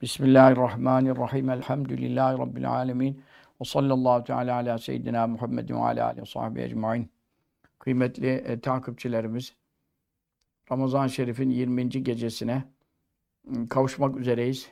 Bismillahirrahmanirrahim. 0.00 1.50
Elhamdülillahi 1.50 2.38
Rabbil 2.38 2.70
alemin. 2.70 3.24
Ve 3.60 3.64
sallallahu 3.64 4.24
teala 4.24 4.54
ala 4.54 4.78
seyyidina 4.78 5.26
Muhammedin 5.26 5.74
ve 5.74 5.78
ala 5.78 6.06
alihi 6.06 6.20
ve 6.20 6.26
sahbihi 6.26 6.64
ecmain. 6.64 7.10
Kıymetli 7.78 8.28
e, 8.28 8.60
takipçilerimiz, 8.60 9.54
Ramazan-ı 10.72 11.10
Şerif'in 11.10 11.50
20. 11.50 11.88
gecesine 11.88 12.64
ıı, 13.56 13.68
kavuşmak 13.68 14.16
üzereyiz. 14.16 14.68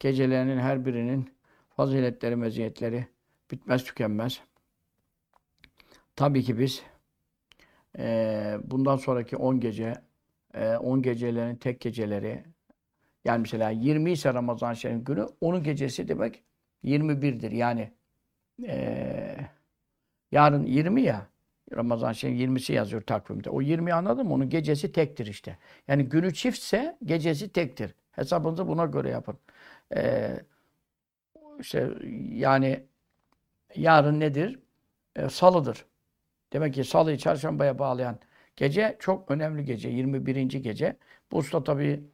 Gecelerinin 0.00 0.58
her 0.58 0.86
birinin 0.86 1.30
faziletleri, 1.76 2.36
meziyetleri 2.36 3.06
bitmez 3.50 3.84
tükenmez. 3.84 4.40
Tabii 6.16 6.42
ki 6.42 6.58
biz 6.58 6.82
e, 7.98 8.58
bundan 8.64 8.96
sonraki 8.96 9.36
10 9.36 9.60
gece, 9.60 9.94
e, 10.54 10.76
10 10.76 11.02
gecelerin 11.02 11.56
tek 11.56 11.80
geceleri, 11.80 12.44
yani 13.24 13.40
mesela 13.40 13.70
20 13.70 14.12
ise 14.12 14.34
Ramazan 14.34 14.74
Şerif 14.74 15.06
günü, 15.06 15.26
onun 15.40 15.62
gecesi 15.62 16.08
demek 16.08 16.42
21'dir. 16.84 17.50
Yani 17.50 17.92
e, 18.66 19.36
yarın 20.32 20.66
20 20.66 21.02
ya, 21.02 21.26
Ramazan 21.76 22.12
Şerif 22.12 22.40
20'si 22.40 22.72
yazıyor 22.72 23.02
takvimde. 23.02 23.50
O 23.50 23.60
20 23.60 23.92
anladın 23.92 24.26
mı? 24.26 24.34
Onun 24.34 24.48
gecesi 24.48 24.92
tektir 24.92 25.26
işte. 25.26 25.58
Yani 25.88 26.04
günü 26.04 26.34
çiftse 26.34 26.98
gecesi 27.04 27.52
tektir. 27.52 27.94
Hesabınızı 28.12 28.68
buna 28.68 28.84
göre 28.86 29.10
yapın. 29.10 29.38
E, 29.96 30.30
işte 31.60 31.90
yani 32.30 32.84
yarın 33.76 34.20
nedir? 34.20 34.58
E, 35.16 35.28
salıdır. 35.28 35.86
Demek 36.52 36.74
ki 36.74 36.84
salıyı 36.84 37.18
çarşambaya 37.18 37.78
bağlayan 37.78 38.18
gece 38.56 38.96
çok 39.00 39.30
önemli 39.30 39.64
gece. 39.64 39.88
21. 39.88 40.36
gece. 40.42 40.96
Bu 41.32 41.36
usta 41.36 41.64
tabii 41.64 42.04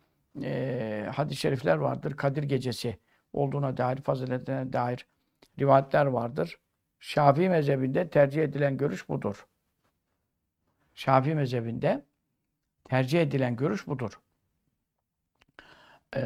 e, 0.42 1.06
hadis-i 1.14 1.40
şerifler 1.40 1.76
vardır. 1.76 2.16
Kadir 2.16 2.42
gecesi 2.42 2.98
olduğuna 3.32 3.76
dair, 3.76 3.96
faziletine 3.96 4.72
dair 4.72 5.06
rivayetler 5.58 6.06
vardır. 6.06 6.58
Şafii 7.00 7.48
mezhebinde 7.48 8.10
tercih 8.10 8.42
edilen 8.42 8.76
görüş 8.76 9.08
budur. 9.08 9.46
Şafii 10.94 11.34
mezhebinde 11.34 12.04
tercih 12.84 13.22
edilen 13.22 13.56
görüş 13.56 13.86
budur. 13.86 14.20
E, 16.16 16.22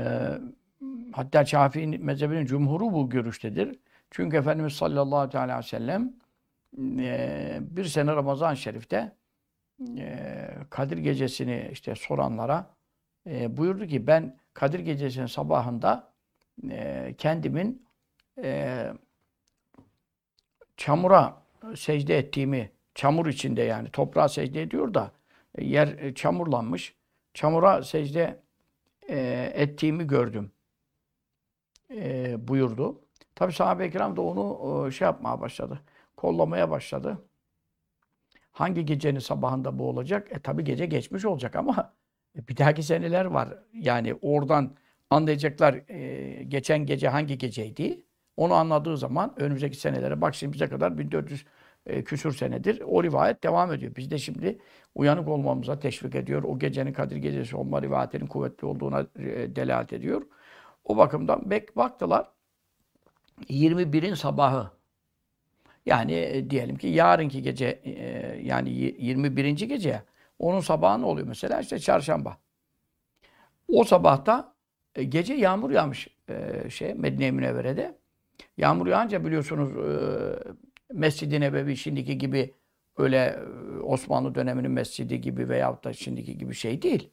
hatta 1.13 1.45
Şafii 1.45 1.87
mezhebinin 1.87 2.47
cumhuru 2.47 2.93
bu 2.93 3.11
görüştedir. 3.11 3.79
Çünkü 4.11 4.37
Efendimiz 4.37 4.73
sallallahu 4.73 5.39
aleyhi 5.39 5.59
ve 5.59 5.63
sellem 5.63 6.15
e, 6.99 7.59
bir 7.61 7.85
sene 7.85 8.17
Ramazan-ı 8.17 8.57
Şerif'te 8.57 9.17
e, 9.99 10.49
Kadir 10.71 10.99
gecesini 10.99 11.69
işte 11.73 11.95
soranlara 11.95 12.75
e, 13.27 13.57
buyurdu 13.57 13.87
ki 13.87 14.07
ben 14.07 14.39
Kadir 14.55 14.81
Gecesi'nin 14.81 15.27
sabahında 15.27 16.13
e, 16.71 17.15
kendimin 17.19 17.87
e, 18.43 18.93
çamura 20.77 21.43
secde 21.77 22.19
ettiğimi, 22.19 22.71
çamur 22.95 23.27
içinde 23.27 23.63
yani 23.63 23.91
toprağa 23.91 24.29
secde 24.29 24.63
ediyor 24.63 24.95
da 24.95 25.13
e, 25.55 25.65
yer 25.65 25.89
e, 25.89 26.15
çamurlanmış. 26.15 26.95
Çamura 27.35 27.83
secde 27.83 28.41
e, 29.09 29.51
ettiğimi 29.55 30.07
gördüm 30.07 30.53
e, 31.91 32.37
buyurdu. 32.49 33.01
Tabi 33.35 33.53
sahabe-i 33.53 33.91
kiram 33.91 34.17
da 34.17 34.23
onu 34.23 34.87
e, 34.87 34.91
şey 34.91 35.07
yapmaya 35.07 35.41
başladı. 35.41 35.81
Kollamaya 36.17 36.71
başladı. 36.71 37.19
Hangi 38.53 38.85
gecenin 38.87 39.19
sabahında 39.19 39.79
bu 39.79 39.89
olacak? 39.89 40.29
E 40.33 40.39
tabi 40.39 40.65
gece 40.65 40.87
geçmiş 40.87 41.25
olacak 41.25 41.57
ama 41.57 41.95
bir 42.37 42.57
dahaki 42.57 42.83
seneler 42.83 43.25
var. 43.25 43.49
Yani 43.73 44.15
oradan 44.23 44.77
anlayacaklar 45.11 45.91
e, 45.91 46.43
geçen 46.43 46.87
gece 46.87 47.09
hangi 47.09 47.39
geceydi. 47.39 48.05
Onu 48.37 48.55
anladığı 48.55 48.97
zaman 48.97 49.35
önümüzdeki 49.37 49.77
senelere 49.77 50.21
bak 50.21 50.35
şimdi 50.35 50.53
bize 50.53 50.69
kadar 50.69 50.99
1400 50.99 51.45
e, 51.87 52.05
küsur 52.05 52.35
senedir 52.35 52.83
o 52.87 53.03
rivayet 53.03 53.43
devam 53.45 53.73
ediyor. 53.73 53.93
Biz 53.97 54.11
de 54.11 54.19
şimdi 54.19 54.59
uyanık 54.95 55.29
olmamıza 55.29 55.79
teşvik 55.79 56.15
ediyor. 56.15 56.43
O 56.43 56.59
gecenin 56.59 56.93
Kadir 56.93 57.17
Gecesi 57.17 57.57
olma 57.57 57.83
rivayetinin 57.83 58.27
kuvvetli 58.27 58.67
olduğuna 58.67 59.01
e, 59.19 59.57
delalet 59.57 59.93
ediyor. 59.93 60.23
O 60.85 60.97
bakımdan 60.97 61.51
bek 61.51 61.77
baktılar 61.77 62.29
21'in 63.49 64.15
sabahı 64.15 64.71
yani 65.87 66.13
e, 66.13 66.51
diyelim 66.51 66.77
ki 66.77 66.87
yarınki 66.87 67.43
gece 67.43 67.81
e, 67.85 67.93
yani 68.43 68.71
21. 68.71 69.51
gece 69.51 70.03
onun 70.39 70.61
sabahı 70.61 71.01
ne 71.01 71.07
oluyor 71.07 71.27
mesela? 71.27 71.61
İşte 71.61 71.79
çarşamba. 71.79 72.37
O 73.69 73.85
sabahta 73.85 74.55
e, 74.95 75.05
gece 75.05 75.35
yağmur 75.35 75.71
yağmış 75.71 76.09
e, 76.29 76.71
şey 76.71 76.95
Medine-i 76.95 77.33
Münevvere'de. 77.33 77.99
Yağmur 78.57 78.87
yağınca 78.87 79.25
biliyorsunuz 79.25 79.77
e, 79.77 79.93
Mescid-i 80.93 81.41
Nebevi 81.41 81.77
şimdiki 81.77 82.19
gibi 82.19 82.55
öyle 82.99 83.17
e, 83.17 83.79
Osmanlı 83.79 84.35
döneminin 84.35 84.71
mescidi 84.71 85.21
gibi 85.21 85.49
veyahut 85.49 85.85
da 85.85 85.93
şimdiki 85.93 86.39
gibi 86.39 86.55
şey 86.55 86.83
değil. 86.83 87.11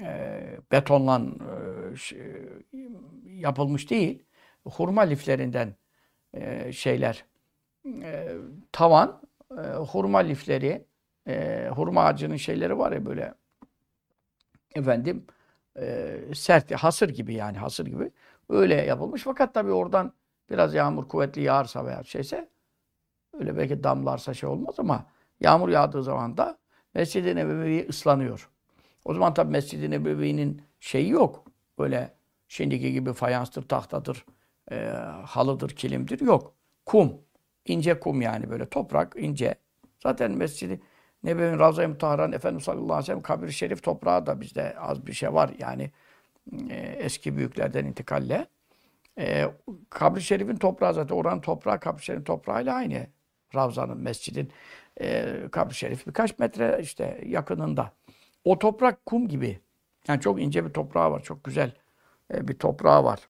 E, 0.00 0.40
betonla 0.72 1.22
e, 1.22 1.96
şey, 1.96 2.18
yapılmış 3.24 3.90
değil. 3.90 4.22
Hurma 4.64 5.02
liflerinden 5.02 5.74
e, 6.34 6.72
şeyler 6.72 7.24
e, 7.86 8.28
tavan, 8.72 9.22
e, 9.50 9.60
hurma 9.62 10.18
lifleri 10.18 10.84
e, 11.30 11.68
hurma 11.68 12.04
ağacının 12.04 12.36
şeyleri 12.36 12.78
var 12.78 12.92
ya 12.92 13.06
böyle 13.06 13.34
efendim 14.74 15.24
e, 15.78 16.16
sert, 16.34 16.72
hasır 16.72 17.08
gibi 17.08 17.34
yani 17.34 17.58
hasır 17.58 17.86
gibi. 17.86 18.10
Öyle 18.48 18.74
yapılmış. 18.74 19.22
Fakat 19.22 19.54
tabii 19.54 19.72
oradan 19.72 20.12
biraz 20.50 20.74
yağmur 20.74 21.08
kuvvetli 21.08 21.42
yağarsa 21.42 21.86
veya 21.86 22.04
şeyse 22.04 22.48
öyle 23.38 23.56
belki 23.56 23.84
damlarsa 23.84 24.34
şey 24.34 24.48
olmaz 24.48 24.74
ama 24.78 25.06
yağmur 25.40 25.68
yağdığı 25.68 26.02
zaman 26.02 26.36
da 26.36 26.58
Mescid-i 26.94 27.36
Nebevi 27.36 27.86
ıslanıyor. 27.88 28.50
O 29.04 29.14
zaman 29.14 29.34
tabii 29.34 29.52
Mescid-i 29.52 29.90
Nebevi'nin 29.90 30.62
şeyi 30.80 31.10
yok. 31.10 31.44
Böyle 31.78 32.14
şimdiki 32.48 32.92
gibi 32.92 33.12
fayanstır, 33.12 33.62
tahtadır, 33.68 34.24
e, 34.70 34.76
halıdır, 35.26 35.70
kilimdir 35.70 36.20
yok. 36.20 36.54
Kum. 36.86 37.12
ince 37.66 38.00
kum 38.00 38.22
yani 38.22 38.50
böyle 38.50 38.68
toprak 38.68 39.14
ince. 39.18 39.54
Zaten 40.02 40.30
Mescid-i 40.30 40.80
Nebevi'nin 41.22 41.58
Ravza-i 41.58 41.86
Mutahharan 41.86 42.32
Efendimiz 42.32 42.64
sallallahu 42.64 42.84
aleyhi 42.84 43.02
ve 43.02 43.06
sellem 43.06 43.22
kabir-i 43.22 43.52
şerif 43.52 43.82
toprağı 43.82 44.26
da 44.26 44.40
bizde 44.40 44.78
az 44.78 45.06
bir 45.06 45.12
şey 45.12 45.32
var. 45.32 45.50
Yani 45.58 45.90
e, 46.70 46.74
eski 46.76 47.36
büyüklerden 47.36 47.84
intikalle. 47.84 48.46
E, 49.18 49.46
kabir-i 49.90 50.22
şerifin 50.22 50.56
toprağı 50.56 50.94
zaten 50.94 51.14
oranın 51.14 51.40
toprağı 51.40 51.80
kabir-i 51.80 52.04
şerifin 52.04 52.24
toprağıyla 52.24 52.74
aynı. 52.74 53.06
Ravza'nın, 53.54 53.98
mescidin 53.98 54.52
e, 55.00 55.36
kabir-i 55.52 55.74
şerif 55.74 56.06
birkaç 56.06 56.38
metre 56.38 56.78
işte 56.82 57.20
yakınında. 57.26 57.92
O 58.44 58.58
toprak 58.58 59.06
kum 59.06 59.28
gibi. 59.28 59.60
Yani 60.08 60.20
çok 60.20 60.42
ince 60.42 60.64
bir 60.64 60.70
toprağı 60.72 61.10
var. 61.10 61.22
Çok 61.22 61.44
güzel 61.44 61.72
e, 62.34 62.48
bir 62.48 62.58
toprağı 62.58 63.04
var. 63.04 63.28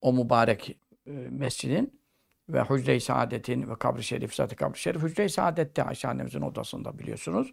O 0.00 0.12
mübarek 0.12 0.76
e, 1.06 1.10
mescidin 1.30 2.00
ve 2.48 2.62
Hücre-i 2.62 3.00
Saadet'in 3.00 3.70
ve 3.70 3.74
kabri 3.74 4.02
şerif, 4.02 4.34
zaten 4.34 4.56
kabri 4.56 4.78
şerif 4.78 5.02
Hücre-i 5.02 5.30
Saadet'te 5.30 5.82
Ayşe 5.82 6.08
annemizin 6.08 6.40
odasında 6.40 6.98
biliyorsunuz. 6.98 7.52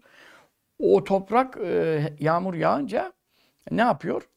O 0.80 1.04
toprak 1.04 1.58
e, 1.58 2.14
yağmur 2.20 2.54
yağınca 2.54 3.14
ne 3.72 3.82
yapıyor? 3.82 4.30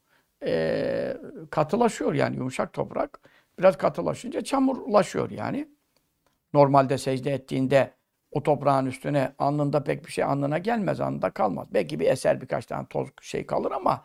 E, 0.44 1.16
katılaşıyor 1.50 2.14
yani 2.14 2.36
yumuşak 2.36 2.72
toprak. 2.72 3.20
Biraz 3.58 3.78
katılaşınca 3.78 4.40
çamurlaşıyor 4.40 5.30
yani. 5.30 5.68
Normalde 6.54 6.98
secde 6.98 7.32
ettiğinde 7.32 7.94
o 8.30 8.42
toprağın 8.42 8.86
üstüne 8.86 9.32
alnında 9.38 9.84
pek 9.84 10.06
bir 10.06 10.12
şey 10.12 10.24
alnına 10.24 10.58
gelmez, 10.58 11.00
alnında 11.00 11.30
kalmaz. 11.30 11.68
Belki 11.74 12.00
bir 12.00 12.06
eser 12.06 12.40
birkaç 12.40 12.66
tane 12.66 12.86
toz 12.86 13.08
şey 13.22 13.46
kalır 13.46 13.72
ama 13.72 14.04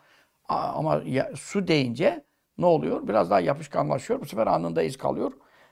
ama 0.50 1.02
ya, 1.06 1.32
su 1.36 1.68
deyince 1.68 2.26
ne 2.58 2.66
oluyor? 2.66 3.08
Biraz 3.08 3.30
daha 3.30 3.40
yapışkanlaşıyor. 3.40 4.22
Bu 4.22 4.26
sefer 4.26 4.48
alnında 4.48 4.84
iz 4.84 4.98
kalıyor. 4.98 5.32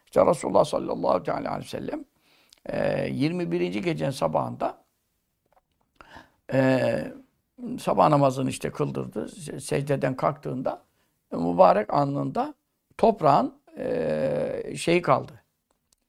İşte 0.10 0.26
Resulullah 0.26 0.66
sallallahu 0.66 1.32
aleyhi 1.32 1.60
ve 1.60 1.64
sellem 1.64 2.06
21. 3.16 3.62
gecenin 3.84 4.12
sabahında 4.12 4.84
e, 6.54 7.14
sabah 7.80 8.10
namazını 8.10 8.50
işte 8.50 8.72
kıldırdı. 8.72 9.30
Secdeden 9.62 10.16
kalktığında 10.16 10.84
mübarek 11.32 11.94
alnında 11.94 12.54
toprağın 12.98 13.62
e, 13.78 14.74
şeyi 14.78 15.02
kaldı. 15.02 15.32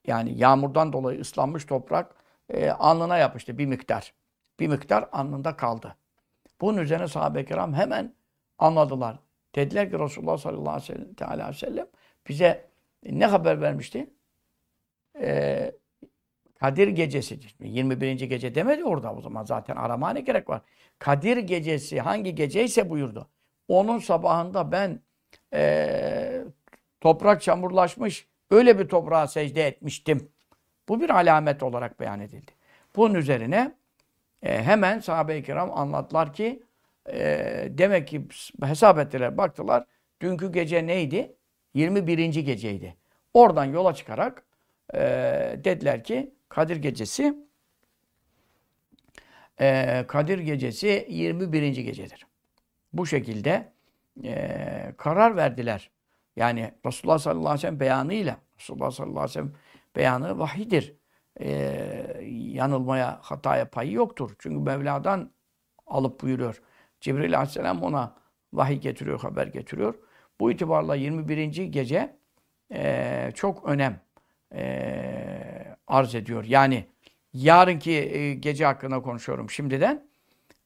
Yani 0.07 0.39
yağmurdan 0.39 0.93
dolayı 0.93 1.21
ıslanmış 1.21 1.65
toprak 1.65 2.15
e, 2.49 2.71
alnına 2.71 3.19
yapıştı 3.19 3.59
bir 3.59 3.67
miktar. 3.67 4.13
Bir 4.61 4.69
miktar 4.69 5.09
alnında 5.13 5.57
kaldı. 5.57 5.97
Bunun 6.61 6.79
üzerine 6.79 7.09
sahabe-i 7.09 7.47
kiram 7.47 7.75
hemen 7.75 8.15
anladılar. 8.59 9.19
Dediler 9.55 9.91
ki 9.91 9.99
Resulullah 9.99 10.39
sallallahu 10.39 10.83
aleyhi 11.25 11.49
ve 11.49 11.53
sellem 11.53 11.87
bize 12.29 12.70
ne 13.05 13.27
haber 13.27 13.61
vermişti? 13.61 14.11
Ee, 15.21 15.73
Kadir 16.61 16.89
gecesi. 16.89 17.39
21. 17.61 18.13
gece 18.13 18.55
demedi 18.55 18.85
orada 18.85 19.15
o 19.15 19.21
zaman 19.21 19.45
zaten 19.45 19.77
arama 19.77 20.11
ne 20.11 20.21
gerek 20.21 20.49
var? 20.49 20.63
Kadir 20.99 21.37
gecesi 21.37 22.01
hangi 22.01 22.35
geceyse 22.35 22.91
buyurdu. 22.91 23.31
Onun 23.69 23.99
sabahında 23.99 24.73
ben 24.73 25.01
e, 25.55 26.45
Toprak 27.01 27.43
çamurlaşmış. 27.43 28.29
Öyle 28.51 28.79
bir 28.79 28.89
toprağa 28.89 29.27
secde 29.27 29.67
etmiştim. 29.67 30.33
Bu 30.89 31.01
bir 31.01 31.11
alamet 31.11 31.63
olarak 31.63 32.01
beyan 32.01 32.21
edildi. 32.21 32.53
Bunun 32.97 33.15
üzerine 33.15 33.75
e, 34.43 34.63
hemen 34.63 35.01
sahabe-i 35.01 35.43
kiram 35.43 35.79
anlattılar 35.79 36.33
ki 36.33 36.63
e, 37.13 37.69
demek 37.71 38.09
ki 38.09 38.29
hesap 38.63 38.99
ettiler, 38.99 39.39
baktılar. 39.39 39.85
Dünkü 40.23 40.53
gece 40.53 40.87
neydi? 40.87 41.37
21. 41.75 42.45
geceydi. 42.45 42.97
Oradan 43.35 43.65
yola 43.65 43.95
çıkarak 43.95 44.45
e, 44.95 45.01
dediler 45.65 46.05
ki 46.05 46.35
Kadir 46.49 46.77
gecesi 46.77 47.35
e, 49.61 50.05
Kadir 50.09 50.39
gecesi 50.39 51.07
21. 51.11 51.77
gecedir. 51.77 52.27
Bu 52.93 53.07
şekilde 53.07 53.73
e, 54.25 54.95
karar 54.97 55.37
verdiler. 55.37 55.91
Yani 56.37 56.75
Resulullah 56.87 57.19
sallallahu 57.19 57.49
aleyhi 57.49 57.59
ve 57.59 57.61
sellem 57.61 57.81
beyanıyla 57.81 58.37
Resulullah 58.59 58.91
sallallahu 58.91 59.21
aleyhi 59.21 59.31
ve 59.31 59.33
sellem 59.33 59.53
beyanı 59.97 60.39
vahidir. 60.39 60.95
E, 61.41 61.51
yanılmaya, 62.31 63.19
hataya 63.23 63.71
payı 63.71 63.93
yoktur. 63.93 64.31
Çünkü 64.39 64.59
Mevla'dan 64.59 65.31
alıp 65.87 66.23
buyuruyor. 66.23 66.63
Cibril 67.01 67.37
aleyhisselam 67.37 67.83
ona 67.83 68.17
vahiy 68.53 68.79
getiriyor, 68.79 69.21
haber 69.21 69.47
getiriyor. 69.47 69.95
Bu 70.41 70.51
itibarla 70.51 70.95
21. 70.95 71.47
gece 71.47 72.17
e, 72.73 73.31
çok 73.35 73.69
önem 73.69 74.01
e, 74.55 75.77
arz 75.87 76.15
ediyor. 76.15 76.45
Yani 76.45 76.85
yarınki 77.33 77.93
e, 77.93 78.35
gece 78.35 78.65
hakkında 78.65 79.03
konuşuyorum 79.03 79.51
şimdiden. 79.51 80.07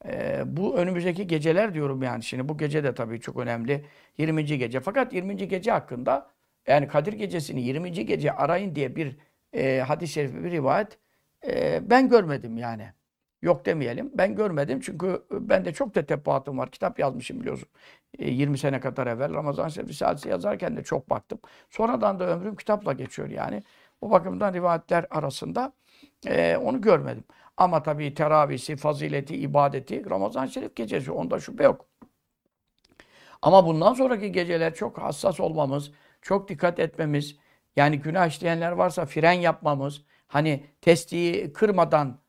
E, 0.05 0.43
bu 0.47 0.77
önümüzdeki 0.77 1.27
geceler 1.27 1.75
diyorum 1.75 2.03
yani. 2.03 2.23
Şimdi 2.23 2.49
bu 2.49 2.59
gece 2.59 2.85
de 2.85 2.95
tabii 2.95 3.21
çok 3.21 3.37
önemli. 3.37 3.85
20. 4.19 4.45
gece. 4.45 4.81
Fakat 4.81 5.13
20. 5.13 5.49
gece 5.49 5.71
hakkında 5.71 6.31
yani 6.67 6.89
Kadir 6.89 7.13
gecesini 7.13 7.63
20. 7.63 7.93
gece 7.93 8.33
arayın 8.33 8.75
diye 8.75 8.97
bir 8.97 9.17
e, 9.53 9.79
hadis-i 9.79 10.13
şerif, 10.13 10.35
bir 10.35 10.51
rivayet 10.51 10.99
e, 11.47 11.81
ben 11.91 12.09
görmedim 12.09 12.57
yani. 12.57 12.93
Yok 13.45 13.67
demeyelim. 13.67 14.11
Ben 14.15 14.35
görmedim 14.35 14.81
çünkü 14.81 15.25
ben 15.31 15.65
de 15.65 15.73
çok 15.73 15.95
tetebbuatım 15.95 16.59
var. 16.59 16.71
Kitap 16.71 16.99
yazmışım 16.99 17.41
biliyorsun. 17.41 17.69
E, 18.19 18.31
20 18.31 18.59
sene 18.59 18.81
kadar 18.81 19.07
evvel 19.07 19.35
Ramazan 19.35 19.69
Risalesi 19.69 20.29
yazarken 20.29 20.77
de 20.77 20.83
çok 20.85 21.11
baktım. 21.11 21.39
Sonradan 21.71 22.19
da 22.21 22.27
ömrüm 22.27 22.57
kitapla 22.57 22.93
geçiyor 22.93 23.29
yani. 23.31 23.63
O 24.01 24.11
bakımdan 24.11 24.55
rivayetler 24.55 25.07
arasında 25.11 25.73
e, 26.27 26.57
onu 26.57 26.81
görmedim. 26.81 27.25
Ama 27.57 27.83
tabii 27.83 28.15
teravisi, 28.15 28.77
fazileti, 28.77 29.37
ibadeti 29.37 30.11
Ramazan 30.11 30.47
Şerif 30.47 30.77
gecesi. 30.77 31.13
Onda 31.13 31.41
şüphe 31.41 31.65
yok. 31.65 31.87
Ama 33.43 33.67
bundan 33.67 33.95
sonraki 33.95 34.33
geceler 34.33 34.75
çok 34.75 34.99
hassas 34.99 35.41
olmamız, 35.41 35.93
çok 36.23 36.49
dikkat 36.49 36.79
etmemiz, 36.79 37.37
yani 37.77 38.01
günah 38.01 38.27
işleyenler 38.27 38.73
varsa 38.73 39.07
fren 39.07 39.33
yapmamız, 39.33 40.03
hani 40.27 40.67
testiyi 40.81 41.53
kırmadan 41.53 42.24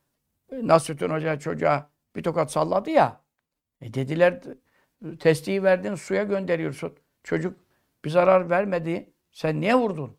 Nasrettin 0.63 1.09
Hoca 1.09 1.39
çocuğa 1.39 1.89
bir 2.15 2.23
tokat 2.23 2.51
salladı 2.51 2.89
ya, 2.89 3.21
e 3.81 3.93
dediler 3.93 4.41
testiyi 5.19 5.63
verdin 5.63 5.95
suya 5.95 6.23
gönderiyorsun. 6.23 6.97
Çocuk 7.23 7.57
bir 8.05 8.09
zarar 8.09 8.49
vermedi, 8.49 9.13
sen 9.31 9.61
niye 9.61 9.75
vurdun? 9.75 10.17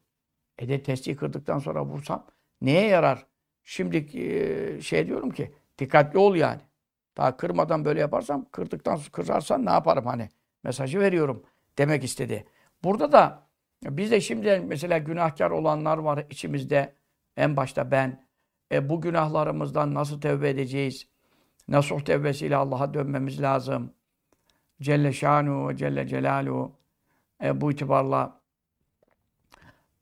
E 0.58 0.68
de 0.68 0.82
testiyi 0.82 1.16
kırdıktan 1.16 1.58
sonra 1.58 1.84
vursam 1.84 2.26
neye 2.60 2.86
yarar? 2.86 3.26
Şimdi 3.64 3.96
e, 4.18 4.80
şey 4.80 5.06
diyorum 5.06 5.30
ki 5.30 5.52
dikkatli 5.78 6.18
ol 6.18 6.36
yani. 6.36 6.60
Daha 7.16 7.36
kırmadan 7.36 7.84
böyle 7.84 8.00
yaparsam 8.00 8.46
kırdıktan 8.52 9.00
kırarsan 9.12 9.66
ne 9.66 9.70
yaparım 9.70 10.06
hani 10.06 10.28
mesajı 10.64 11.00
veriyorum 11.00 11.42
demek 11.78 12.04
istedi. 12.04 12.44
Burada 12.84 13.12
da 13.12 13.46
biz 13.84 14.10
de 14.10 14.20
şimdi 14.20 14.62
mesela 14.66 14.98
günahkar 14.98 15.50
olanlar 15.50 15.98
var 15.98 16.24
içimizde. 16.30 16.96
En 17.36 17.56
başta 17.56 17.90
ben. 17.90 18.25
E, 18.72 18.88
bu 18.88 19.00
günahlarımızdan 19.00 19.94
nasıl 19.94 20.20
tevbe 20.20 20.48
edeceğiz? 20.48 21.08
Nasuh 21.68 22.00
tevbesiyle 22.00 22.56
Allah'a 22.56 22.94
dönmemiz 22.94 23.42
lazım. 23.42 23.90
Celle 24.80 25.12
şanu 25.12 25.68
ve 25.68 25.76
Celle 25.76 26.06
celaluhu. 26.06 26.72
E, 27.44 27.60
bu 27.60 27.72
itibarla 27.72 28.40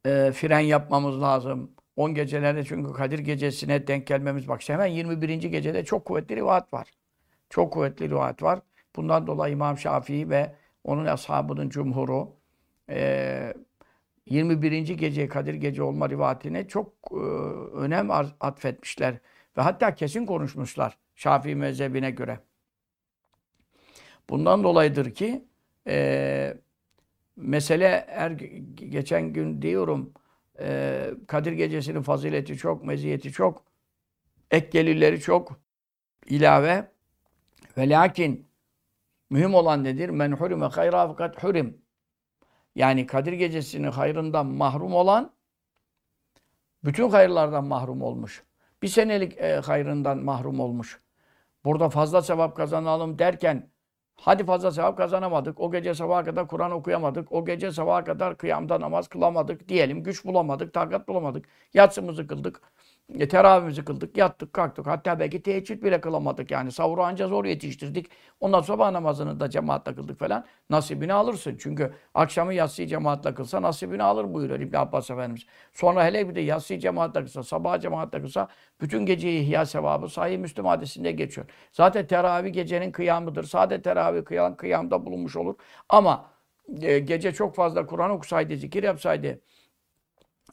e, 0.07 0.33
fren 0.33 0.61
yapmamız 0.61 1.21
lazım. 1.21 1.71
10 1.97 2.15
gecelerde 2.15 2.65
çünkü 2.65 2.93
Kadir 2.93 3.19
gecesine 3.19 3.87
denk 3.87 4.07
gelmemiz 4.07 4.49
bak 4.49 4.69
hemen 4.69 4.87
21. 4.87 5.29
gecede 5.29 5.85
çok 5.85 6.05
kuvvetli 6.05 6.37
rivayet 6.37 6.73
var. 6.73 6.91
Çok 7.51 7.73
kuvvetli 7.73 8.11
rivayet 8.11 8.43
var. 8.43 8.61
Bundan 8.97 9.27
dolayı 9.27 9.53
İmam 9.53 9.79
Şafii 9.79 10.31
ve 10.31 10.55
onun 10.85 11.07
ashabının 11.07 11.69
cumhuru 11.69 12.33
e, 12.91 13.55
21. 14.27 14.97
gece 14.97 15.29
Kadir 15.29 15.55
gece 15.55 15.83
olma 15.83 16.11
rivayetine 16.11 16.69
çok 16.69 16.93
e, 17.11 17.17
önem 17.77 18.11
atfetmişler 18.41 19.15
ve 19.57 19.63
hatta 19.63 19.95
kesin 19.95 20.27
konuşmuşlar 20.27 20.99
Şafii 21.15 21.55
mezhebine 21.55 22.11
göre. 22.11 22.39
Bundan 24.31 24.65
dolayıdır 24.65 25.11
ki 25.15 25.45
e, 25.87 26.57
mesele 27.37 28.05
er, 28.09 28.31
geçen 28.75 29.33
gün 29.33 29.63
diyorum 29.63 30.13
e, 30.61 31.11
Kadir 31.27 31.53
Gecesi'nin 31.53 32.03
fazileti 32.03 32.57
çok, 32.57 32.85
meziyeti 32.85 33.33
çok, 33.33 33.65
ek 34.51 34.69
gelirleri 34.71 35.21
çok, 35.21 35.61
ilave. 36.27 36.95
Ve 37.79 37.89
lakin 37.89 38.47
mühim 39.31 39.55
olan 39.55 39.85
nedir? 39.85 40.09
Men 40.09 40.33
hurime 40.33 40.67
hayra 40.67 41.09
fakat 41.09 41.43
hurim. 41.43 41.84
Yani 42.75 43.07
Kadir 43.07 43.33
Gecesi'nin 43.33 43.91
hayrından 43.91 44.47
mahrum 44.47 44.95
olan 44.95 45.33
bütün 46.85 47.11
hayırlardan 47.11 47.65
mahrum 47.65 48.03
olmuş. 48.03 48.43
Bir 48.83 48.89
senelik 48.89 49.39
e, 49.39 49.57
hayrından 49.57 50.19
mahrum 50.19 50.61
olmuş. 50.61 51.01
Burada 51.65 51.89
fazla 51.89 52.23
sevap 52.23 52.57
kazanalım 52.57 53.19
derken 53.19 53.75
Hadi 54.17 54.45
fazla 54.45 54.71
sevap 54.71 54.97
kazanamadık. 54.97 55.61
O 55.61 55.73
gece 55.73 55.95
sabaha 55.95 56.25
kadar 56.25 56.49
Kur'an 56.49 56.71
okuyamadık. 56.71 57.33
O 57.33 57.45
gece 57.45 57.73
sabaha 57.73 58.05
kadar 58.05 58.37
kıyamda 58.37 58.81
namaz 58.81 59.09
kılamadık 59.09 59.69
diyelim. 59.69 60.03
Güç 60.03 60.25
bulamadık, 60.25 60.75
takat 60.75 61.09
bulamadık. 61.09 61.45
Yatsımızı 61.75 62.27
kıldık. 62.27 62.61
E, 63.09 63.29
teravihimizi 63.29 63.85
kıldık, 63.85 64.17
yattık, 64.17 64.53
kalktık. 64.53 64.87
Hatta 64.87 65.21
belki 65.21 65.43
teheccüd 65.43 65.83
bile 65.83 66.01
kılamadık 66.01 66.51
yani. 66.51 66.73
Savuru 66.73 67.03
anca 67.03 67.29
zor 67.29 67.45
yetiştirdik. 67.45 68.11
Ondan 68.41 68.61
sabah 68.61 68.91
namazını 68.91 69.41
da 69.41 69.51
cemaatle 69.51 69.95
kıldık 69.95 70.19
falan. 70.19 70.45
Nasibini 70.71 71.13
alırsın. 71.13 71.57
Çünkü 71.61 71.93
akşamı 72.15 72.55
yatsıyı 72.55 72.89
cemaatle 72.89 73.35
kılsa 73.35 73.63
nasibini 73.63 74.03
alır 74.03 74.35
buyuruyor 74.35 74.61
İbn 74.61 74.77
Abbas 74.77 75.11
Efendimiz. 75.11 75.47
Sonra 75.73 76.05
hele 76.05 76.29
bir 76.29 76.35
de 76.35 76.41
yatsıyı 76.41 76.81
cemaatle 76.81 77.21
kılsa, 77.21 77.43
sabah 77.43 77.81
cemaatle 77.81 78.21
kılsa 78.21 78.49
bütün 78.81 79.07
geceyi 79.07 79.43
ihya 79.43 79.67
sevabı 79.67 80.09
sahih 80.09 80.39
Müslüm 80.39 80.67
hadisinde 80.67 81.13
geçiyor. 81.13 81.47
Zaten 81.73 82.07
teravih 82.07 82.53
gecenin 82.53 82.93
kıyamıdır. 82.93 83.45
Sadece 83.45 83.83
teravih 83.83 84.25
kıyam, 84.25 84.57
kıyamda 84.57 85.07
bulunmuş 85.07 85.37
olur. 85.37 85.55
Ama 85.89 86.31
e, 86.83 86.99
gece 86.99 87.33
çok 87.33 87.55
fazla 87.55 87.87
Kur'an 87.87 88.11
okusaydı, 88.11 88.57
zikir 88.57 88.83
yapsaydı, 88.83 89.41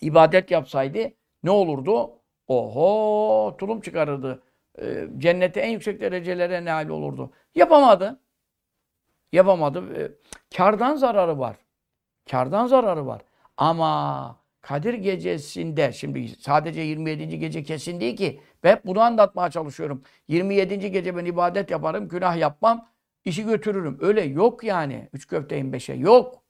ibadet 0.02 0.52
yapsaydı 0.52 1.00
ne 1.44 1.52
olurdu? 1.52 2.21
Oho 2.52 3.58
tulum 3.58 3.82
çıkarırdı. 3.82 4.44
Ee, 4.82 5.08
cennete 5.18 5.60
en 5.60 5.70
yüksek 5.70 6.02
derecelere 6.02 6.66
nail 6.66 6.90
olurdu. 6.90 7.32
Yapamadı. 7.56 8.20
Yapamadı. 9.32 9.84
Ee, 9.98 10.12
kardan 10.58 10.96
zararı 10.96 11.40
var. 11.40 11.56
Kardan 12.32 12.68
zararı 12.68 13.08
var. 13.08 13.22
Ama 13.58 14.42
Kadir 14.62 14.94
gecesinde 14.94 15.94
şimdi 15.94 16.30
sadece 16.30 16.82
27. 16.82 17.40
gece 17.40 17.64
kesin 17.64 18.00
değil 18.00 18.18
ki. 18.18 18.42
Ben 18.64 18.80
bunu 18.86 19.02
anlatmaya 19.02 19.50
çalışıyorum. 19.52 20.04
27. 20.28 20.92
gece 20.92 21.18
ben 21.18 21.26
ibadet 21.26 21.72
yaparım, 21.72 22.08
günah 22.08 22.38
yapmam, 22.38 22.88
işi 23.26 23.46
götürürüm. 23.46 23.98
Öyle 24.02 24.22
yok 24.22 24.64
yani. 24.64 25.10
Üç 25.14 25.28
köfteyim 25.28 25.74
beşe. 25.74 25.94
Yok. 25.94 26.44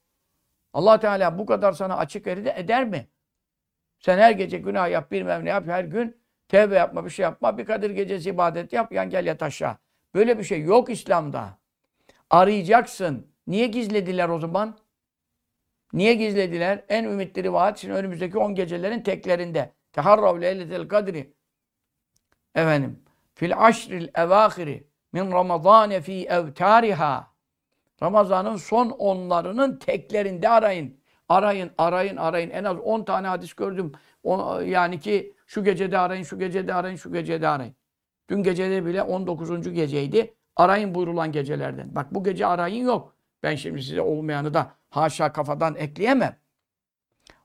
allah 0.74 1.00
Teala 1.00 1.40
bu 1.40 1.46
kadar 1.46 1.74
sana 1.74 1.98
açık 1.98 2.28
eder 2.28 2.86
mi? 2.86 3.08
Sen 4.02 4.18
her 4.18 4.32
gece 4.32 4.58
günah 4.58 4.90
yap, 4.90 5.12
bilmem 5.12 5.46
ne 5.46 5.50
yap, 5.50 5.68
her 5.68 5.84
gün 5.84 6.18
tevbe 6.48 6.76
yapma, 6.76 7.06
bir 7.06 7.10
şey 7.10 7.24
yapma, 7.24 7.58
bir 7.58 7.66
Kadir 7.66 7.90
gecesi 7.90 8.30
ibadet 8.30 8.74
yap, 8.74 8.92
yan 8.92 9.10
gel 9.10 9.26
yat 9.26 9.44
aşağı. 9.44 9.78
Böyle 10.14 10.40
bir 10.40 10.44
şey 10.44 10.62
yok 10.62 10.90
İslam'da. 10.90 11.58
Arayacaksın. 12.30 13.28
Niye 13.48 13.68
gizlediler 13.68 14.30
o 14.30 14.40
zaman? 14.40 14.78
Niye 15.94 16.14
gizlediler? 16.14 16.86
En 16.90 17.04
ümitli 17.04 17.44
rivayet 17.44 17.78
şimdi 17.78 17.94
önümüzdeki 17.94 18.38
10 18.38 18.56
gecelerin 18.56 19.02
teklerinde. 19.02 19.74
Teharrav 19.94 20.42
leyletel 20.42 20.88
kadri. 20.88 21.34
Efendim. 22.56 23.00
Fil 23.34 23.58
aşril 23.58 24.08
evâhiri 24.16 24.88
min 25.14 25.32
ramazâne 25.32 26.02
fî 26.02 26.26
evtâriha. 26.26 27.32
Ramazan'ın 28.04 28.56
son 28.56 28.90
onlarının 28.90 29.78
teklerinde 29.78 30.50
arayın. 30.50 31.01
Arayın, 31.32 31.72
arayın, 31.78 32.18
arayın. 32.18 32.50
En 32.50 32.64
az 32.64 32.78
10 32.78 33.04
tane 33.04 33.28
hadis 33.28 33.54
gördüm. 33.54 33.92
O, 34.24 34.60
yani 34.60 35.00
ki 35.00 35.34
şu 35.48 35.64
gecede 35.64 35.98
arayın, 35.98 36.24
şu 36.24 36.40
gecede 36.40 36.74
arayın, 36.74 36.96
şu 36.96 37.14
gecede 37.14 37.48
arayın. 37.48 37.76
Dün 38.30 38.44
gecede 38.44 38.86
bile 38.86 39.04
19. 39.04 39.74
geceydi. 39.74 40.34
Arayın 40.56 40.96
buyurulan 40.96 41.32
gecelerden. 41.32 41.96
Bak 41.96 42.14
bu 42.14 42.24
gece 42.24 42.46
arayın 42.46 42.86
yok. 42.86 43.16
Ben 43.44 43.56
şimdi 43.56 43.82
size 43.82 44.02
olmayanı 44.02 44.54
da 44.54 44.72
haşa 44.90 45.34
kafadan 45.34 45.76
ekleyemem. 45.76 46.36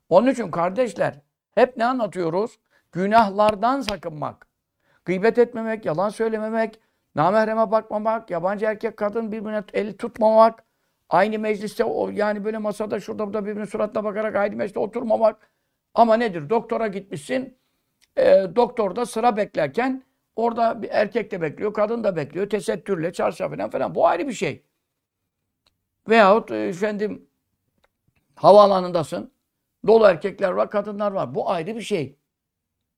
Onun 0.09 0.31
için 0.31 0.51
kardeşler 0.51 1.21
hep 1.55 1.77
ne 1.77 1.85
anlatıyoruz? 1.85 2.59
Günahlardan 2.93 3.81
sakınmak. 3.81 4.47
Gıybet 5.05 5.39
etmemek, 5.39 5.85
yalan 5.85 6.09
söylememek, 6.09 6.81
namahreme 7.15 7.71
bakmamak, 7.71 8.31
yabancı 8.31 8.67
erkek 8.67 8.97
kadın 8.97 9.33
birbirine 9.33 9.65
eli 9.73 9.97
tutmamak, 9.97 10.65
aynı 11.09 11.39
mecliste 11.39 11.85
o 11.85 12.11
yani 12.11 12.45
böyle 12.45 12.59
masada 12.59 13.01
şurada 13.01 13.27
burada 13.27 13.47
birbirine 13.47 13.67
suratına 13.67 14.05
bakarak 14.05 14.37
aynı 14.37 14.57
mecliste 14.57 14.79
oturmamak. 14.81 15.51
Ama 15.95 16.17
nedir? 16.17 16.51
Doktora 16.51 16.87
gitmişsin. 16.87 17.59
E, 18.17 18.47
doktorda 18.57 19.07
sıra 19.07 19.37
beklerken 19.37 20.05
orada 20.37 20.83
bir 20.83 20.89
erkek 20.93 21.31
de 21.31 21.43
bekliyor, 21.43 21.75
kadın 21.75 22.05
da 22.05 22.17
bekliyor. 22.17 22.51
Tesettürle, 22.51 23.13
çarşafıyla 23.13 23.71
falan. 23.71 23.95
Bu 23.95 24.07
ayrı 24.07 24.29
bir 24.29 24.33
şey. 24.33 24.63
Veyahut 26.09 26.51
e, 26.51 26.57
efendim 26.57 27.29
havaalanındasın. 28.35 29.33
Dolu 29.87 30.07
erkekler 30.07 30.51
var, 30.51 30.71
kadınlar 30.71 31.13
var. 31.13 31.35
Bu 31.35 31.51
ayrı 31.51 31.77
bir 31.77 31.81
şey. 31.81 32.19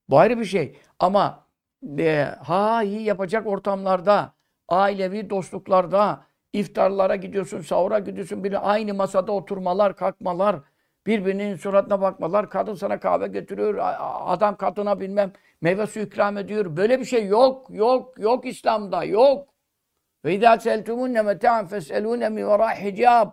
Bu 0.09 0.19
ayrı 0.19 0.39
bir 0.39 0.45
şey. 0.45 0.77
Ama 0.99 1.45
e, 1.99 2.35
ha 2.43 2.83
iyi 2.83 3.01
yapacak 3.01 3.47
ortamlarda, 3.47 4.33
ailevi 4.67 5.29
dostluklarda, 5.29 6.25
iftarlara 6.53 7.15
gidiyorsun, 7.15 7.61
sahura 7.61 7.99
gidiyorsun, 7.99 8.43
biri 8.43 8.57
aynı 8.57 8.93
masada 8.93 9.31
oturmalar, 9.31 9.95
kalkmalar, 9.95 10.59
birbirinin 11.07 11.55
suratına 11.55 12.01
bakmalar, 12.01 12.49
kadın 12.49 12.73
sana 12.73 12.99
kahve 12.99 13.27
götürüyor, 13.27 13.75
adam 14.25 14.55
kadına 14.55 14.99
bilmem 14.99 15.33
meyve 15.61 15.87
suyu 15.87 16.05
ikram 16.05 16.37
ediyor. 16.37 16.77
Böyle 16.77 16.99
bir 16.99 17.05
şey 17.05 17.27
yok, 17.27 17.65
yok, 17.69 18.19
yok 18.19 18.45
İslam'da, 18.45 19.03
yok. 19.03 19.47
Ve 20.25 20.35
idâ 20.35 20.59
seltumunne 20.59 21.21
meta'an 21.21 21.67
fes'elûne 21.67 22.29
mi 22.29 22.47
verâ 22.47 22.69
hicab. 22.69 23.29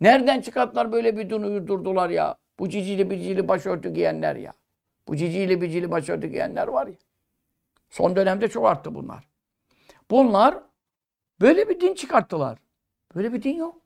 Nereden 0.00 0.40
çıkarttılar 0.40 0.92
böyle 0.92 1.16
bir 1.16 1.30
dunu 1.30 1.46
uydurdular 1.46 2.10
ya? 2.10 2.36
Bu 2.58 2.68
cicili 2.68 3.10
bicili 3.10 3.48
başörtü 3.48 3.90
giyenler 3.90 4.36
ya. 4.36 4.52
Bu 5.08 5.16
cicili 5.16 5.60
bicili 5.60 5.90
başörtü 5.90 6.26
giyenler 6.26 6.68
var 6.68 6.86
ya. 6.86 6.94
Son 7.90 8.16
dönemde 8.16 8.48
çok 8.48 8.66
arttı 8.66 8.94
bunlar. 8.94 9.28
Bunlar 10.10 10.58
böyle 11.40 11.68
bir 11.68 11.80
din 11.80 11.94
çıkarttılar. 11.94 12.58
Böyle 13.14 13.32
bir 13.32 13.42
din 13.42 13.54
yok. 13.54 13.76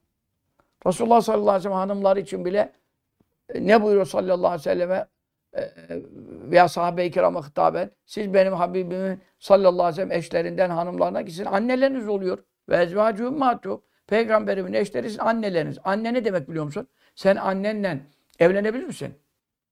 Resulullah 0.86 1.20
sallallahu 1.20 1.50
aleyhi 1.50 1.58
ve 1.58 1.62
sellem 1.62 1.76
hanımlar 1.76 2.16
için 2.16 2.44
bile 2.44 2.72
e, 3.54 3.66
ne 3.66 3.82
buyuruyor 3.82 4.06
sallallahu 4.06 4.46
aleyhi 4.46 4.60
ve 4.60 4.62
selleme 4.62 5.06
e, 5.56 5.72
veya 6.50 6.68
sahabe-i 6.68 7.10
kirama 7.10 7.48
hitaben 7.48 7.90
siz 8.06 8.34
benim 8.34 8.52
Habibimin 8.52 9.20
sallallahu 9.38 9.82
aleyhi 9.82 9.90
ve 9.90 9.94
sellem 9.94 10.12
eşlerinden 10.12 10.70
hanımlarına 10.70 11.22
gitsin. 11.22 11.44
Anneleriniz 11.44 12.08
oluyor. 12.08 12.38
Ve 12.68 12.76
ezvacü 12.76 13.24
ümmatu. 13.24 13.82
Peygamberimin 14.06 14.72
eşleri 14.72 15.06
sizin 15.06 15.22
anneleriniz. 15.22 15.78
Anne 15.84 16.14
ne 16.14 16.24
demek 16.24 16.48
biliyor 16.48 16.64
musun? 16.64 16.88
Sen 17.14 17.36
annenle 17.36 18.00
evlenebilir 18.38 18.84
misin? 18.84 19.14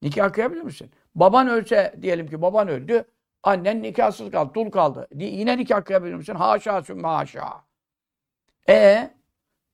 Nikah 0.03 0.33
kıyabilir 0.33 0.63
misin? 0.63 0.91
Baban 1.15 1.49
ölse 1.49 1.95
diyelim 2.03 2.29
ki 2.29 2.43
baban 2.43 2.69
öldü. 2.69 3.05
Annen 3.43 3.83
nikahsız 3.83 4.31
kaldı, 4.31 4.55
dul 4.55 4.71
kaldı. 4.71 5.09
Yine 5.15 5.59
nikah 5.59 5.85
kıyabilir 5.85 6.15
misin? 6.15 6.35
Haşa 6.35 6.83
sümme 6.83 7.09
haşa. 7.09 7.70
E 8.69 9.11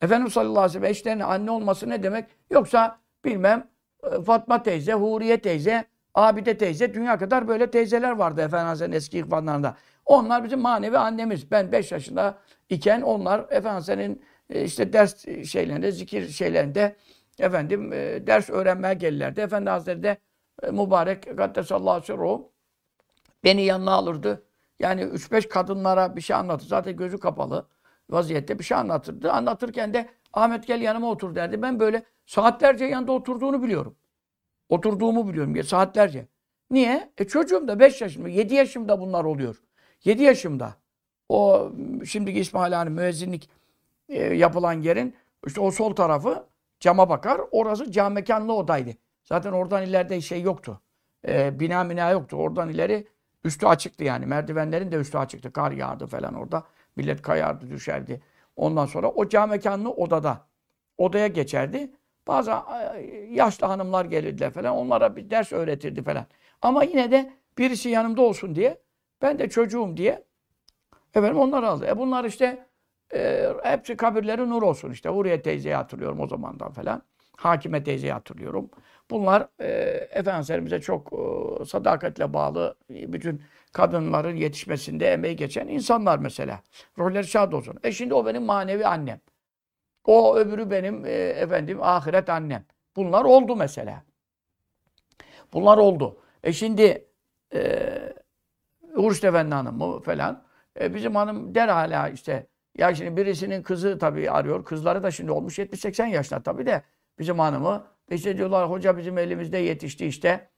Efendimiz 0.00 0.32
sallallahu 0.32 0.60
aleyhi 0.60 0.68
ve 0.68 0.72
sellem 0.72 0.90
eşlerinin 0.90 1.22
anne 1.22 1.50
olması 1.50 1.88
ne 1.88 2.02
demek? 2.02 2.24
Yoksa 2.50 2.98
bilmem 3.24 3.68
e, 4.02 4.22
Fatma 4.22 4.62
teyze, 4.62 4.92
Huriye 4.92 5.38
teyze, 5.40 5.84
Abide 6.14 6.58
teyze, 6.58 6.94
dünya 6.94 7.18
kadar 7.18 7.48
böyle 7.48 7.70
teyzeler 7.70 8.10
vardı 8.10 8.40
Efendimiz'in 8.40 8.92
eski 8.92 9.18
ihvanlarında. 9.18 9.76
Onlar 10.06 10.44
bizim 10.44 10.60
manevi 10.60 10.98
annemiz. 10.98 11.50
Ben 11.50 11.72
5 11.72 11.92
yaşında 11.92 12.38
iken 12.68 13.02
onlar 13.02 13.46
Efendimiz'in 13.50 14.22
e, 14.50 14.64
işte 14.64 14.92
ders 14.92 15.24
şeylerinde, 15.44 15.92
zikir 15.92 16.28
şeylerinde 16.28 16.96
efendim 17.38 17.92
e, 17.92 18.26
ders 18.26 18.50
öğrenmeye 18.50 18.94
gelirlerdi. 18.94 19.40
Efendi 19.40 19.70
Hazretleri 19.70 20.02
de 20.02 20.16
mübarek 20.72 21.36
Gaddesallahu 21.36 22.00
sirruhu 22.00 22.52
beni 23.44 23.62
yanına 23.62 23.92
alırdı. 23.92 24.42
Yani 24.78 25.02
3-5 25.02 25.48
kadınlara 25.48 26.16
bir 26.16 26.20
şey 26.20 26.36
anlatır. 26.36 26.66
Zaten 26.66 26.96
gözü 26.96 27.18
kapalı 27.18 27.66
vaziyette 28.10 28.58
bir 28.58 28.64
şey 28.64 28.76
anlatırdı. 28.76 29.32
Anlatırken 29.32 29.94
de 29.94 30.08
Ahmet 30.32 30.66
gel 30.66 30.80
yanıma 30.80 31.10
otur 31.10 31.34
derdi. 31.34 31.62
Ben 31.62 31.80
böyle 31.80 32.02
saatlerce 32.26 32.84
yanında 32.84 33.12
oturduğunu 33.12 33.62
biliyorum. 33.62 33.96
Oturduğumu 34.68 35.28
biliyorum 35.28 35.64
saatlerce. 35.64 36.26
Niye? 36.70 37.12
E 37.18 37.24
çocuğum 37.24 37.68
da 37.68 37.78
5 37.78 38.00
yaşımda, 38.00 38.28
7 38.28 38.54
yaşımda 38.54 39.00
bunlar 39.00 39.24
oluyor. 39.24 39.62
7 40.04 40.22
yaşımda. 40.22 40.74
O 41.28 41.72
şimdiki 42.04 42.40
İsmail 42.40 42.72
Hani 42.72 42.90
müezzinlik 42.90 43.50
e, 44.08 44.22
yapılan 44.24 44.72
yerin 44.72 45.14
işte 45.46 45.60
o 45.60 45.70
sol 45.70 45.94
tarafı 45.94 46.46
cama 46.80 47.08
bakar. 47.08 47.40
Orası 47.50 47.92
cam 47.92 48.12
mekanlı 48.12 48.52
odaydı. 48.52 48.90
Zaten 49.24 49.52
oradan 49.52 49.82
ileride 49.82 50.20
şey 50.20 50.42
yoktu. 50.42 50.80
E, 51.28 51.60
bina 51.60 51.84
mina 51.84 52.10
yoktu. 52.10 52.36
Oradan 52.36 52.68
ileri 52.68 53.06
üstü 53.44 53.66
açıktı 53.66 54.04
yani. 54.04 54.26
Merdivenlerin 54.26 54.92
de 54.92 54.96
üstü 54.96 55.18
açıktı. 55.18 55.52
Kar 55.52 55.72
yağdı 55.72 56.06
falan 56.06 56.34
orada. 56.34 56.64
Millet 56.96 57.22
kayardı, 57.22 57.70
düşerdi. 57.70 58.20
Ondan 58.56 58.86
sonra 58.86 59.10
o 59.10 59.28
cam 59.28 59.50
mekanlı 59.50 59.90
odada. 59.90 60.46
Odaya 60.98 61.26
geçerdi. 61.26 61.90
Bazı 62.28 62.52
yaşlı 63.30 63.66
hanımlar 63.66 64.04
gelirdiler 64.04 64.50
falan. 64.50 64.76
Onlara 64.76 65.16
bir 65.16 65.30
ders 65.30 65.52
öğretirdi 65.52 66.02
falan. 66.02 66.26
Ama 66.62 66.84
yine 66.84 67.10
de 67.10 67.32
birisi 67.58 67.88
yanımda 67.88 68.22
olsun 68.22 68.54
diye 68.54 68.78
ben 69.22 69.38
de 69.38 69.48
çocuğum 69.48 69.96
diye 69.96 70.24
efendim 71.14 71.38
onlar 71.38 71.62
aldı. 71.62 71.86
E 71.86 71.98
bunlar 71.98 72.24
işte 72.24 72.66
e, 73.14 73.48
hepsi 73.62 73.96
kabirleri 73.96 74.50
nur 74.50 74.62
olsun 74.62 74.90
işte. 74.90 75.08
Huriye 75.08 75.42
teyzeyi 75.42 75.74
hatırlıyorum 75.74 76.20
o 76.20 76.26
zamandan 76.26 76.72
falan. 76.72 77.02
Hakime 77.36 77.84
teyzeyi 77.84 78.12
hatırlıyorum. 78.12 78.70
Bunlar 79.10 79.48
e, 79.60 79.66
Efendimiz'e 80.10 80.80
çok 80.80 81.12
e, 81.12 81.64
sadakatle 81.64 82.32
bağlı 82.32 82.74
bütün 82.90 83.42
kadınların 83.76 84.36
yetişmesinde 84.36 85.12
emeği 85.12 85.36
geçen 85.36 85.68
insanlar 85.68 86.18
mesela. 86.18 86.60
Rolleri 86.98 87.26
şad 87.26 87.52
olsun. 87.52 87.78
E 87.82 87.92
şimdi 87.92 88.14
o 88.14 88.26
benim 88.26 88.42
manevi 88.42 88.86
annem. 88.86 89.20
O 90.04 90.36
öbürü 90.36 90.70
benim 90.70 91.04
e, 91.06 91.10
efendim 91.12 91.82
ahiret 91.82 92.28
annem. 92.28 92.64
Bunlar 92.96 93.24
oldu 93.24 93.56
mesela. 93.56 94.02
Bunlar 95.52 95.78
oldu. 95.78 96.20
E 96.42 96.52
şimdi 96.52 97.08
e, 97.54 97.88
Hurşit 98.94 99.24
Efendi 99.24 99.54
Hanım'ı 99.54 100.00
falan 100.00 100.44
e, 100.80 100.94
bizim 100.94 101.16
hanım 101.16 101.54
der 101.54 101.68
hala 101.68 102.08
işte 102.08 102.46
ya 102.78 102.94
şimdi 102.94 103.16
birisinin 103.16 103.62
kızı 103.62 103.98
tabii 103.98 104.30
arıyor. 104.30 104.64
Kızları 104.64 105.02
da 105.02 105.10
şimdi 105.10 105.30
olmuş 105.30 105.58
70-80 105.58 106.08
yaşlar 106.08 106.44
tabii 106.44 106.66
de 106.66 106.82
bizim 107.18 107.38
hanımı 107.38 107.86
işte 108.10 108.36
diyorlar 108.36 108.70
hoca 108.70 108.96
bizim 108.96 109.18
elimizde 109.18 109.58
yetişti 109.58 110.06
işte. 110.06 110.48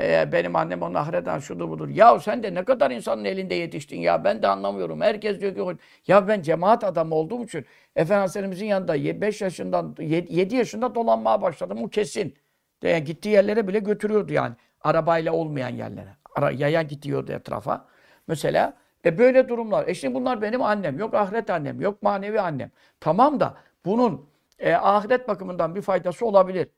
Ee, 0.00 0.32
benim 0.32 0.56
annem 0.56 0.82
onun 0.82 0.94
ahireten 0.94 1.38
şudur 1.38 1.68
budur. 1.68 1.88
Ya 1.88 2.20
sen 2.20 2.42
de 2.42 2.54
ne 2.54 2.64
kadar 2.64 2.90
insanın 2.90 3.24
elinde 3.24 3.54
yetiştin 3.54 4.00
ya 4.00 4.24
ben 4.24 4.42
de 4.42 4.48
anlamıyorum. 4.48 5.00
Herkes 5.00 5.40
diyor 5.40 5.54
ki 5.54 5.82
ya 6.06 6.28
ben 6.28 6.42
cemaat 6.42 6.84
adamı 6.84 7.14
olduğum 7.14 7.44
için 7.44 7.64
Efendimiz'in 7.96 8.66
yanında 8.66 9.20
5 9.20 9.40
yaşından 9.40 9.96
7 9.98 10.56
yaşında 10.56 10.94
dolanmaya 10.94 11.42
başladım. 11.42 11.78
O 11.82 11.88
kesin. 11.88 12.34
Yani 12.82 13.04
gittiği 13.04 13.28
yerlere 13.28 13.68
bile 13.68 13.78
götürüyordu 13.78 14.32
yani. 14.32 14.54
Arabayla 14.80 15.32
olmayan 15.32 15.70
yerlere. 15.70 16.16
Ara, 16.36 16.50
yaya 16.50 16.82
gidiyordu 16.82 17.32
etrafa. 17.32 17.86
Mesela 18.26 18.74
e 19.04 19.18
böyle 19.18 19.48
durumlar. 19.48 19.88
E 19.88 19.94
şimdi 19.94 20.14
bunlar 20.14 20.42
benim 20.42 20.62
annem. 20.62 20.98
Yok 20.98 21.14
ahiret 21.14 21.50
annem. 21.50 21.80
Yok 21.80 22.02
manevi 22.02 22.40
annem. 22.40 22.70
Tamam 23.00 23.40
da 23.40 23.56
bunun 23.84 24.28
e, 24.58 24.74
ahiret 24.74 25.28
bakımından 25.28 25.74
bir 25.74 25.82
faydası 25.82 26.26
olabilir. 26.26 26.68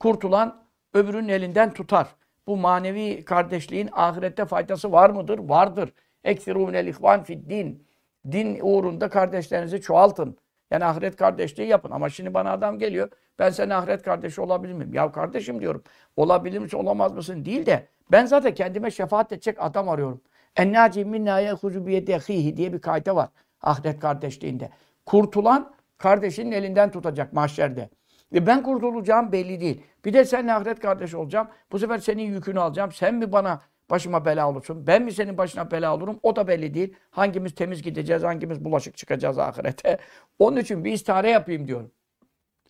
Kurtulan 0.00 0.64
öbürünün 0.94 1.28
elinden 1.28 1.72
tutar. 1.74 2.06
Bu 2.46 2.56
manevi 2.56 3.24
kardeşliğin 3.24 3.88
ahirette 3.92 4.44
faydası 4.44 4.92
var 4.92 5.10
mıdır? 5.10 5.38
Vardır. 5.38 5.92
Eksirû 6.24 6.66
minel 6.66 6.86
ihvan 6.86 7.22
fid 7.22 7.50
din. 7.50 7.86
Din 8.32 8.58
uğrunda 8.62 9.08
kardeşlerinizi 9.08 9.80
çoğaltın. 9.80 10.38
Yani 10.70 10.84
ahiret 10.84 11.16
kardeşliği 11.16 11.68
yapın. 11.68 11.90
Ama 11.90 12.10
şimdi 12.10 12.34
bana 12.34 12.52
adam 12.52 12.78
geliyor. 12.78 13.10
Ben 13.38 13.50
senin 13.50 13.70
ahiret 13.70 14.02
kardeşi 14.02 14.40
olabilir 14.40 14.72
miyim? 14.72 14.94
Ya 14.94 15.12
kardeşim 15.12 15.60
diyorum. 15.60 15.82
Olabilir 16.16 16.58
misin, 16.58 16.78
olamaz 16.78 17.12
mısın? 17.12 17.44
Değil 17.44 17.66
de 17.66 17.88
ben 18.12 18.26
zaten 18.26 18.54
kendime 18.54 18.90
şefaat 18.90 19.32
edecek 19.32 19.56
adam 19.60 19.88
arıyorum. 19.88 20.20
Ennâci 20.56 21.04
minnâ 21.04 21.40
yehuzu 21.40 21.86
biyede 21.86 22.20
diye 22.56 22.72
bir 22.72 22.80
kayda 22.80 23.16
var. 23.16 23.28
Ahiret 23.62 24.00
kardeşliğinde. 24.00 24.70
Kurtulan 25.06 25.74
kardeşinin 25.98 26.52
elinden 26.52 26.90
tutacak 26.90 27.32
mahşerde. 27.32 27.90
Ve 28.32 28.46
ben 28.46 28.62
kurtulacağım 28.62 29.32
belli 29.32 29.60
değil. 29.60 29.82
Bir 30.04 30.12
de 30.12 30.24
seninle 30.24 30.54
ahiret 30.54 30.80
kardeş 30.80 31.14
olacağım. 31.14 31.48
Bu 31.72 31.78
sefer 31.78 31.98
senin 31.98 32.22
yükünü 32.22 32.60
alacağım. 32.60 32.92
Sen 32.92 33.14
mi 33.14 33.32
bana 33.32 33.60
başıma 33.90 34.24
bela 34.24 34.50
olursun? 34.50 34.86
Ben 34.86 35.02
mi 35.02 35.12
senin 35.12 35.38
başına 35.38 35.70
bela 35.70 35.94
olurum? 35.94 36.20
O 36.22 36.36
da 36.36 36.48
belli 36.48 36.74
değil. 36.74 36.94
Hangimiz 37.10 37.54
temiz 37.54 37.82
gideceğiz, 37.82 38.22
hangimiz 38.22 38.64
bulaşık 38.64 38.96
çıkacağız 38.96 39.38
ahirete. 39.38 39.98
Onun 40.38 40.56
için 40.56 40.84
bir 40.84 40.92
istihare 40.92 41.30
yapayım 41.30 41.68
diyorum. 41.68 41.90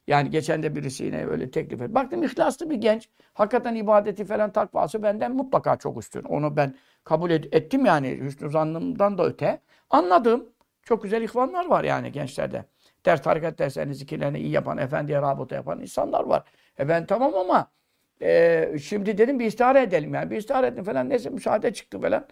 Yani 0.06 0.30
geçen 0.30 0.62
de 0.62 0.76
birisi 0.76 1.04
yine 1.04 1.26
öyle 1.26 1.50
teklif 1.50 1.82
etti. 1.82 1.94
Baktım 1.94 2.22
ihlaslı 2.22 2.70
bir 2.70 2.76
genç. 2.76 3.08
Hakikaten 3.34 3.74
ibadeti 3.74 4.24
falan 4.24 4.52
takvası 4.52 5.02
benden 5.02 5.36
mutlaka 5.36 5.76
çok 5.76 5.98
üstün. 5.98 6.22
Onu 6.22 6.56
ben 6.56 6.74
kabul 7.04 7.30
et, 7.30 7.54
ettim 7.54 7.86
yani. 7.86 8.20
Hüsnü 8.20 8.50
zannımdan 8.50 9.18
da 9.18 9.26
öte. 9.26 9.60
Anladım. 9.90 10.48
Çok 10.82 11.02
güzel 11.02 11.22
ihvanlar 11.22 11.66
var 11.66 11.84
yani 11.84 12.12
gençlerde 12.12 12.64
ders 13.06 13.22
tarikat 13.22 13.58
derslerini, 13.58 13.94
zikirlerini 13.94 14.38
iyi 14.38 14.50
yapan, 14.50 14.78
efendiye 14.78 15.22
rabıta 15.22 15.54
yapan 15.54 15.80
insanlar 15.80 16.24
var. 16.24 16.42
E 16.78 16.88
ben 16.88 17.06
tamam 17.06 17.34
ama 17.34 17.70
e, 18.22 18.78
şimdi 18.82 19.18
dedim 19.18 19.38
bir 19.38 19.46
istihare 19.46 19.82
edelim 19.82 20.14
yani. 20.14 20.30
Bir 20.30 20.36
istihare 20.36 20.66
ettim 20.66 20.84
falan. 20.84 21.08
Neyse 21.08 21.30
müsaade 21.30 21.72
çıktı 21.72 22.00
falan. 22.00 22.26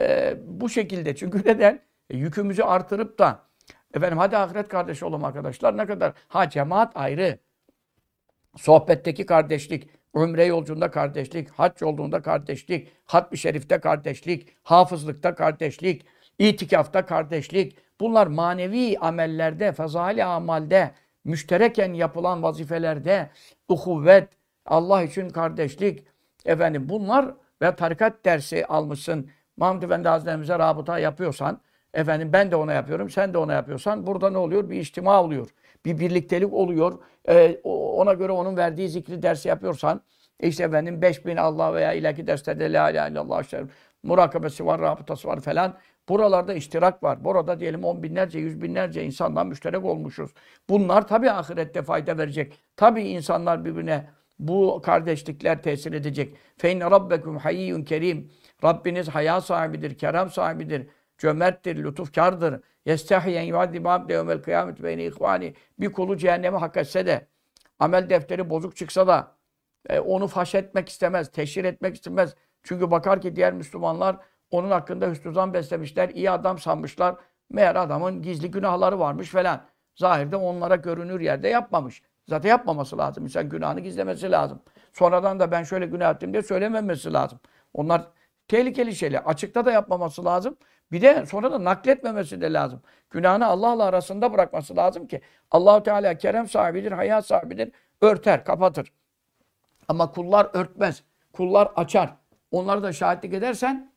E, 0.00 0.36
bu 0.46 0.68
şekilde. 0.68 1.16
Çünkü 1.16 1.38
neden? 1.46 1.80
E, 2.10 2.16
yükümüzü 2.16 2.62
artırıp 2.62 3.18
da 3.18 3.40
efendim 3.94 4.18
hadi 4.18 4.36
ahiret 4.36 4.68
kardeşi 4.68 5.04
olalım 5.04 5.24
arkadaşlar. 5.24 5.76
Ne 5.76 5.86
kadar? 5.86 6.12
Ha 6.28 6.50
cemaat 6.50 6.96
ayrı. 6.96 7.38
Sohbetteki 8.56 9.26
kardeşlik, 9.26 9.88
Umre 10.14 10.44
yolcunda 10.44 10.90
kardeşlik, 10.90 11.50
hac 11.50 11.82
yolculuğunda 11.82 12.22
kardeşlik, 12.22 12.88
hatmi 13.04 13.38
şerifte 13.38 13.80
kardeşlik, 13.80 14.48
hafızlıkta 14.62 15.34
kardeşlik, 15.34 16.06
itikafta 16.38 17.06
kardeşlik. 17.06 17.76
Bunlar 18.00 18.26
manevi 18.26 18.98
amellerde, 18.98 19.72
fazali 19.72 20.24
amalde, 20.24 20.90
müştereken 21.24 21.92
yapılan 21.92 22.42
vazifelerde, 22.42 23.30
uhuvvet, 23.68 24.28
Allah 24.66 25.02
için 25.02 25.30
kardeşlik, 25.30 26.04
efendim 26.44 26.88
bunlar 26.88 27.34
ve 27.62 27.76
tarikat 27.76 28.24
dersi 28.24 28.66
almışsın. 28.66 29.30
Mahmud 29.56 29.82
Efendi 29.82 30.08
Hazretlerimize 30.08 30.58
rabıta 30.58 30.98
yapıyorsan, 30.98 31.60
efendim 31.94 32.32
ben 32.32 32.50
de 32.50 32.56
ona 32.56 32.72
yapıyorum, 32.72 33.10
sen 33.10 33.34
de 33.34 33.38
ona 33.38 33.52
yapıyorsan 33.52 34.06
burada 34.06 34.30
ne 34.30 34.38
oluyor? 34.38 34.70
Bir 34.70 34.80
içtima 34.80 35.22
oluyor. 35.22 35.48
Bir 35.84 35.98
birliktelik 35.98 36.52
oluyor. 36.52 36.98
Ee, 37.28 37.60
ona 37.64 38.12
göre 38.12 38.32
onun 38.32 38.56
verdiği 38.56 38.88
zikri 38.88 39.22
dersi 39.22 39.48
yapıyorsan, 39.48 40.00
işte 40.40 40.64
efendim 40.64 41.02
5000 41.02 41.36
Allah 41.36 41.74
veya 41.74 41.92
ilaki 41.92 42.26
derslerde 42.26 42.72
la 42.72 42.90
ilahe 42.90 43.10
illallah 43.10 43.42
işte 43.42 43.64
murakabesi 44.02 44.66
var, 44.66 44.80
rabıtası 44.80 45.28
var 45.28 45.40
falan. 45.40 45.78
Buralarda 46.08 46.54
iştirak 46.54 47.02
var. 47.02 47.24
Burada 47.24 47.60
diyelim 47.60 47.84
on 47.84 48.02
binlerce, 48.02 48.38
yüz 48.38 48.62
binlerce 48.62 49.04
insandan 49.04 49.46
müşterek 49.46 49.84
olmuşuz. 49.84 50.30
Bunlar 50.68 51.08
tabii 51.08 51.30
ahirette 51.30 51.82
fayda 51.82 52.18
verecek. 52.18 52.58
Tabii 52.76 53.02
insanlar 53.02 53.64
birbirine 53.64 54.10
bu 54.38 54.82
kardeşlikler 54.84 55.62
tesir 55.62 55.92
edecek. 55.92 56.36
Fe 56.56 56.72
inne 56.72 56.90
rabbekum 56.90 57.36
hayyun 57.36 57.82
kerim. 57.82 58.30
Rabbiniz 58.64 59.08
haya 59.08 59.40
sahibidir, 59.40 59.98
kerem 59.98 60.30
sahibidir, 60.30 60.86
cömerttir, 61.18 61.76
lütufkardır. 61.76 62.60
Yestahyen 62.86 63.42
yuaddibu 63.42 63.88
abde 63.90 64.12
yevmel 64.12 64.42
kıyamet 64.42 64.82
beyni 64.82 65.04
ihvani. 65.04 65.54
Bir 65.80 65.92
kulu 65.92 66.16
cehenneme 66.16 66.58
hak 66.58 66.76
etse 66.76 67.06
de, 67.06 67.26
amel 67.78 68.10
defteri 68.10 68.50
bozuk 68.50 68.76
çıksa 68.76 69.06
da, 69.06 69.36
e, 69.88 70.00
onu 70.00 70.26
faş 70.26 70.54
etmek 70.54 70.88
istemez, 70.88 71.30
teşhir 71.32 71.64
etmek 71.64 71.94
istemez. 71.94 72.34
Çünkü 72.62 72.90
bakar 72.90 73.20
ki 73.20 73.36
diğer 73.36 73.52
Müslümanlar 73.52 74.16
onun 74.50 74.70
hakkında 74.70 75.10
hüsnü 75.10 75.52
beslemişler, 75.52 76.08
iyi 76.08 76.30
adam 76.30 76.58
sanmışlar. 76.58 77.14
Meğer 77.50 77.76
adamın 77.76 78.22
gizli 78.22 78.50
günahları 78.50 78.98
varmış 78.98 79.30
falan. 79.30 79.60
Zahirde 79.94 80.36
onlara 80.36 80.76
görünür 80.76 81.20
yerde 81.20 81.48
yapmamış. 81.48 82.02
Zaten 82.28 82.48
yapmaması 82.48 82.98
lazım. 82.98 83.24
İnsan 83.24 83.48
günahını 83.48 83.80
gizlemesi 83.80 84.30
lazım. 84.30 84.62
Sonradan 84.92 85.40
da 85.40 85.50
ben 85.50 85.62
şöyle 85.62 85.86
günah 85.86 86.14
ettim 86.14 86.32
diye 86.32 86.42
söylememesi 86.42 87.12
lazım. 87.12 87.40
Onlar 87.74 88.02
tehlikeli 88.48 88.94
şeyler. 88.94 89.22
Açıkta 89.24 89.64
da 89.64 89.72
yapmaması 89.72 90.24
lazım. 90.24 90.56
Bir 90.92 91.02
de 91.02 91.26
sonra 91.26 91.52
da 91.52 91.64
nakletmemesi 91.64 92.40
de 92.40 92.52
lazım. 92.52 92.82
Günahını 93.10 93.46
Allah'la 93.46 93.84
arasında 93.84 94.32
bırakması 94.32 94.76
lazım 94.76 95.06
ki 95.06 95.20
Allahu 95.50 95.82
Teala 95.82 96.18
kerem 96.18 96.48
sahibidir, 96.48 96.92
hayat 96.92 97.26
sahibidir. 97.26 97.72
Örter, 98.00 98.44
kapatır. 98.44 98.92
Ama 99.88 100.12
kullar 100.12 100.50
örtmez. 100.52 101.02
Kullar 101.32 101.72
açar. 101.76 102.14
Onları 102.50 102.82
da 102.82 102.92
şahitlik 102.92 103.34
edersen 103.34 103.92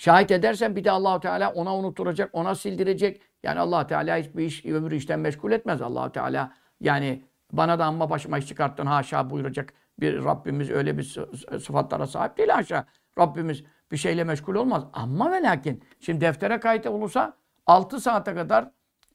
şahit 0.00 0.30
edersen 0.30 0.76
bir 0.76 0.84
de 0.84 0.90
Allahu 0.90 1.20
Teala 1.20 1.52
ona 1.52 1.76
unutturacak, 1.76 2.30
ona 2.32 2.54
sildirecek. 2.54 3.20
Yani 3.42 3.60
Allah 3.60 3.86
Teala 3.86 4.16
hiçbir 4.16 4.44
iş 4.44 4.64
ömrü 4.64 4.96
işten 4.96 5.20
meşgul 5.20 5.52
etmez. 5.52 5.82
Allah 5.82 6.12
Teala 6.12 6.52
yani 6.80 7.24
bana 7.52 7.78
da 7.78 7.84
amma 7.84 8.10
başıma 8.10 8.38
iş 8.38 8.46
çıkarttın 8.46 8.86
haşa 8.86 9.30
buyuracak 9.30 9.72
bir 10.00 10.24
Rabbimiz 10.24 10.70
öyle 10.70 10.98
bir 10.98 11.18
sıfatlara 11.60 12.06
sahip 12.06 12.38
değil 12.38 12.48
haşa. 12.48 12.84
Rabbimiz 13.18 13.64
bir 13.92 13.96
şeyle 13.96 14.24
meşgul 14.24 14.54
olmaz. 14.54 14.84
Ama 14.92 15.32
ve 15.32 15.42
lakin 15.42 15.84
şimdi 16.00 16.20
deftere 16.20 16.60
kayıt 16.60 16.86
olursa 16.86 17.36
6 17.66 18.00
saate 18.00 18.34
kadar 18.34 18.70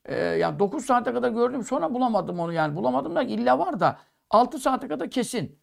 e, 0.06 0.16
yani 0.16 0.60
9 0.60 0.86
saate 0.86 1.14
kadar 1.14 1.30
gördüm 1.30 1.64
sonra 1.64 1.94
bulamadım 1.94 2.40
onu 2.40 2.54
yani 2.54 2.76
bulamadım 2.76 3.16
da 3.16 3.24
illa 3.24 3.60
var 3.60 3.80
da 3.80 4.00
6 4.30 4.60
saate 4.60 4.88
kadar 4.88 5.10
kesin. 5.10 5.60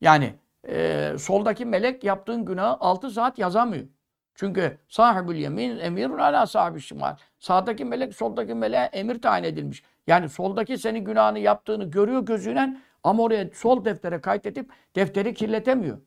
Yani 0.00 0.34
e, 0.68 1.12
soldaki 1.18 1.64
melek 1.64 2.04
yaptığın 2.04 2.44
günahı 2.44 2.76
6 2.80 3.10
saat 3.10 3.38
yazamıyor. 3.38 3.93
Çünkü 4.34 4.78
sahibül 4.88 5.36
yemin 5.36 5.78
emirun 5.78 6.18
ala 6.18 6.46
sahibi 6.46 6.80
şimal. 6.80 7.16
Sağdaki 7.38 7.84
melek 7.84 8.14
soldaki 8.14 8.54
meleğe 8.54 8.84
emir 8.84 9.22
tayin 9.22 9.44
edilmiş. 9.44 9.82
Yani 10.06 10.28
soldaki 10.28 10.78
senin 10.78 11.04
günahını 11.04 11.38
yaptığını 11.38 11.84
görüyor 11.90 12.20
gözüyle 12.20 12.76
ama 13.04 13.22
oraya 13.22 13.50
sol 13.54 13.84
deftere 13.84 14.20
kaydedip 14.20 14.72
defteri 14.96 15.34
kirletemiyor. 15.34 15.98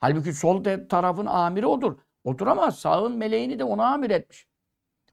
Halbuki 0.00 0.32
sol 0.32 0.64
tarafın 0.88 1.26
amiri 1.26 1.66
odur. 1.66 1.96
Oturamaz. 2.24 2.78
Sağın 2.78 3.16
meleğini 3.16 3.58
de 3.58 3.64
ona 3.64 3.86
amir 3.86 4.10
etmiş. 4.10 4.46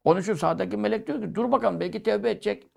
Onun 0.03 0.21
için 0.21 0.33
sağdaki 0.33 0.77
melek 0.77 1.07
diyor 1.07 1.21
ki 1.21 1.35
dur 1.35 1.51
bakalım 1.51 1.79
belki 1.79 2.03
tevbe 2.03 2.31
edecek. 2.31 2.67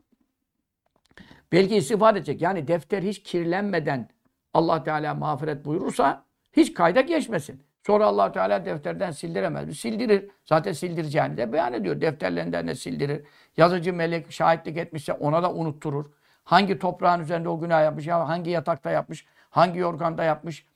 Belki 1.52 1.76
istiğfar 1.76 2.14
edecek. 2.14 2.42
Yani 2.42 2.68
defter 2.68 3.02
hiç 3.02 3.22
kirlenmeden 3.22 4.08
Allah 4.54 4.82
Teala 4.82 5.14
mağfiret 5.14 5.64
buyurursa 5.64 6.24
hiç 6.52 6.74
kayda 6.74 7.00
geçmesin. 7.00 7.62
Sonra 7.86 8.06
allah 8.06 8.32
Teala 8.32 8.64
defterden 8.64 9.10
sildiremez? 9.10 9.78
Sildirir. 9.78 10.30
Zaten 10.44 10.72
sildireceğini 10.72 11.36
de 11.36 11.52
beyan 11.52 11.72
ediyor. 11.72 12.00
Defterlerinden 12.00 12.68
de 12.68 12.74
sildirir. 12.74 13.24
Yazıcı 13.56 13.92
melek 13.92 14.32
şahitlik 14.32 14.76
etmişse 14.76 15.12
ona 15.12 15.42
da 15.42 15.52
unutturur. 15.52 16.04
Hangi 16.44 16.78
toprağın 16.78 17.20
üzerinde 17.20 17.48
o 17.48 17.60
günah 17.60 17.82
yapmış, 17.82 18.06
ya 18.06 18.28
hangi 18.28 18.50
yatakta 18.50 18.90
yapmış, 18.90 19.26
hangi 19.50 19.78
yorganda 19.78 20.24
yapmış. 20.24 20.66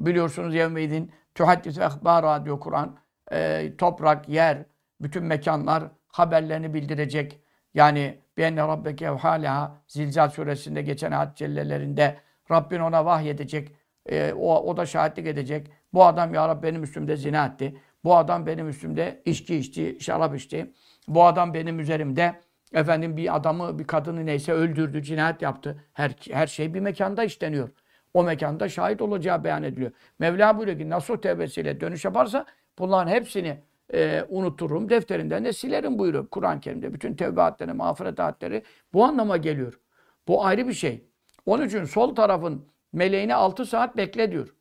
Biliyorsunuz 0.00 0.54
yevmeydin 0.54 1.12
tuhaddis 1.34 1.78
ve 1.78 1.84
ehbara 1.84 2.44
diyor 2.44 2.60
Kur'an. 2.60 2.96
E, 3.32 3.72
toprak, 3.78 4.28
yer, 4.28 4.58
bütün 5.00 5.24
mekanlar 5.24 5.84
haberlerini 6.08 6.74
bildirecek. 6.74 7.40
Yani 7.74 8.18
benne 8.36 8.60
rabbeke 8.60 9.04
evhâleha 9.04 9.76
Zilzal 9.86 10.28
suresinde 10.30 10.82
geçen 10.82 11.12
ayet 11.12 11.36
cellelerinde 11.36 12.16
Rabbin 12.50 12.80
ona 12.80 13.04
vahyedecek. 13.04 13.79
E, 14.06 14.32
o, 14.32 14.56
o 14.56 14.76
da 14.76 14.86
şahitlik 14.86 15.26
edecek. 15.26 15.70
Bu 15.92 16.04
adam 16.04 16.34
ya 16.34 16.48
Rabbi 16.48 16.62
benim 16.62 16.82
üstümde 16.82 17.16
zina 17.16 17.46
etti. 17.46 17.76
Bu 18.04 18.16
adam 18.16 18.46
benim 18.46 18.68
üstümde 18.68 19.22
içki 19.24 19.56
içti, 19.56 19.98
şarap 20.00 20.36
içti. 20.36 20.72
Bu 21.08 21.24
adam 21.24 21.54
benim 21.54 21.80
üzerimde 21.80 22.34
efendim 22.72 23.16
bir 23.16 23.36
adamı, 23.36 23.78
bir 23.78 23.84
kadını 23.84 24.26
neyse 24.26 24.52
öldürdü, 24.52 25.02
cinayet 25.02 25.42
yaptı. 25.42 25.84
Her, 25.92 26.16
her 26.30 26.46
şey 26.46 26.74
bir 26.74 26.80
mekanda 26.80 27.24
işleniyor. 27.24 27.68
O 28.14 28.24
mekanda 28.24 28.68
şahit 28.68 29.02
olacağı 29.02 29.44
beyan 29.44 29.62
ediliyor. 29.62 29.90
Mevla 30.18 30.56
buyuruyor 30.56 30.78
ki 30.78 30.90
nasıl 30.90 31.16
tevbesiyle 31.16 31.80
dönüş 31.80 32.04
yaparsa 32.04 32.46
bunların 32.78 33.10
hepsini 33.10 33.58
e, 33.94 34.24
unuturum, 34.28 34.88
defterinden 34.88 35.44
de 35.44 35.52
silerim 35.52 35.98
buyuruyor 35.98 36.28
Kur'an-ı 36.28 36.60
Kerim'de. 36.60 36.94
Bütün 36.94 37.14
tevbe 37.14 37.72
mağfiret 37.72 38.20
ayetleri 38.20 38.62
bu 38.92 39.04
anlama 39.04 39.36
geliyor. 39.36 39.80
Bu 40.28 40.44
ayrı 40.44 40.68
bir 40.68 40.72
şey. 40.72 41.04
Onun 41.46 41.66
için 41.66 41.84
sol 41.84 42.14
tarafın 42.14 42.66
meleğini 42.92 43.34
6 43.34 43.66
saat 43.66 43.96
bekle 43.96 44.32
diyor. 44.32 44.54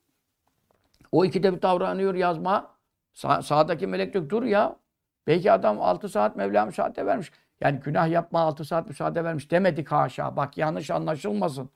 O 1.12 1.26
ikide 1.26 1.56
bir 1.56 1.62
davranıyor 1.62 2.16
yazma. 2.16 2.76
Sa 3.14 3.42
sağdaki 3.42 3.88
melek 3.88 4.14
diyor 4.14 4.30
dur 4.30 4.44
ya. 4.44 4.76
Belki 5.28 5.52
adam 5.52 5.82
6 5.82 6.10
saat 6.10 6.36
Mevla 6.36 6.66
müsaade 6.66 7.06
vermiş. 7.06 7.32
Yani 7.62 7.80
günah 7.80 8.10
yapma 8.10 8.40
6 8.40 8.66
saat 8.66 8.88
müsaade 8.88 9.24
vermiş 9.24 9.52
demedik 9.52 9.92
haşa. 9.92 10.36
Bak 10.36 10.58
yanlış 10.58 10.92
anlaşılmasın. 10.92 11.70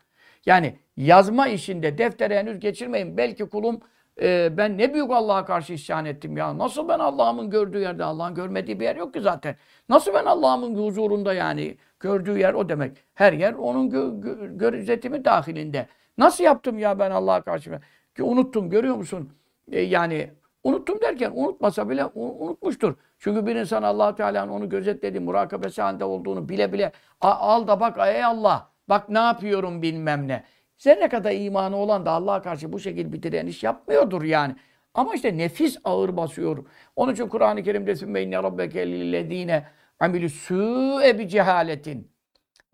Yani 0.46 0.80
yazma 0.98 1.48
işinde 1.48 1.98
deftere 1.98 2.40
henüz 2.40 2.60
geçirmeyin. 2.60 3.18
Belki 3.18 3.50
kulum 3.50 3.80
e, 4.22 4.58
ben 4.58 4.78
ne 4.78 4.94
büyük 4.94 5.12
Allah'a 5.12 5.46
karşı 5.46 5.74
isyan 5.74 6.06
ettim 6.06 6.38
ya. 6.38 6.58
Nasıl 6.58 6.88
ben 6.88 7.00
Allah'ımın 7.00 7.50
gördüğü 7.50 7.80
yerde 7.80 8.04
Allah'ın 8.04 8.36
görmediği 8.36 8.80
bir 8.80 8.86
yer 8.86 8.96
yok 8.96 9.14
ki 9.14 9.22
zaten. 9.22 9.56
Nasıl 9.90 10.14
ben 10.14 10.26
Allah'ımın 10.26 10.76
huzurunda 10.76 11.34
yani 11.34 11.78
gördüğü 12.00 12.38
yer 12.40 12.54
o 12.54 12.70
demek. 12.70 12.98
Her 13.14 13.34
yer 13.34 13.54
onun 13.54 13.90
gö 13.90 14.22
gö 14.22 14.58
gözetimi 14.58 15.26
dahilinde. 15.26 15.88
Nasıl 16.18 16.44
yaptım 16.44 16.80
ya 16.80 17.00
ben 17.00 17.12
Allah'a 17.12 17.42
karşı? 17.42 17.80
Ki 18.16 18.24
unuttum 18.24 18.70
görüyor 18.70 18.96
musun? 18.96 19.30
E, 19.72 19.82
yani 19.82 20.30
unuttum 20.64 21.02
derken 21.02 21.32
unutmasa 21.36 21.90
bile 21.90 22.06
unutmuştur. 22.06 22.96
Çünkü 23.20 23.46
bir 23.46 23.56
insan 23.56 23.84
allah 23.84 24.16
Teala'nın 24.16 24.52
onu 24.52 24.70
gözetlediği, 24.70 25.24
murakabesi 25.24 25.82
halinde 25.82 26.06
olduğunu 26.06 26.50
bile 26.50 26.74
bile 26.74 26.92
al 27.22 27.68
da 27.68 27.80
bak 27.80 27.98
ey 28.08 28.24
Allah 28.24 28.70
bak 28.90 29.10
ne 29.10 29.20
yapıyorum 29.20 29.82
bilmem 29.82 30.28
ne. 30.28 30.44
Zerre 30.78 31.10
kadar 31.10 31.32
imanı 31.32 31.78
olan 31.78 32.06
da 32.06 32.12
Allah'a 32.12 32.42
karşı 32.42 32.74
bu 32.74 32.80
şekilde 32.80 33.14
bir 33.14 33.24
direniş 33.24 33.64
yapmıyordur 33.64 34.24
yani. 34.24 34.56
Ama 34.94 35.16
işte 35.16 35.38
nefis 35.38 35.78
ağır 35.84 36.18
basıyor. 36.18 36.66
Onun 36.96 37.14
için 37.14 37.28
Kur'an-ı 37.28 37.64
Kerim'de 37.64 37.96
sümme 37.96 38.22
inne 38.22 38.44
rabbeke 38.44 38.88
lillezine 38.88 39.66
amilü 40.00 40.30
su'e 40.30 41.20
bi 41.20 41.28
cehaletin. 41.28 42.12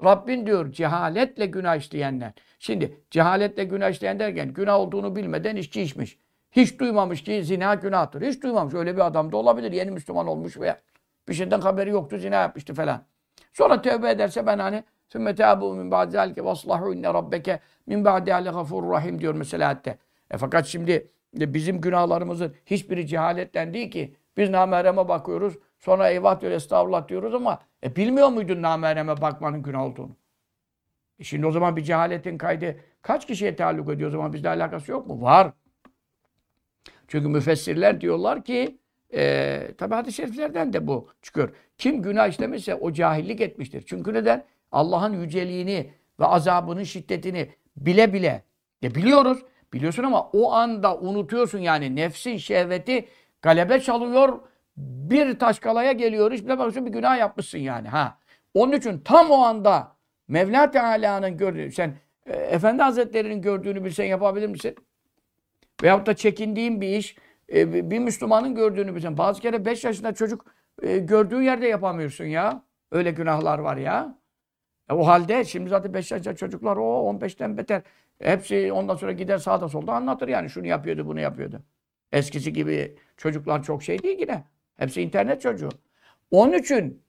Rabbin 0.04 0.46
diyor 0.46 0.72
cehaletle 0.72 1.46
günah 1.46 1.76
işleyenler. 1.76 2.34
Şimdi 2.60 2.98
cehaletle 3.12 3.64
günah 3.64 4.02
derken 4.02 4.54
günah 4.54 4.80
olduğunu 4.80 5.16
bilmeden 5.16 5.56
içki 5.56 5.82
içmiş. 5.82 6.18
Hiç 6.52 6.80
duymamış 6.80 7.24
ki 7.24 7.44
zina 7.44 7.76
günahtır. 7.76 8.22
Hiç 8.22 8.44
duymamış. 8.44 8.74
Öyle 8.74 8.96
bir 8.96 9.06
adam 9.06 9.32
da 9.32 9.38
olabilir. 9.38 9.72
Yeni 9.72 9.92
Müslüman 9.92 10.28
olmuş 10.28 10.60
veya 10.60 10.80
bir 11.30 11.34
şeyden 11.34 11.62
haberi 11.62 11.90
yoktu 11.90 12.18
zina 12.18 12.36
yapmıştı 12.36 12.74
falan. 12.74 13.04
Sonra 13.54 13.82
tövbe 13.82 14.10
ederse 14.10 14.46
ben 14.46 14.60
hani 14.60 14.84
min 15.16 15.92
ba'd 15.92 16.12
zâlike 16.12 16.46
ve 16.46 16.50
aslahû 16.50 16.96
inne 16.96 17.14
rabbeke 17.14 17.60
min 17.88 18.06
ba'di 18.06 18.34
ale 18.34 18.50
gafurur 18.50 18.92
rahim 18.92 19.22
diyor 19.22 19.34
mesela 19.34 19.70
hatta. 19.70 19.96
E 20.32 20.38
fakat 20.38 20.66
şimdi 20.66 21.08
e, 21.40 21.54
bizim 21.54 21.82
günahlarımızın 21.82 22.56
hiçbiri 22.66 23.08
cehaletten 23.08 23.74
değil 23.74 23.92
ki. 23.92 24.16
Biz 24.38 24.50
namereme 24.50 25.08
bakıyoruz. 25.08 25.54
Sonra 25.80 26.10
eyvah 26.10 26.42
diyor 26.42 26.52
estağfurullah 26.52 27.08
diyoruz 27.08 27.34
ama 27.34 27.60
e, 27.84 27.96
bilmiyor 27.96 28.30
muydun 28.30 28.62
namereme 28.62 29.22
bakmanın 29.22 29.62
günah 29.64 29.82
olduğunu? 29.82 30.19
E 31.20 31.24
şimdi 31.24 31.46
o 31.46 31.52
zaman 31.52 31.76
bir 31.76 31.84
cehaletin 31.84 32.38
kaydı 32.38 32.76
kaç 33.02 33.28
kişiye 33.28 33.56
taalluk 33.56 33.90
ediyor 33.90 34.10
o 34.10 34.12
zaman 34.12 34.34
bizle 34.34 34.50
alakası 34.50 34.92
yok 34.92 35.08
mu? 35.08 35.22
Var. 35.22 35.52
Çünkü 37.08 37.28
müfessirler 37.28 38.02
diyorlar 38.02 38.44
ki 38.44 38.80
e, 39.14 39.72
tabi 39.78 39.94
hadis-i 39.96 40.16
şeriflerden 40.16 40.74
de 40.74 40.88
bu 40.88 41.10
çıkıyor. 41.22 41.50
Kim 41.78 42.02
günah 42.02 42.28
işlemişse 42.28 42.76
o 42.76 42.94
cahillik 42.94 43.42
etmiştir. 43.42 43.84
Çünkü 43.88 44.14
neden? 44.14 44.46
Allah'ın 44.72 45.22
yüceliğini 45.22 45.94
ve 46.20 46.26
azabının 46.26 46.84
şiddetini 46.84 47.50
bile 47.78 48.14
bile 48.14 48.44
e 48.84 48.96
biliyoruz. 48.96 49.40
Biliyorsun 49.74 50.04
ama 50.04 50.30
o 50.34 50.54
anda 50.54 50.98
unutuyorsun 50.98 51.60
yani 51.60 51.96
nefsin 51.96 52.38
şehveti 52.38 53.08
galebe 53.42 53.80
çalıyor. 53.80 54.40
Bir 54.78 55.40
taşkalaya 55.40 55.92
geliyor. 55.92 56.32
Hiç 56.32 56.48
bakıyorsun 56.48 56.86
bir 56.86 56.92
günah 56.92 57.18
yapmışsın 57.18 57.58
yani. 57.58 57.88
ha. 57.88 58.18
Onun 58.54 58.72
için 58.72 59.00
tam 59.00 59.32
o 59.32 59.38
anda 59.38 59.96
Mevla 60.30 60.72
Teala'nın 60.72 61.38
gördüğü, 61.38 61.72
sen 61.72 61.94
e, 62.26 62.34
Efendi 62.34 62.82
Hazretleri'nin 62.84 63.42
gördüğünü 63.42 63.86
bilsen 63.86 64.06
yapabilir 64.06 64.48
misin? 64.48 64.76
Veyahut 65.84 66.08
da 66.08 66.16
çekindiğin 66.16 66.82
bir 66.82 66.98
iş, 66.98 67.16
e, 67.54 67.92
bir 67.92 68.00
Müslümanın 68.00 68.56
gördüğünü 68.56 68.96
bilsen. 68.96 69.18
Bazı 69.18 69.42
kere 69.42 69.66
5 69.66 69.84
yaşında 69.84 70.14
çocuk 70.14 70.46
e, 70.82 70.98
gördüğün 70.98 71.42
yerde 71.42 71.68
yapamıyorsun 71.68 72.26
ya. 72.26 72.64
Öyle 72.92 73.12
günahlar 73.12 73.60
var 73.60 73.78
ya. 73.78 74.18
E, 74.90 74.94
o 74.94 75.08
halde 75.08 75.46
şimdi 75.46 75.70
zaten 75.70 75.94
5 75.94 76.12
yaşında 76.12 76.36
çocuklar 76.36 76.78
o 76.78 76.82
15'ten 76.82 77.58
beter. 77.58 77.82
Hepsi 78.22 78.72
ondan 78.74 78.96
sonra 78.96 79.12
gider 79.12 79.38
sağda 79.38 79.70
solda 79.70 79.94
anlatır 79.94 80.28
yani 80.28 80.50
şunu 80.50 80.68
yapıyordu 80.68 81.08
bunu 81.08 81.20
yapıyordu. 81.20 81.62
Eskisi 82.12 82.54
gibi 82.54 82.96
çocuklar 83.18 83.64
çok 83.64 83.84
şey 83.84 84.04
değil 84.04 84.20
yine. 84.20 84.44
Hepsi 84.78 85.02
internet 85.02 85.42
çocuğu. 85.42 85.70
Onun 86.32 86.54
için 86.54 87.04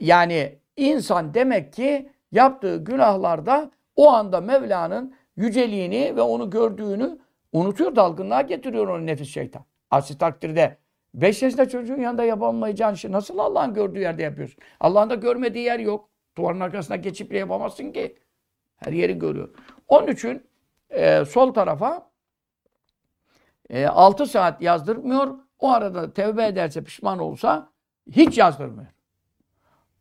yani 0.00 0.58
insan 0.76 1.34
demek 1.34 1.72
ki 1.72 2.13
yaptığı 2.34 2.76
günahlarda 2.76 3.70
o 3.96 4.10
anda 4.10 4.40
Mevla'nın 4.40 5.14
yüceliğini 5.36 6.16
ve 6.16 6.20
onu 6.20 6.50
gördüğünü 6.50 7.18
unutuyor, 7.52 7.96
dalgınlığa 7.96 8.42
getiriyor 8.42 8.88
onu 8.88 9.06
nefis 9.06 9.28
şeytan. 9.28 9.64
Aksi 9.90 10.18
takdirde 10.18 10.76
5 11.14 11.42
yaşında 11.42 11.68
çocuğun 11.68 12.00
yanında 12.00 12.24
yapamayacağın 12.24 12.94
şey 12.94 13.12
nasıl 13.12 13.38
Allah'ın 13.38 13.74
gördüğü 13.74 13.98
yerde 13.98 14.22
yapıyorsun? 14.22 14.62
Allah'ın 14.80 15.10
da 15.10 15.14
görmediği 15.14 15.64
yer 15.64 15.78
yok. 15.78 16.08
Duvarın 16.36 16.60
arkasına 16.60 16.96
geçip 16.96 17.30
de 17.30 17.38
yapamazsın 17.38 17.92
ki. 17.92 18.18
Her 18.76 18.92
yeri 18.92 19.18
görüyor. 19.18 19.54
Onun 19.88 20.06
için 20.06 20.46
e, 20.90 21.24
sol 21.24 21.54
tarafa 21.54 22.10
e, 23.70 23.86
6 23.86 24.26
saat 24.26 24.62
yazdırmıyor. 24.62 25.38
O 25.58 25.70
arada 25.70 26.12
tevbe 26.12 26.46
ederse, 26.46 26.84
pişman 26.84 27.18
olsa 27.18 27.70
hiç 28.10 28.38
yazdırmıyor. 28.38 28.93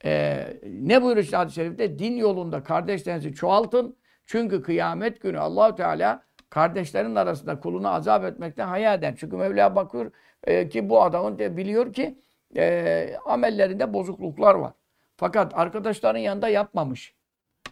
E, 0.06 0.44
ne 0.64 1.02
buyuruyor 1.02 1.24
işte 1.24 1.38
hadis-i 1.38 1.56
şerifte? 1.56 2.00
Din 2.00 2.18
yolunda 2.18 2.64
kardeşlerinizi 2.64 3.34
çoğaltın. 3.34 3.98
Çünkü 4.26 4.62
kıyamet 4.62 5.22
günü 5.22 5.40
allah 5.40 5.76
Teala 5.76 6.24
kardeşlerin 6.50 7.16
arasında 7.16 7.60
kulunu 7.60 7.94
azap 7.94 8.24
etmekten 8.26 8.68
haya 8.68 8.94
eder. 8.94 9.14
Çünkü 9.18 9.36
Mevla 9.38 9.76
bakıyor 9.76 10.12
e, 10.44 10.70
ki 10.70 10.90
bu 10.90 11.04
adamın 11.04 11.40
de 11.40 11.58
biliyor 11.58 11.94
ki 11.94 12.20
e, 12.58 13.16
amellerinde 13.26 13.94
bozukluklar 13.94 14.56
var. 14.56 14.74
Fakat 15.18 15.52
arkadaşların 15.56 16.20
yanında 16.20 16.50
yapmamış. 16.50 17.16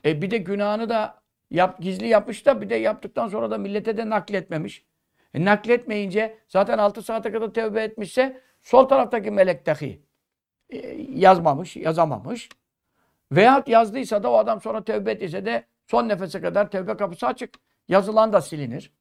E, 0.06 0.22
bir 0.22 0.32
de 0.32 0.38
günahını 0.38 0.90
da 0.90 1.22
yap, 1.52 1.82
gizli 1.82 2.08
yapmış 2.08 2.46
da 2.46 2.62
bir 2.62 2.70
de 2.70 2.76
yaptıktan 2.76 3.28
sonra 3.28 3.52
da 3.52 3.58
millete 3.58 3.98
de 3.98 4.10
nakletmemiş. 4.10 4.86
E, 5.34 5.46
nakletmeyince 5.46 6.38
zaten 6.48 6.78
6 6.78 7.02
saate 7.02 7.32
kadar 7.32 7.54
tevbe 7.54 7.84
etmişse 7.84 8.42
sol 8.62 8.88
taraftaki 8.88 9.32
melek 9.32 9.66
dahi 9.66 10.02
e, 10.72 10.78
yazmamış, 11.10 11.76
yazamamış. 11.76 12.50
Veyahut 13.32 13.68
yazdıysa 13.68 14.24
da 14.24 14.32
o 14.32 14.38
adam 14.38 14.62
sonra 14.62 14.84
tevbe 14.84 15.12
ettiyse 15.12 15.46
de 15.46 15.66
son 15.88 16.10
nefese 16.10 16.42
kadar 16.42 16.72
tevbe 16.72 16.98
kapısı 16.98 17.28
açık. 17.28 17.54
Yazılan 17.88 18.34
da 18.34 18.42
silinir. 18.42 18.94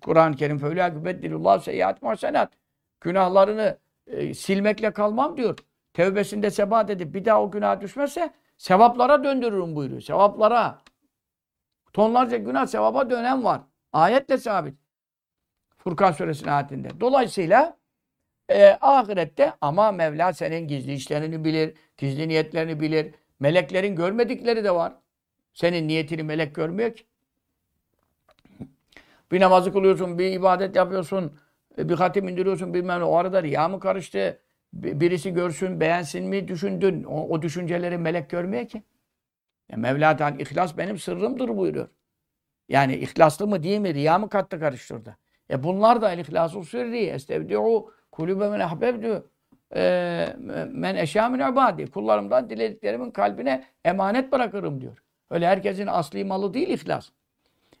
Kur'an-ı 0.00 0.36
Kerim 0.36 0.58
fevlâ 0.58 0.88
gübeddilullah 0.88 1.60
seyyiat 1.60 2.02
muhsenat. 2.02 2.52
Günahlarını 3.00 3.78
e, 4.06 4.34
silmekle 4.34 4.92
kalmam 4.92 5.36
diyor. 5.36 5.58
Tevbesinde 5.92 6.50
sebat 6.50 6.90
edip 6.90 7.14
bir 7.14 7.24
daha 7.24 7.42
o 7.42 7.50
günaha 7.50 7.80
düşmezse 7.80 8.30
sevaplara 8.58 9.24
döndürürüm 9.24 9.76
buyuruyor. 9.76 10.00
Sevaplara. 10.00 10.78
Tonlarca 11.92 12.36
günah 12.36 12.66
sevaba 12.66 13.10
dönen 13.10 13.44
var. 13.44 13.60
Ayetle 13.92 14.38
sabit. 14.38 14.74
Furkan 15.76 16.12
suresinin 16.12 16.50
ayetinde. 16.50 17.00
Dolayısıyla 17.00 17.76
e, 18.48 18.78
ahirette 18.80 19.52
ama 19.60 19.92
Mevla 19.92 20.32
senin 20.32 20.68
gizli 20.68 20.92
işlerini 20.92 21.44
bilir, 21.44 21.74
gizli 21.96 22.28
niyetlerini 22.28 22.80
bilir. 22.80 23.14
Meleklerin 23.40 23.96
görmedikleri 23.96 24.64
de 24.64 24.74
var. 24.74 24.92
Senin 25.54 25.88
niyetini 25.88 26.22
melek 26.22 26.54
görmüyor 26.54 26.94
ki. 26.94 27.04
Bir 29.32 29.40
namazı 29.40 29.72
kılıyorsun, 29.72 30.18
bir 30.18 30.32
ibadet 30.32 30.76
yapıyorsun, 30.76 31.38
e, 31.78 31.88
bir 31.88 31.94
hatim 31.94 32.28
indiriyorsun 32.28 32.74
bilmem 32.74 33.00
ne. 33.00 33.04
O 33.04 33.16
arada 33.16 33.42
riya 33.42 33.68
mı 33.68 33.80
karıştı? 33.80 34.40
Birisi 34.72 35.34
görsün, 35.34 35.80
beğensin 35.80 36.24
mi 36.24 36.48
düşündün? 36.48 37.04
O, 37.04 37.28
o 37.28 37.42
düşünceleri 37.42 37.98
melek 37.98 38.30
görmüyor 38.30 38.68
ki. 38.68 38.82
Ya 39.70 39.76
Mevla 39.76 40.16
Teala 40.16 40.36
ihlas 40.36 40.78
benim 40.78 40.98
sırrımdır 40.98 41.56
buyuruyor. 41.56 41.88
Yani 42.68 42.96
ihlaslı 42.96 43.46
mı 43.46 43.62
değil 43.62 43.78
mi? 43.78 43.94
Riya 43.94 44.18
mı 44.18 44.28
kattı 44.28 44.60
karıştırdı? 44.60 45.16
E 45.50 45.62
bunlar 45.62 46.02
da 46.02 46.12
el 46.12 46.18
ihlasu 46.18 46.64
sirri. 46.64 47.06
Estevdi'u 47.06 47.92
kulübe 48.14 48.48
men 48.48 48.60
ahbebdü 48.60 49.24
e, 49.76 50.36
men 50.72 50.94
eşya 50.96 51.28
min 51.28 51.52
ibadi. 51.52 51.90
Kullarımdan 51.90 52.50
dilediklerimin 52.50 53.10
kalbine 53.10 53.64
emanet 53.84 54.32
bırakırım 54.32 54.80
diyor. 54.80 54.98
Öyle 55.30 55.46
herkesin 55.46 55.86
asli 55.86 56.24
malı 56.24 56.54
değil 56.54 56.68
ihlas. 56.68 57.08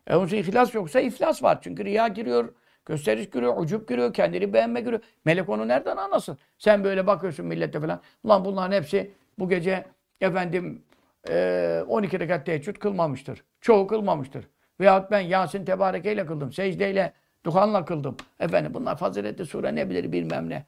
E 0.06 0.16
onun 0.16 0.26
için 0.26 0.36
ihlas 0.36 0.74
yoksa 0.74 1.00
iflas 1.00 1.42
var. 1.42 1.58
Çünkü 1.62 1.84
riya 1.84 2.08
giriyor, 2.08 2.54
gösteriş 2.86 3.30
giriyor, 3.30 3.54
ucup 3.56 3.88
giriyor, 3.88 4.12
kendini 4.12 4.52
beğenme 4.52 4.80
giriyor. 4.80 5.00
Melek 5.24 5.48
onu 5.48 5.68
nereden 5.68 5.96
anlasın? 5.96 6.38
Sen 6.58 6.84
böyle 6.84 7.06
bakıyorsun 7.06 7.46
millete 7.46 7.80
falan. 7.80 8.00
Ulan 8.24 8.44
bunların 8.44 8.76
hepsi 8.76 9.10
bu 9.38 9.48
gece 9.48 9.84
efendim 10.20 10.82
e, 11.28 11.84
12 11.88 12.20
rekat 12.20 12.46
teheccüd 12.46 12.76
kılmamıştır. 12.76 13.44
Çoğu 13.60 13.86
kılmamıştır. 13.86 14.48
Veyahut 14.80 15.10
ben 15.10 15.20
Yasin 15.20 15.64
Tebarekeyle 15.64 16.26
kıldım. 16.26 16.52
Secdeyle, 16.52 17.12
duhanla 17.44 17.84
kıldım. 17.84 18.16
Efendim 18.40 18.74
bunlar 18.74 18.96
faziletli 18.96 19.46
sure 19.46 19.74
ne 19.74 19.90
bilir 19.90 20.12
bilmem 20.12 20.48
ne. 20.48 20.66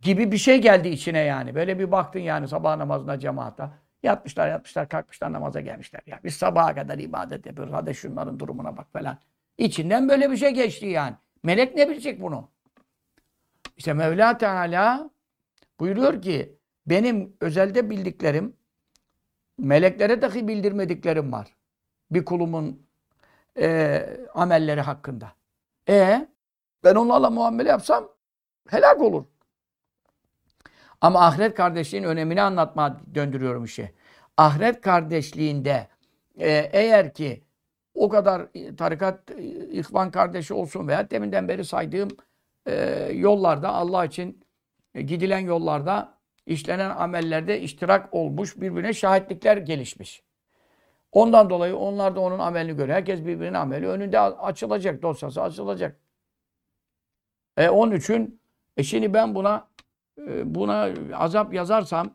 Gibi 0.00 0.32
bir 0.32 0.38
şey 0.38 0.60
geldi 0.60 0.88
içine 0.88 1.18
yani. 1.18 1.54
Böyle 1.54 1.78
bir 1.78 1.92
baktın 1.92 2.20
yani 2.20 2.48
sabah 2.48 2.76
namazına 2.76 3.18
cemaata. 3.18 3.72
Yatmışlar 4.02 4.48
yatmışlar 4.48 4.88
kalkmışlar 4.88 5.32
namaza 5.32 5.60
gelmişler. 5.60 6.02
Ya 6.06 6.20
biz 6.24 6.34
sabaha 6.36 6.74
kadar 6.74 6.98
ibadet 6.98 7.46
yapıyoruz. 7.46 7.74
Hadi 7.74 7.94
şunların 7.94 8.38
durumuna 8.38 8.76
bak 8.76 8.92
falan. 8.92 9.18
İçinden 9.58 10.08
böyle 10.08 10.30
bir 10.30 10.36
şey 10.36 10.50
geçti 10.50 10.86
yani. 10.86 11.14
Melek 11.42 11.74
ne 11.74 11.88
bilecek 11.88 12.20
bunu? 12.20 12.48
İşte 13.76 13.92
Mevla 13.92 14.38
Teala 14.38 15.10
buyuruyor 15.80 16.22
ki 16.22 16.58
benim 16.86 17.36
özelde 17.40 17.90
bildiklerim 17.90 18.56
meleklere 19.58 20.22
dahi 20.22 20.48
bildirmediklerim 20.48 21.32
var. 21.32 21.54
Bir 22.10 22.24
kulumun 22.24 22.86
e, 23.58 24.06
amelleri 24.34 24.80
hakkında. 24.80 25.32
E 25.88 26.28
ben 26.84 26.94
onlarla 26.94 27.30
muamele 27.30 27.68
yapsam 27.68 28.08
helak 28.68 29.00
olur. 29.02 29.24
Ama 31.00 31.20
ahiret 31.26 31.54
kardeşliğin 31.54 32.04
önemini 32.04 32.42
anlatma 32.42 33.00
döndürüyorum 33.14 33.64
işi. 33.64 33.94
Ahiret 34.36 34.80
kardeşliğinde 34.80 35.88
e, 36.38 36.70
eğer 36.72 37.14
ki 37.14 37.44
o 37.94 38.08
kadar 38.08 38.46
tarikat 38.78 39.30
e, 39.30 39.42
ihvan 39.70 40.10
kardeşi 40.10 40.54
olsun 40.54 40.88
veya 40.88 41.10
deminden 41.10 41.48
beri 41.48 41.64
saydığım 41.64 42.08
e, 42.66 42.74
yollarda 43.14 43.68
Allah 43.68 44.04
için 44.04 44.44
gidilen 44.94 45.38
yollarda 45.38 46.14
işlenen 46.46 46.90
amellerde 46.90 47.60
iştirak 47.60 48.14
olmuş, 48.14 48.60
birbirine 48.60 48.92
şahitlikler 48.92 49.56
gelişmiş. 49.56 50.22
Ondan 51.14 51.50
dolayı 51.50 51.76
onlar 51.76 52.16
da 52.16 52.20
onun 52.20 52.38
amelini 52.38 52.76
görüyor. 52.76 52.96
Herkes 52.96 53.20
birbirinin 53.20 53.54
ameli 53.54 53.88
önünde 53.88 54.20
açılacak, 54.20 55.02
dosyası 55.02 55.42
açılacak. 55.42 56.00
E, 57.56 57.68
onun 57.68 57.92
için 57.94 58.40
e 58.76 58.82
şimdi 58.82 59.14
ben 59.14 59.34
buna 59.34 59.68
ee, 60.18 60.54
buna 60.54 60.88
azap 61.14 61.54
yazarsam 61.54 62.10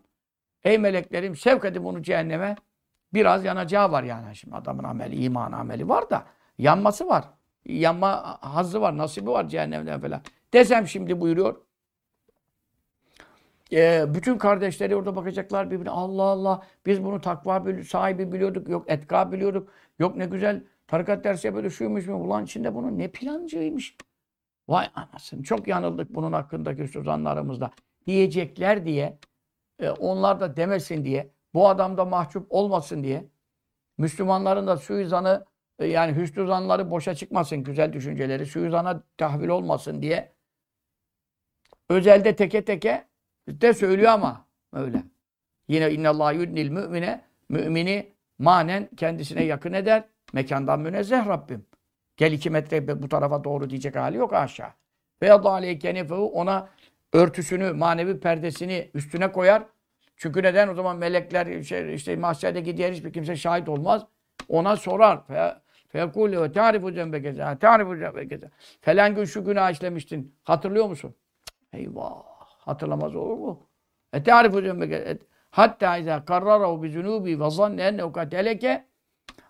ey 0.63 0.77
meleklerim 0.77 1.35
sevk 1.35 1.65
edin 1.65 1.83
bunu 1.83 2.03
cehenneme 2.03 2.55
biraz 3.13 3.45
yanacağı 3.45 3.91
var 3.91 4.03
yani. 4.03 4.35
Şimdi 4.35 4.55
adamın 4.55 4.83
ameli, 4.83 5.15
iman 5.23 5.51
ameli 5.51 5.89
var 5.89 6.09
da 6.09 6.25
yanması 6.57 7.07
var. 7.07 7.25
Yanma 7.65 8.37
hazzı 8.41 8.81
var, 8.81 8.97
nasibi 8.97 9.29
var 9.29 9.47
cehennemden 9.47 10.01
falan. 10.01 10.21
Desem 10.53 10.87
şimdi 10.87 11.21
buyuruyor. 11.21 11.55
E, 13.71 14.05
bütün 14.13 14.37
kardeşleri 14.37 14.95
orada 14.95 15.15
bakacaklar 15.15 15.71
birbirine. 15.71 15.89
Allah 15.89 16.23
Allah 16.23 16.63
biz 16.85 17.03
bunu 17.03 17.21
takva 17.21 17.83
sahibi 17.83 18.31
biliyorduk. 18.31 18.69
Yok 18.69 18.91
etka 18.91 19.31
biliyorduk. 19.31 19.69
Yok 19.99 20.15
ne 20.15 20.25
güzel 20.25 20.63
tarikat 20.87 21.23
dersi 21.23 21.55
böyle 21.55 21.69
şuymuş 21.69 22.07
mu? 22.07 22.15
Ulan 22.15 22.45
içinde 22.45 22.75
bunun 22.75 22.97
ne 22.97 23.07
plancıymış. 23.07 23.97
Vay 24.67 24.87
anasını 24.95 25.43
çok 25.43 25.67
yanıldık 25.67 26.15
bunun 26.15 26.33
hakkındaki 26.33 26.87
suzanlarımızda. 26.87 27.71
Diyecekler 28.07 28.85
diye 28.85 29.17
e, 29.79 29.89
onlar 29.89 30.39
da 30.39 30.57
demesin 30.57 31.05
diye 31.05 31.31
bu 31.53 31.67
adam 31.67 31.97
da 31.97 32.05
mahcup 32.05 32.47
olmasın 32.49 33.03
diye 33.03 33.25
Müslümanların 33.97 34.67
da 34.67 34.77
suizanı 34.77 35.45
e, 35.79 35.85
yani 35.85 36.15
hüsnü 36.15 36.47
zanları 36.47 36.91
boşa 36.91 37.15
çıkmasın 37.15 37.63
güzel 37.63 37.93
düşünceleri 37.93 38.45
suizana 38.45 39.03
tahvil 39.17 39.47
olmasın 39.47 40.01
diye 40.01 40.33
özelde 41.89 42.35
teke 42.35 42.65
teke 42.65 43.08
de 43.47 43.73
söylüyor 43.73 44.11
ama 44.11 44.45
öyle. 44.73 45.03
Yine 45.67 45.91
innallâh 45.91 46.33
yudnil 46.33 46.69
mümine 46.69 47.21
mümini 47.49 48.13
manen 48.39 48.89
kendisine 48.97 49.43
yakın 49.43 49.73
eder. 49.73 50.03
Mekandan 50.33 50.79
münezzeh 50.79 51.27
Rabbim. 51.27 51.65
Gel 52.17 52.31
iki 52.31 52.49
metre 52.49 53.01
bu 53.01 53.09
tarafa 53.09 53.43
doğru 53.43 53.69
diyecek 53.69 53.95
hali 53.95 54.17
yok 54.17 54.33
aşağı. 54.33 54.69
Ve 55.21 55.27
yadda 55.27 55.51
aleyke 55.51 56.07
ona 56.11 56.69
örtüsünü, 57.13 57.71
manevi 57.73 58.19
perdesini 58.19 58.89
üstüne 58.93 59.31
koyar. 59.31 59.63
Çünkü 60.15 60.43
neden? 60.43 60.67
O 60.67 60.73
zaman 60.73 60.97
melekler 60.97 61.63
şey, 61.63 61.95
işte 61.95 62.15
mahşerdeki 62.15 62.77
diğer 62.77 62.93
hiçbir 62.93 63.13
kimse 63.13 63.35
şahit 63.35 63.69
olmaz. 63.69 64.05
Ona 64.47 64.75
sorar. 64.75 65.21
Fekule 65.87 66.41
ve 66.41 66.51
tarifu 66.51 66.93
cembekeze. 66.93 67.57
Tarifu 67.59 67.97
cembekeze. 67.97 68.49
Falan 68.81 69.15
gün 69.15 69.25
şu 69.25 69.45
günah 69.45 69.71
işlemiştin. 69.71 70.35
Hatırlıyor 70.43 70.87
musun? 70.87 71.15
Eyvah. 71.73 72.28
Hatırlamaz 72.69 73.15
olur 73.15 73.37
mu? 73.37 73.67
E 74.13 74.23
tarifu 74.23 74.63
cembekeze. 74.63 75.19
Hatta 75.51 75.97
izâ 75.97 76.25
karrarahu 76.25 76.83
bi 76.83 76.87
zunûbi 76.87 77.39
ve 77.39 77.49
zanne 77.49 77.81
ennehu 77.83 78.11
kateleke 78.11 78.89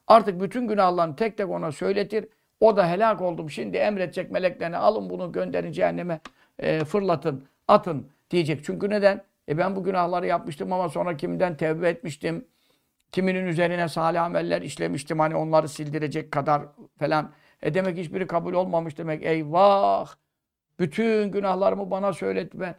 Artık 0.09 0.41
bütün 0.41 0.67
günahlarını 0.67 1.15
tek 1.15 1.37
tek 1.37 1.49
ona 1.49 1.71
söyletir. 1.71 2.27
O 2.59 2.77
da 2.77 2.89
helak 2.89 3.21
oldum. 3.21 3.49
Şimdi 3.49 3.77
emredecek 3.77 4.31
meleklerine 4.31 4.77
alın 4.77 5.09
bunu 5.09 5.31
gönderin 5.31 5.71
cehenneme 5.71 6.19
e, 6.59 6.85
fırlatın, 6.85 7.47
atın 7.67 8.07
diyecek. 8.31 8.65
Çünkü 8.65 8.89
neden? 8.89 9.23
E 9.49 9.57
ben 9.57 9.75
bu 9.75 9.83
günahları 9.83 10.27
yapmıştım 10.27 10.73
ama 10.73 10.89
sonra 10.89 11.17
kimden 11.17 11.57
tevbe 11.57 11.89
etmiştim. 11.89 12.45
Kiminin 13.11 13.45
üzerine 13.45 13.87
salih 13.87 14.23
ameller 14.23 14.61
işlemiştim. 14.61 15.19
Hani 15.19 15.35
onları 15.35 15.69
sildirecek 15.69 16.31
kadar 16.31 16.61
falan. 16.99 17.31
E 17.61 17.73
demek 17.73 17.97
hiçbiri 17.97 18.27
kabul 18.27 18.53
olmamış 18.53 18.97
demek. 18.97 19.23
Eyvah! 19.23 20.15
Bütün 20.79 21.31
günahlarımı 21.31 21.91
bana 21.91 22.13
söyletti. 22.13 22.75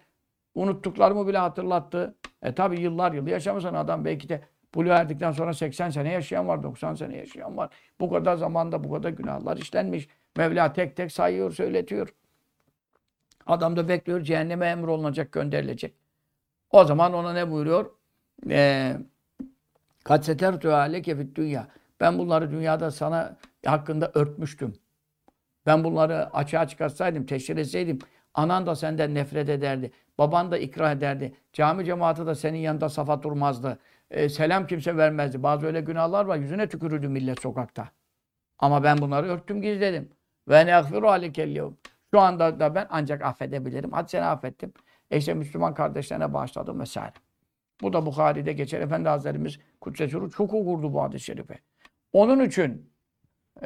Unuttuklarımı 0.54 1.26
bile 1.26 1.38
hatırlattı. 1.38 2.14
E 2.42 2.54
tabi 2.54 2.80
yıllar 2.80 3.12
yılı 3.12 3.30
yaşamışsın 3.30 3.74
adam 3.74 4.04
belki 4.04 4.28
de 4.28 4.40
Buluğa 4.74 4.96
erdikten 4.96 5.32
sonra 5.32 5.54
80 5.54 5.90
sene 5.90 6.12
yaşayan 6.12 6.48
var, 6.48 6.62
90 6.62 6.94
sene 6.94 7.16
yaşayan 7.16 7.56
var. 7.56 7.70
Bu 8.00 8.10
kadar 8.10 8.36
zamanda 8.36 8.84
bu 8.84 8.92
kadar 8.92 9.10
günahlar 9.10 9.56
işlenmiş. 9.56 10.08
Mevla 10.36 10.72
tek 10.72 10.96
tek 10.96 11.12
sayıyor, 11.12 11.52
söyletiyor. 11.52 12.14
Adam 13.46 13.76
da 13.76 13.88
bekliyor, 13.88 14.20
cehenneme 14.20 14.66
emrolunacak, 14.66 15.32
gönderilecek. 15.32 15.94
O 16.70 16.84
zaman 16.84 17.14
ona 17.14 17.32
ne 17.32 17.50
buyuruyor? 17.50 17.90
Ee, 18.50 18.96
Kat 20.04 20.24
setertu 20.24 20.72
aleke 20.72 21.16
fit 21.16 21.36
dünya. 21.36 21.68
Ben 22.00 22.18
bunları 22.18 22.50
dünyada 22.50 22.90
sana 22.90 23.36
hakkında 23.66 24.10
örtmüştüm. 24.14 24.72
Ben 25.66 25.84
bunları 25.84 26.34
açığa 26.34 26.68
çıkarsaydım, 26.68 27.26
teşhir 27.26 27.56
etseydim, 27.56 27.98
anan 28.34 28.66
da 28.66 28.76
senden 28.76 29.14
nefret 29.14 29.48
ederdi. 29.48 29.92
Baban 30.20 30.50
da 30.50 30.58
ikrah 30.58 30.92
ederdi. 30.92 31.34
Cami 31.52 31.84
cemaati 31.84 32.26
de 32.26 32.34
senin 32.34 32.58
yanında 32.58 32.88
safa 32.88 33.22
durmazdı. 33.22 33.78
E, 34.10 34.28
selam 34.28 34.66
kimse 34.66 34.96
vermezdi. 34.96 35.42
Bazı 35.42 35.66
öyle 35.66 35.80
günahlar 35.80 36.24
var. 36.24 36.36
Yüzüne 36.36 36.68
tükürürdü 36.68 37.08
millet 37.08 37.40
sokakta. 37.40 37.88
Ama 38.58 38.82
ben 38.82 38.98
bunları 38.98 39.26
örttüm 39.26 39.62
gizledim. 39.62 40.08
Ve 40.48 40.66
ne 40.66 40.76
akfiru 40.76 41.08
alekelliyum. 41.08 41.76
Şu 42.14 42.20
anda 42.20 42.60
da 42.60 42.74
ben 42.74 42.86
ancak 42.90 43.22
affedebilirim. 43.22 43.92
Hadi 43.92 44.10
seni 44.10 44.24
affettim. 44.24 44.72
E 45.10 45.18
işte 45.18 45.34
Müslüman 45.34 45.74
kardeşlerine 45.74 46.34
bağışladım 46.34 46.80
vesaire. 46.80 47.14
Bu 47.82 47.92
da 47.92 48.06
Bukhari'de 48.06 48.52
geçer. 48.52 48.80
Efendi 48.80 49.08
Hazretlerimiz 49.08 49.58
Kudsesuru 49.80 50.30
çok 50.30 50.54
okurdu 50.54 50.92
bu 50.92 51.02
hadis-i 51.02 51.24
şerifi. 51.24 51.58
Onun 52.12 52.40
için 52.40 52.92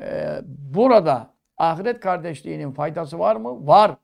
e, 0.01 0.39
burada 0.47 1.35
ahiret 1.57 2.01
kardeşliğinin 2.01 2.73
faydası 2.73 3.19
var 3.19 3.37
mı? 3.37 3.67
Var. 3.67 3.97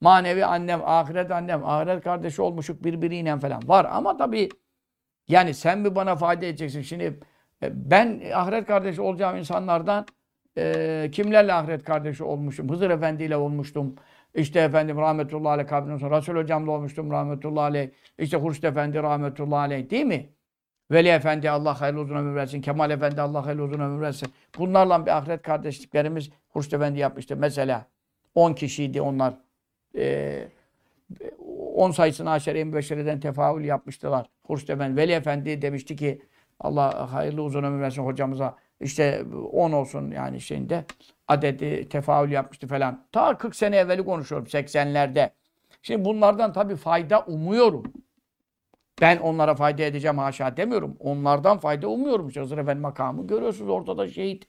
Manevi 0.00 0.44
annem, 0.44 0.80
ahiret 0.84 1.30
annem, 1.30 1.64
ahiret 1.64 2.04
kardeşi 2.04 2.42
olmuşuk 2.42 2.84
birbiriyle 2.84 3.38
falan 3.38 3.68
var. 3.68 3.86
Ama 3.90 4.16
tabii 4.16 4.48
yani 5.28 5.54
sen 5.54 5.78
mi 5.78 5.94
bana 5.94 6.16
fayda 6.16 6.46
edeceksin? 6.46 6.82
Şimdi 6.82 7.20
e, 7.62 7.90
ben 7.90 8.22
ahiret 8.34 8.66
kardeşi 8.66 9.02
olacağım 9.02 9.36
insanlardan 9.36 10.06
e, 10.58 11.08
kimlerle 11.12 11.52
ahiret 11.52 11.84
kardeşi 11.84 12.24
olmuşum? 12.24 12.70
Hızır 12.70 12.90
Efendi 12.90 13.24
ile 13.24 13.36
olmuştum. 13.36 13.94
İşte 14.34 14.60
efendim 14.60 14.96
rahmetullahi 14.96 15.52
aleyh 15.52 15.68
kabrinden 15.68 15.96
sonra 15.96 16.16
Resul 16.16 16.36
hocamla 16.36 16.70
olmuştum 16.70 17.10
rahmetullahi 17.10 17.64
aleyh. 17.64 17.90
İşte 18.18 18.36
Hurşit 18.36 18.64
Efendi 18.64 19.02
rahmetullahi 19.02 19.58
aleyh 19.60 19.90
değil 19.90 20.04
mi? 20.04 20.28
Veli 20.90 21.08
Efendi 21.08 21.50
Allah 21.50 21.80
hayırlı 21.80 22.00
uzun 22.00 22.16
ömür 22.16 22.34
versin. 22.34 22.60
Kemal 22.60 22.90
Efendi 22.90 23.20
Allah 23.20 23.46
hayırlı 23.46 23.62
uzun 23.62 23.80
ömür 23.80 24.00
versin. 24.00 24.28
Bunlarla 24.58 25.06
bir 25.06 25.16
ahiret 25.18 25.42
kardeşliklerimiz 25.42 26.30
Hurşit 26.48 26.74
Efendi 26.74 26.98
yapmıştı. 26.98 27.36
Mesela 27.36 27.86
10 28.34 28.52
kişiydi 28.52 29.00
onlar. 29.02 29.34
Ee, 29.96 30.48
10 31.74 31.90
sayısını 31.90 32.30
aşere-i 32.30 32.64
mübeşşereden 32.64 33.20
tefaül 33.20 33.64
yapmıştılar. 33.64 34.26
Hurşit 34.42 34.70
Efendi, 34.70 34.96
Veli 34.96 35.12
Efendi 35.12 35.62
demişti 35.62 35.96
ki 35.96 36.22
Allah 36.60 37.12
hayırlı 37.12 37.42
uzun 37.42 37.62
ömür 37.62 37.80
versin 37.80 38.02
hocamıza. 38.02 38.56
İşte 38.80 39.24
10 39.52 39.72
olsun 39.72 40.10
yani 40.10 40.40
şeyinde 40.40 40.84
adedi 41.28 41.88
tefaül 41.88 42.30
yapmıştı 42.30 42.66
falan. 42.66 43.06
Ta 43.12 43.38
40 43.38 43.56
sene 43.56 43.76
evveli 43.76 44.04
konuşuyorum 44.04 44.46
80'lerde. 44.46 45.30
Şimdi 45.82 46.04
bunlardan 46.04 46.52
tabii 46.52 46.76
fayda 46.76 47.20
umuyorum. 47.20 47.92
Ben 49.00 49.16
onlara 49.18 49.54
fayda 49.54 49.82
edeceğim 49.82 50.18
haşa 50.18 50.56
demiyorum. 50.56 50.96
Onlardan 51.00 51.58
fayda 51.58 51.88
umuyorum. 51.88 52.30
Hızır 52.34 52.58
Efendi 52.58 52.80
makamı 52.80 53.26
görüyorsunuz 53.26 53.70
ortada 53.70 54.08
şehit. 54.08 54.48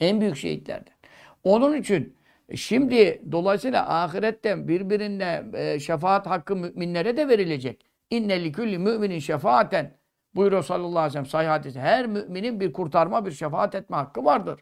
En 0.00 0.20
büyük 0.20 0.36
şehitlerden. 0.36 0.94
Onun 1.44 1.76
için 1.76 2.04
e, 2.04 2.19
şimdi 2.56 3.22
dolayısıyla 3.32 4.02
ahiretten 4.02 4.68
birbirine 4.68 5.44
e, 5.54 5.80
şefaat 5.80 6.26
hakkı 6.26 6.56
müminlere 6.56 7.16
de 7.16 7.28
verilecek. 7.28 7.86
İnne 8.10 8.44
likulli 8.44 8.78
müminin 8.78 9.18
şefaaten 9.18 9.96
buyuruyor 10.34 10.62
sallallahu 10.62 10.98
aleyhi 10.98 11.06
ve 11.06 11.10
sellem 11.10 11.26
sahih 11.26 11.48
hadisi. 11.48 11.80
Her 11.80 12.06
müminin 12.06 12.60
bir 12.60 12.72
kurtarma, 12.72 13.26
bir 13.26 13.30
şefaat 13.30 13.74
etme 13.74 13.96
hakkı 13.96 14.24
vardır. 14.24 14.60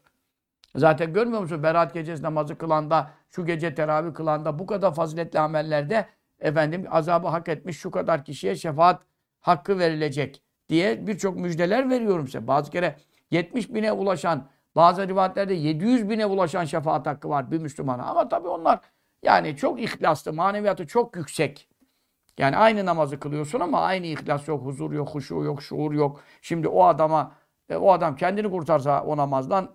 Zaten 0.76 1.12
görmüyor 1.12 1.40
musun? 1.40 1.62
Berat 1.62 1.94
gecesi 1.94 2.22
namazı 2.22 2.58
kılanda, 2.58 3.10
şu 3.30 3.46
gece 3.46 3.74
teravih 3.74 4.14
kılanda, 4.14 4.58
bu 4.58 4.66
kadar 4.66 4.94
faziletli 4.94 5.38
amellerde 5.38 6.06
efendim 6.40 6.86
azabı 6.90 7.28
hak 7.28 7.48
etmiş 7.48 7.78
şu 7.78 7.90
kadar 7.90 8.24
kişiye 8.24 8.54
şefaat 8.56 9.02
hakkı 9.40 9.78
verilecek 9.78 10.42
diye 10.68 11.06
birçok 11.06 11.36
müjdeler 11.36 11.90
veriyorum 11.90 12.26
size. 12.26 12.46
Bazı 12.46 12.70
kere 12.70 12.96
70 13.30 13.74
bine 13.74 13.92
ulaşan 13.92 14.48
bazı 14.78 15.08
rivayetlerde 15.08 15.54
700 15.54 16.10
bine 16.10 16.26
ulaşan 16.26 16.64
şefaat 16.64 17.06
hakkı 17.06 17.28
var 17.28 17.50
bir 17.50 17.58
Müslümana. 17.58 18.02
Ama 18.02 18.28
tabii 18.28 18.48
onlar 18.48 18.80
yani 19.22 19.56
çok 19.56 19.80
ihlaslı, 19.80 20.32
maneviyatı 20.32 20.86
çok 20.86 21.16
yüksek. 21.16 21.68
Yani 22.38 22.56
aynı 22.56 22.86
namazı 22.86 23.20
kılıyorsun 23.20 23.60
ama 23.60 23.80
aynı 23.80 24.06
ihlas 24.06 24.48
yok, 24.48 24.64
huzur 24.64 24.92
yok, 24.92 25.08
huşu 25.14 25.34
yok, 25.34 25.62
şuur 25.62 25.92
yok. 25.92 26.20
Şimdi 26.42 26.68
o 26.68 26.84
adama, 26.84 27.32
e, 27.68 27.76
o 27.76 27.92
adam 27.92 28.16
kendini 28.16 28.50
kurtarsa 28.50 29.02
o 29.04 29.16
namazdan 29.16 29.70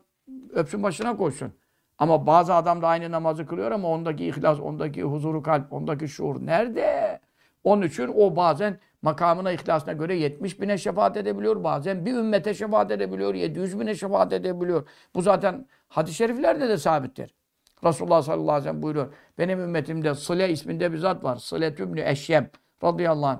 öpsün 0.53 0.83
başına 0.83 1.17
koysun. 1.17 1.53
Ama 1.97 2.27
bazı 2.27 2.53
adam 2.53 2.81
da 2.81 2.87
aynı 2.87 3.11
namazı 3.11 3.45
kılıyor 3.45 3.71
ama 3.71 3.87
ondaki 3.87 4.25
ihlas, 4.25 4.59
ondaki 4.59 5.03
huzuru 5.03 5.43
kalp, 5.43 5.73
ondaki 5.73 6.07
şuur 6.07 6.45
nerede? 6.45 7.19
Onun 7.63 7.81
için 7.81 8.11
o 8.17 8.35
bazen 8.35 8.79
makamına, 9.03 9.51
ihlasına 9.51 9.93
göre 9.93 10.15
70 10.15 10.61
bine 10.61 10.77
şefaat 10.77 11.17
edebiliyor. 11.17 11.63
Bazen 11.63 12.05
bir 12.05 12.13
ümmete 12.13 12.53
şefaat 12.53 12.91
edebiliyor. 12.91 13.33
700 13.33 13.79
bine 13.79 13.95
şefaat 13.95 14.33
edebiliyor. 14.33 14.87
Bu 15.15 15.21
zaten 15.21 15.67
hadis-i 15.87 16.15
şeriflerde 16.15 16.69
de 16.69 16.77
sabittir. 16.77 17.35
Resulullah 17.83 18.21
sallallahu 18.21 18.51
aleyhi 18.51 18.65
ve 18.65 18.69
sellem 18.69 18.81
buyuruyor. 18.81 19.13
Benim 19.37 19.59
ümmetimde 19.59 20.15
Sıle 20.15 20.49
isminde 20.49 20.91
bir 20.91 20.97
zat 20.97 21.23
var. 21.23 21.35
Sıle 21.35 21.75
tümlü 21.75 22.01
eşyem 22.01 22.49
radıyallahu 22.83 23.25
anh. 23.27 23.39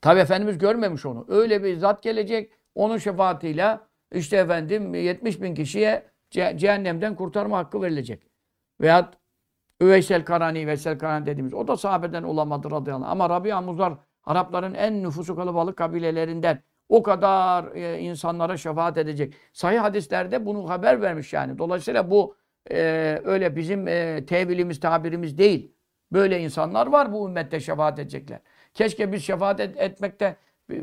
Tabi 0.00 0.20
Efendimiz 0.20 0.58
görmemiş 0.58 1.06
onu. 1.06 1.26
Öyle 1.28 1.64
bir 1.64 1.76
zat 1.76 2.02
gelecek. 2.02 2.52
Onun 2.74 2.98
şefaatiyle 2.98 3.78
işte 4.14 4.36
efendim 4.36 4.94
70 4.94 5.42
bin 5.42 5.54
kişiye 5.54 6.10
cehennemden 6.30 7.14
kurtarma 7.14 7.58
hakkı 7.58 7.82
verilecek. 7.82 8.22
Veyahut 8.80 9.14
Üveysel 9.80 10.24
Karani, 10.24 10.66
Veysel 10.66 10.98
Karani 10.98 11.26
dediğimiz. 11.26 11.54
O 11.54 11.68
da 11.68 11.76
sahabeden 11.76 12.22
olamadı 12.22 12.70
radıyallahu 12.70 13.04
anh. 13.04 13.10
Ama 13.10 13.30
Rabia 13.30 13.60
Muzar 13.60 13.94
Arapların 14.26 14.74
en 14.74 15.02
nüfusu 15.02 15.36
kalabalık 15.36 15.76
kabilelerinden 15.76 16.62
o 16.88 17.02
kadar 17.02 17.74
e, 17.74 17.98
insanlara 17.98 18.56
şefaat 18.56 18.98
edecek. 18.98 19.34
Sahih 19.52 19.80
hadislerde 19.80 20.46
bunu 20.46 20.68
haber 20.68 21.02
vermiş 21.02 21.32
yani. 21.32 21.58
Dolayısıyla 21.58 22.10
bu 22.10 22.36
e, 22.70 22.76
öyle 23.24 23.56
bizim 23.56 23.88
e, 23.88 24.26
tevilimiz, 24.26 24.80
tabirimiz 24.80 25.38
değil. 25.38 25.72
Böyle 26.12 26.40
insanlar 26.40 26.86
var 26.86 27.12
bu 27.12 27.28
ümmette 27.28 27.60
şefaat 27.60 27.98
edecekler. 27.98 28.40
Keşke 28.74 29.12
biz 29.12 29.24
şefaat 29.24 29.60
et, 29.60 29.76
etmekte 29.76 30.36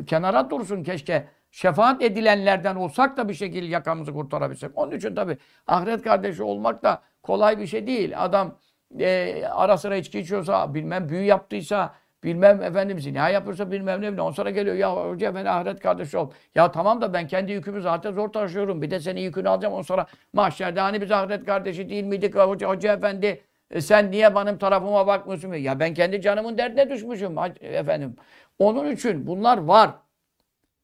kenara 0.08 0.49
dursun. 0.49 0.84
Keşke 0.84 1.27
şefaat 1.51 2.04
edilenlerden 2.04 2.75
olsak 2.75 3.17
da 3.17 3.30
bir 3.30 3.34
şekilde 3.34 3.65
yakamızı 3.65 4.13
kurtarabilsek. 4.13 4.71
Onun 4.75 4.91
için 4.91 5.15
tabii 5.15 5.38
ahiret 5.67 6.01
kardeşi 6.01 6.43
olmak 6.43 6.84
da 6.84 7.01
kolay 7.23 7.60
bir 7.60 7.67
şey 7.67 7.88
değil. 7.88 8.23
Adam 8.23 8.58
e, 8.99 9.43
ara 9.45 9.77
sıra 9.77 9.95
içki 9.95 10.19
içiyorsa, 10.19 10.73
bilmem 10.73 11.10
büyü 11.10 11.23
yaptıysa, 11.23 11.95
bilmem 12.23 12.63
efendim 12.63 12.99
zina 12.99 13.29
yapıyorsa 13.29 13.71
bilmem 13.71 14.01
ne. 14.01 14.10
Ondan 14.10 14.31
sonra 14.31 14.49
geliyor 14.49 14.75
ya 14.75 14.95
hoca 14.95 15.29
efendi 15.29 15.49
ahiret 15.49 15.79
kardeşi 15.79 16.17
ol. 16.17 16.31
Ya 16.55 16.71
tamam 16.71 17.01
da 17.01 17.13
ben 17.13 17.27
kendi 17.27 17.51
yükümü 17.51 17.81
zaten 17.81 18.12
zor 18.12 18.29
taşıyorum. 18.29 18.81
Bir 18.81 18.91
de 18.91 18.99
senin 18.99 19.21
yükünü 19.21 19.49
alacağım. 19.49 19.73
Ondan 19.73 19.84
sonra 19.84 20.05
mahşerde 20.34 20.79
hani 20.79 21.01
biz 21.01 21.12
ahiret 21.12 21.45
kardeşi 21.45 21.89
değil 21.89 22.03
miydik 22.03 22.36
hoca, 22.36 22.69
hoca 22.69 22.93
efendi? 22.93 23.41
E 23.71 23.81
sen 23.81 24.12
niye 24.12 24.36
benim 24.36 24.57
tarafıma 24.57 25.07
bakmıyorsun? 25.07 25.53
Ya 25.53 25.79
ben 25.79 25.93
kendi 25.93 26.21
canımın 26.21 26.57
derdine 26.57 26.89
düşmüşüm 26.89 27.38
efendim. 27.62 28.15
Onun 28.60 28.91
için 28.91 29.27
bunlar 29.27 29.57
var. 29.57 29.91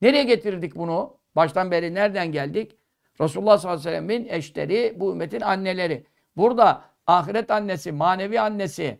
Nereye 0.02 0.24
getirdik 0.24 0.76
bunu? 0.76 1.18
Baştan 1.36 1.72
beri 1.72 1.94
nereden 1.94 2.32
geldik? 2.32 2.78
Resulullah 3.22 3.58
sallallahu 3.58 3.90
aleyhi 3.90 3.96
ve 3.96 4.08
sellem'in 4.08 4.28
eşleri, 4.30 4.94
bu 5.00 5.12
ümmetin 5.12 5.42
anneleri. 5.42 6.06
Burada 6.38 6.82
ahiret 7.08 7.52
annesi, 7.52 7.92
manevi 7.92 8.40
annesi, 8.42 9.00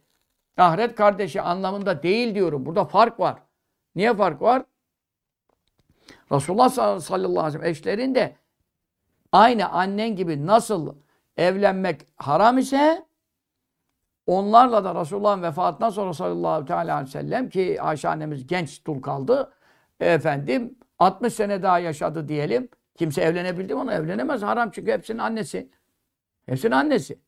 ahiret 0.58 0.96
kardeşi 0.96 1.42
anlamında 1.42 2.04
değil 2.04 2.36
diyorum. 2.36 2.66
Burada 2.66 2.86
fark 2.86 3.20
var. 3.20 3.40
Niye 3.96 4.14
fark 4.14 4.42
var? 4.42 4.64
Resulullah 6.32 6.70
sallallahu 6.70 7.40
aleyhi 7.40 7.46
ve 7.46 7.52
sellem 7.52 7.66
eşlerin 7.66 8.16
de 8.16 8.36
aynı 9.32 9.70
annen 9.70 10.16
gibi 10.16 10.46
nasıl 10.46 10.96
evlenmek 11.38 12.02
haram 12.16 12.58
ise 12.58 13.06
onlarla 14.26 14.84
da 14.84 15.02
Resulullah'ın 15.02 15.44
vefatından 15.44 15.90
sonra 15.90 16.14
sallallahu 16.14 16.74
aleyhi 16.74 17.02
ve 17.02 17.06
sellem 17.12 17.50
ki 17.50 17.82
Ayşe 17.82 18.10
annemiz 18.10 18.48
genç 18.48 18.86
dul 18.86 19.02
kaldı. 19.02 19.54
Efendim 20.00 20.78
60 21.00 21.34
sene 21.34 21.64
daha 21.64 21.80
yaşadı 21.80 22.28
diyelim. 22.28 22.70
Kimse 22.96 23.22
evlenebildi 23.22 23.74
mi? 23.74 23.80
Ona 23.80 23.94
evlenemez. 23.94 24.42
Haram 24.42 24.72
çünkü 24.72 24.92
hepsinin 24.92 25.20
annesi. 25.20 25.72
Hepsinin 26.46 26.72
annesi. 26.72 27.20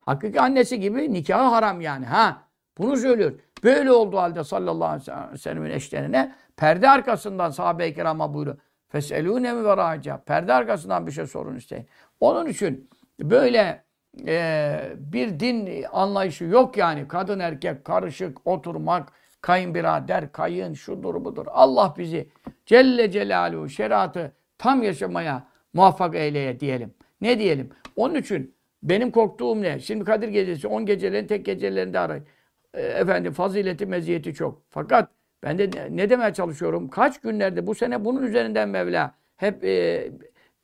Hakiki 0.00 0.40
annesi 0.40 0.80
gibi 0.80 1.12
nikahı 1.12 1.48
haram 1.48 1.80
yani. 1.80 2.06
Ha, 2.06 2.45
bunu 2.78 2.96
söylüyor. 2.96 3.32
Böyle 3.64 3.92
olduğu 3.92 4.16
halde 4.16 4.44
sallallahu 4.44 4.88
aleyhi 4.88 5.32
ve 5.32 5.38
sellem'in 5.38 5.70
eşlerine 5.70 6.34
perde 6.56 6.88
arkasından 6.88 7.50
sahabe-i 7.50 7.94
kirama 7.94 8.34
buyuruyor. 8.34 8.56
Feselûne 8.88 9.52
mi 9.52 9.64
verâca. 9.64 10.22
Perde 10.26 10.52
arkasından 10.52 11.06
bir 11.06 11.12
şey 11.12 11.26
sorun 11.26 11.56
isteyin. 11.56 11.86
Onun 12.20 12.46
için 12.46 12.90
böyle 13.20 13.84
e, 14.26 14.80
bir 14.96 15.40
din 15.40 15.84
anlayışı 15.92 16.44
yok 16.44 16.76
yani. 16.76 17.08
Kadın 17.08 17.38
erkek 17.38 17.84
karışık 17.84 18.46
oturmak, 18.46 19.12
kayınbirader, 19.40 20.32
kayın, 20.32 20.74
şudur 20.74 21.24
budur. 21.24 21.46
Allah 21.50 21.94
bizi 21.98 22.28
Celle 22.66 23.10
Celaluhu 23.10 23.68
şeriatı 23.68 24.32
tam 24.58 24.82
yaşamaya 24.82 25.46
muvaffak 25.72 26.14
eyleye 26.14 26.60
diyelim. 26.60 26.94
Ne 27.20 27.38
diyelim? 27.38 27.70
Onun 27.96 28.14
için 28.14 28.54
benim 28.82 29.10
korktuğum 29.10 29.62
ne? 29.62 29.80
Şimdi 29.80 30.04
Kadir 30.04 30.28
Gecesi 30.28 30.68
10 30.68 30.86
gecelerin 30.86 31.26
tek 31.26 31.46
gecelerinde 31.46 31.98
arayın. 31.98 32.26
E, 32.76 32.82
efendim 32.82 33.32
fazileti, 33.32 33.86
meziyeti 33.86 34.34
çok. 34.34 34.62
Fakat 34.70 35.10
ben 35.42 35.58
de 35.58 35.70
ne 35.90 36.10
demeye 36.10 36.34
çalışıyorum? 36.34 36.88
Kaç 36.90 37.20
günlerde 37.20 37.66
bu 37.66 37.74
sene 37.74 38.04
bunun 38.04 38.22
üzerinden 38.22 38.68
Mevla 38.68 39.14
hep 39.36 39.64
e, 39.64 40.10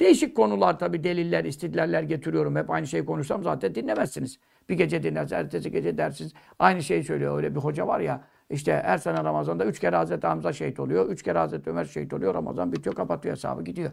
değişik 0.01 0.37
konular 0.37 0.79
tabi 0.79 1.05
deliller, 1.05 1.45
istidlaller 1.45 2.03
getiriyorum. 2.03 2.57
Hep 2.57 2.71
aynı 2.71 2.87
şeyi 2.87 3.05
konuşsam 3.05 3.43
zaten 3.43 3.75
dinlemezsiniz. 3.75 4.39
Bir 4.69 4.75
gece 4.75 5.03
dinlersiniz, 5.03 5.33
ertesi 5.33 5.71
gece 5.71 5.99
dersiniz. 5.99 6.33
Aynı 6.59 6.83
şeyi 6.83 7.05
söylüyor. 7.05 7.37
Öyle 7.37 7.55
bir 7.55 7.61
hoca 7.61 7.87
var 7.87 8.01
ya 8.01 8.25
işte 8.51 8.83
her 8.85 8.99
sene 8.99 9.25
Ramazan'da 9.25 9.65
üç 9.65 9.81
kere 9.81 9.97
Hazreti 9.97 10.27
Hamza 10.27 10.53
şehit 10.53 10.81
oluyor. 10.81 11.09
Üç 11.09 11.23
kere 11.23 11.39
Hazreti 11.39 11.71
Ömer 11.71 11.85
şehit 11.85 12.13
oluyor. 12.13 12.35
Ramazan 12.35 12.73
bitiyor, 12.73 12.97
kapatıyor 12.97 13.37
hesabı 13.37 13.65
gidiyor. 13.65 13.91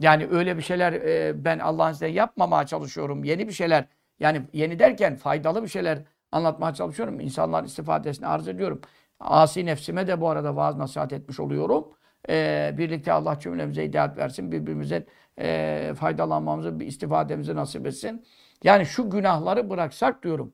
Yani 0.00 0.28
öyle 0.30 0.56
bir 0.56 0.62
şeyler 0.62 0.92
e, 0.92 1.44
ben 1.44 1.58
Allah'ın 1.58 1.92
izniyle 1.92 2.14
yapmamaya 2.14 2.66
çalışıyorum. 2.66 3.24
Yeni 3.24 3.48
bir 3.48 3.52
şeyler 3.52 3.84
yani 4.20 4.42
yeni 4.52 4.78
derken 4.78 5.16
faydalı 5.16 5.62
bir 5.62 5.68
şeyler 5.68 5.98
anlatmaya 6.32 6.74
çalışıyorum. 6.74 7.20
İnsanlar 7.20 7.64
istifadesini 7.64 8.26
arz 8.26 8.48
ediyorum. 8.48 8.80
Asi 9.20 9.66
nefsime 9.66 10.06
de 10.06 10.20
bu 10.20 10.28
arada 10.28 10.56
vaaz 10.56 10.76
nasihat 10.76 11.12
etmiş 11.12 11.40
oluyorum. 11.40 11.88
E, 12.28 12.74
birlikte 12.78 13.12
Allah 13.12 13.38
cümlemize 13.40 13.84
hidayet 13.84 14.16
versin. 14.16 14.52
Birbirimize 14.52 15.06
e, 15.38 15.92
faydalanmamızı, 15.96 16.84
istifademizi 16.84 17.56
nasip 17.56 17.86
etsin. 17.86 18.24
Yani 18.64 18.86
şu 18.86 19.10
günahları 19.10 19.70
bıraksak 19.70 20.22
diyorum. 20.22 20.52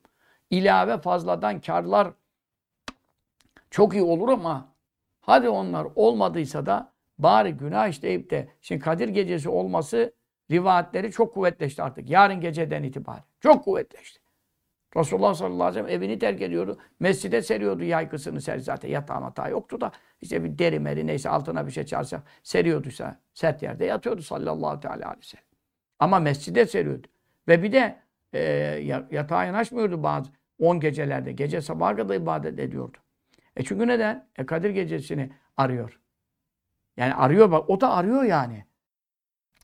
İlave 0.49 0.97
fazladan 0.97 1.61
karlar 1.61 2.07
çok 3.69 3.93
iyi 3.93 4.03
olur 4.03 4.29
ama 4.29 4.73
hadi 5.21 5.49
onlar 5.49 5.87
olmadıysa 5.95 6.65
da 6.65 6.91
bari 7.19 7.51
günah 7.51 7.87
işleyip 7.87 8.29
de 8.29 8.49
şimdi 8.61 8.81
Kadir 8.81 9.09
gecesi 9.09 9.49
olması 9.49 10.13
rivayetleri 10.51 11.11
çok 11.11 11.33
kuvvetleşti 11.33 11.83
artık. 11.83 12.09
Yarın 12.09 12.41
geceden 12.41 12.83
itibaren. 12.83 13.23
Çok 13.39 13.65
kuvvetleşti. 13.65 14.26
Resulullah 14.97 15.33
sallallahu 15.33 15.63
aleyhi 15.63 15.85
ve 15.85 15.89
sellem 15.89 16.03
evini 16.03 16.19
terk 16.19 16.41
ediyordu. 16.41 16.77
Mescide 16.99 17.41
seriyordu 17.41 17.83
yaykısını 17.83 18.41
ser 18.41 18.59
zaten 18.59 18.89
yatağı 18.89 19.21
hata 19.21 19.49
yoktu 19.49 19.81
da 19.81 19.91
işte 20.21 20.43
bir 20.43 20.57
deri 20.57 20.79
meri 20.79 21.07
neyse 21.07 21.29
altına 21.29 21.67
bir 21.67 21.71
şey 21.71 21.85
çarşaf 21.85 22.21
seriyorduysa 22.43 23.19
sert 23.33 23.63
yerde 23.63 23.85
yatıyordu 23.85 24.21
sallallahu 24.21 24.87
aleyhi 24.89 25.09
ve 25.09 25.21
sellem. 25.21 25.45
Ama 25.99 26.19
mescide 26.19 26.65
seriyordu. 26.65 27.07
Ve 27.47 27.63
bir 27.63 27.71
de 27.71 27.99
e, 28.33 28.41
yatağa 29.11 29.45
yanaşmıyordu 29.45 30.03
bazı 30.03 30.29
10 30.59 30.79
gecelerde. 30.79 31.31
Gece 31.31 31.61
sabaha 31.61 31.95
kadar 31.95 32.15
ibadet 32.15 32.59
ediyordu. 32.59 32.97
E 33.55 33.63
çünkü 33.63 33.87
neden? 33.87 34.29
E 34.35 34.45
Kadir 34.45 34.69
gecesini 34.69 35.31
arıyor. 35.57 35.99
Yani 36.97 37.13
arıyor 37.13 37.51
bak. 37.51 37.69
O 37.69 37.81
da 37.81 37.93
arıyor 37.93 38.23
yani. 38.23 38.65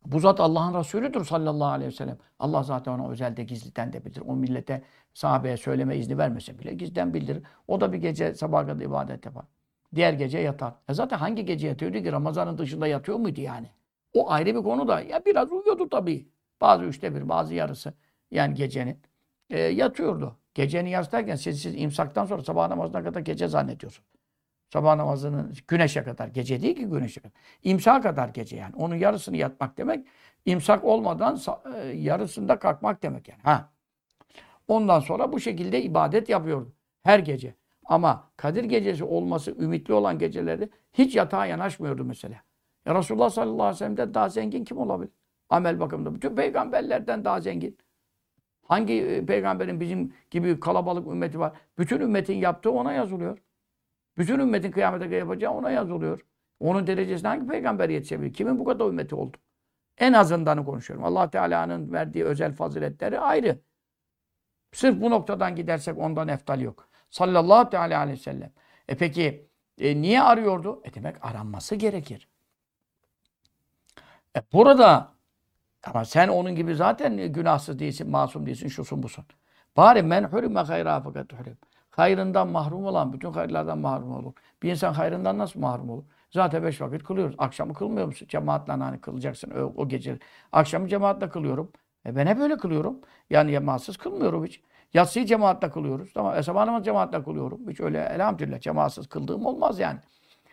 Bu 0.06 0.20
zat 0.20 0.40
Allah'ın 0.40 0.80
Resulüdür 0.80 1.26
sallallahu 1.26 1.68
aleyhi 1.68 1.92
ve 1.92 1.96
sellem. 1.96 2.18
Allah 2.40 2.64
zaten 2.64 2.92
ona 2.92 3.10
özelde 3.10 3.44
gizliden 3.44 3.94
de 3.94 4.06
bilir. 4.06 4.24
O 4.28 4.36
millete 4.36 4.84
sahabeye 5.14 5.58
söyleme 5.58 5.98
izni 5.98 6.18
vermese 6.18 6.60
bile 6.60 6.74
gizden 6.74 7.14
bildirir. 7.14 7.44
O 7.68 7.82
da 7.82 7.94
bir 7.94 7.98
gece 7.98 8.34
sabah 8.34 8.68
kadar 8.68 8.86
ibadet 8.86 9.26
yapar. 9.26 9.46
Diğer 9.96 10.14
gece 10.14 10.40
yatar. 10.40 10.74
E 10.90 10.94
zaten 10.94 11.18
hangi 11.18 11.46
gece 11.46 11.68
yatıyordu 11.68 12.04
ki? 12.04 12.12
Ramazanın 12.12 12.58
dışında 12.58 12.88
yatıyor 12.88 13.18
muydu 13.18 13.42
yani? 13.42 13.70
O 14.14 14.32
ayrı 14.32 14.56
bir 14.56 14.64
konu 14.64 14.88
da. 14.88 15.02
Ya 15.02 15.26
biraz 15.26 15.52
uyuyordu 15.52 15.90
tabii. 15.90 16.28
Bazı 16.62 16.84
üçte 16.84 17.16
bir, 17.16 17.30
bazı 17.30 17.54
yarısı. 17.54 17.94
Yani 18.32 18.54
gecenin. 18.54 19.02
E, 19.50 19.60
yatıyordu. 19.60 20.38
Gecenin 20.54 20.90
yarısı 20.90 21.12
derken 21.12 21.36
siz, 21.36 21.62
siz 21.62 21.82
imsaktan 21.82 22.26
sonra 22.26 22.44
sabah 22.44 22.70
namazına 22.70 23.04
kadar 23.04 23.20
gece 23.20 23.48
zannediyorsun. 23.48 24.06
Sabah 24.74 24.96
namazının 24.96 25.54
güneşe 25.68 26.04
kadar. 26.04 26.28
Gece 26.28 26.62
değil 26.62 26.76
ki 26.76 26.86
güneşe 26.86 27.22
kadar. 27.22 27.34
İmsak 27.64 28.04
kadar 28.04 28.30
gece 28.30 28.56
yani. 28.56 28.76
Onun 28.76 28.96
yarısını 28.96 29.38
yatmak 29.38 29.78
demek. 29.78 30.08
imsak 30.46 30.84
olmadan 30.84 31.40
e, 31.76 31.88
yarısında 31.88 32.60
kalkmak 32.60 33.04
demek 33.04 33.28
yani. 33.28 33.42
Ha. 33.44 33.70
Ondan 34.68 35.00
sonra 35.00 35.32
bu 35.32 35.40
şekilde 35.40 35.84
ibadet 35.84 36.30
yapıyordu. 36.30 36.74
Her 37.04 37.20
gece. 37.20 37.56
Ama 37.86 38.24
Kadir 38.38 38.64
gecesi 38.64 39.04
olması 39.04 39.52
ümitli 39.52 39.94
olan 39.94 40.20
gecelerde 40.20 40.70
hiç 40.94 41.16
yatağa 41.16 41.46
yanaşmıyordu 41.46 42.06
mesela. 42.06 42.42
Ya 42.86 42.96
Resulullah 42.96 43.30
sallallahu 43.30 43.64
aleyhi 43.64 43.76
ve 43.76 43.78
sellem'den 43.78 44.14
daha 44.14 44.30
zengin 44.30 44.64
kim 44.64 44.78
olabilir? 44.78 45.12
Amel 45.50 45.80
bakımında. 45.80 46.16
Bütün 46.16 46.36
peygamberlerden 46.36 47.26
daha 47.26 47.42
zengin. 47.42 47.78
Hangi 48.68 48.94
e, 48.94 49.26
peygamberin 49.26 49.80
bizim 49.80 50.14
gibi 50.32 50.60
kalabalık 50.60 51.08
ümmeti 51.08 51.40
var? 51.40 51.54
Bütün 51.78 52.00
ümmetin 52.00 52.38
yaptığı 52.38 52.72
ona 52.72 52.94
yazılıyor. 52.94 53.38
Bütün 54.18 54.40
ümmetin 54.40 54.72
kıyamete 54.72 55.16
yapacağı 55.16 55.54
ona 55.54 55.72
yazılıyor. 55.72 56.26
Onun 56.60 56.88
derecesine 56.88 57.28
hangi 57.28 57.48
peygamber 57.48 57.90
yetişebilir? 57.90 58.34
Kimin 58.34 58.60
bu 58.60 58.66
kadar 58.66 58.86
ümmeti 58.86 59.16
oldu? 59.16 59.38
En 59.98 60.14
azından 60.14 60.66
konuşuyorum. 60.66 61.06
Allah 61.06 61.30
Teala'nın 61.30 61.92
verdiği 61.92 62.26
özel 62.26 62.54
faziletleri 62.54 63.20
ayrı. 63.20 63.60
Sırf 64.74 65.02
bu 65.02 65.10
noktadan 65.10 65.56
gidersek 65.56 65.98
ondan 65.98 66.28
eftal 66.28 66.62
yok. 66.62 66.90
Sallallahu 67.10 67.70
teala 67.70 68.00
aleyhi 68.00 68.20
ve 68.20 68.24
sellem. 68.24 68.52
E 68.88 68.98
peki 68.98 69.50
e, 69.78 70.02
niye 70.02 70.22
arıyordu? 70.22 70.82
E 70.84 70.94
demek 70.94 71.26
aranması 71.26 71.76
gerekir. 71.76 72.28
E 74.38 74.42
burada 74.54 75.14
ama 75.84 76.06
sen 76.06 76.28
onun 76.28 76.56
gibi 76.56 76.76
zaten 76.76 77.34
günahsız 77.34 77.80
değilsin, 77.80 78.10
masum 78.10 78.46
değilsin, 78.46 78.68
şusun 78.68 79.04
busun. 79.04 79.26
Bari 79.78 80.04
men 80.04 80.24
hurime 80.24 80.60
hayra 80.60 81.02
fakat 81.02 81.34
hurim. 81.34 81.58
Hayrından 81.96 82.48
mahrum 82.48 82.86
olan 82.86 83.14
bütün 83.14 83.32
hayırlardan 83.32 83.78
mahrum 83.78 84.12
olur. 84.12 84.34
Bir 84.64 84.72
insan 84.72 84.94
hayrından 84.94 85.38
nasıl 85.38 85.60
mahrum 85.60 85.90
olur? 85.90 86.04
Zaten 86.32 86.64
beş 86.64 86.82
vakit 86.82 87.04
kılıyoruz. 87.04 87.36
Akşamı 87.38 87.74
kılmıyor 87.74 88.08
musun? 88.08 88.28
Cemaatle 88.28 88.74
hani 88.74 89.02
kılacaksın 89.02 89.52
o, 89.52 89.74
o 89.78 89.88
gece. 89.88 90.20
Akşamı 90.52 90.88
cemaatle 90.88 91.30
kılıyorum. 91.30 91.72
E 92.06 92.16
ben 92.16 92.28
hep 92.28 92.40
öyle 92.40 92.58
kılıyorum. 92.58 93.00
Yani 93.30 93.52
cemaatsız 93.52 93.98
kılmıyorum 93.98 94.46
hiç. 94.46 94.62
Yatsıyı 94.94 95.26
cemaatle 95.26 95.70
kılıyoruz. 95.70 96.14
Tamam. 96.14 96.38
E 96.38 96.44
sabah 96.44 96.66
namazı 96.66 96.84
cemaatle 96.86 97.24
kılıyorum. 97.24 97.70
Hiç 97.70 97.80
öyle 97.80 98.00
elhamdülillah 98.00 98.62
cemaatsız 98.62 99.08
kıldığım 99.08 99.46
olmaz 99.46 99.80
yani. 99.80 100.00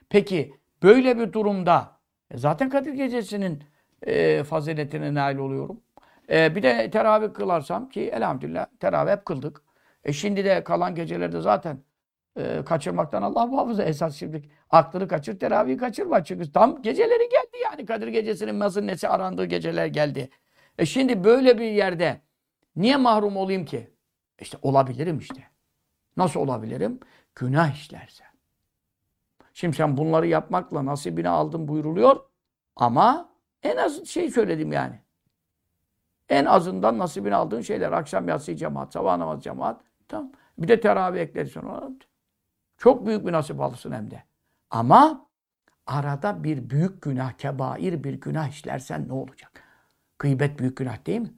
Peki 0.09 0.55
böyle 0.83 1.19
bir 1.19 1.33
durumda 1.33 1.89
e 2.31 2.39
zaten 2.39 2.71
Kadir 2.71 2.93
Gecesi'nin 2.93 3.65
e, 4.03 4.45
faziletine 4.45 5.15
nail 5.15 5.37
oluyorum. 5.37 5.81
E, 6.31 6.55
bir 6.55 6.63
de 6.63 6.91
teravih 6.91 7.35
kılarsam 7.35 7.89
ki 7.89 8.01
elhamdülillah 8.01 8.67
teravih 8.81 9.13
hep 9.13 9.25
kıldık. 9.25 9.70
E 10.05 10.13
şimdi 10.13 10.45
de 10.45 10.65
kalan 10.65 10.95
gecelerde 10.95 11.41
zaten 11.41 11.79
e, 12.37 12.65
kaçırmaktan 12.65 13.23
Allah 13.23 13.47
muhafaza. 13.47 13.83
Esas 13.85 14.17
şimdi 14.17 14.43
aklını 14.71 15.09
kaçır, 15.09 15.39
teravihi 15.39 15.77
kaçırma. 15.77 16.25
Çünkü 16.25 16.53
tam 16.53 16.83
geceleri 16.83 17.29
geldi 17.29 17.57
yani. 17.65 17.87
Kadir 17.87 18.09
gecesinin 18.09 18.61
nasıl 18.61 18.83
nesi 18.83 19.09
arandığı 19.09 19.45
geceler 19.45 19.87
geldi. 19.87 20.31
E 20.79 20.87
şimdi 20.87 21.25
böyle 21.25 21.59
bir 21.59 21.71
yerde 21.71 22.21
niye 22.77 22.97
mahrum 22.97 23.37
olayım 23.37 23.65
ki? 23.65 23.91
İşte 24.41 24.59
olabilirim 24.63 25.19
işte. 25.19 25.43
Nasıl 26.17 26.41
olabilirim? 26.41 27.01
Günah 27.35 27.75
işlerse. 27.75 28.25
Şimdi 29.55 29.77
sen 29.77 29.97
bunları 29.97 30.27
yapmakla 30.27 30.87
nasibini 30.87 31.29
aldın 31.29 31.69
buyruluyor. 31.69 32.21
Ama 32.77 33.29
en 33.63 33.77
az 33.77 34.07
şey 34.07 34.31
söyledim 34.31 34.73
yani. 34.73 35.01
En 36.29 36.45
azından 36.45 36.99
nasibini 36.99 37.35
aldığın 37.35 37.61
şeyler. 37.61 37.93
Akşam 37.93 38.29
yatsı 38.29 38.57
cemaat, 38.57 38.93
sabah 38.93 39.17
namazı 39.17 39.43
cemaat. 39.43 39.81
Tamam. 40.11 40.33
Bir 40.59 40.69
de 40.69 40.81
teravih 40.81 41.21
eklersin 41.21 41.61
ona. 41.61 41.91
Çok 42.79 43.07
büyük 43.07 43.27
bir 43.27 43.33
nasip 43.33 43.61
alırsın 43.61 43.93
hem 43.93 44.11
de. 44.11 44.25
Ama 44.71 45.27
arada 45.87 46.45
bir 46.45 46.71
büyük 46.71 47.03
günah, 47.03 47.33
kebair 47.33 48.05
bir 48.05 48.15
günah 48.15 48.49
işlersen 48.49 49.09
ne 49.09 49.13
olacak? 49.13 49.63
Gıybet 50.19 50.59
büyük 50.59 50.77
günah 50.77 51.07
değil 51.07 51.21
mi? 51.21 51.35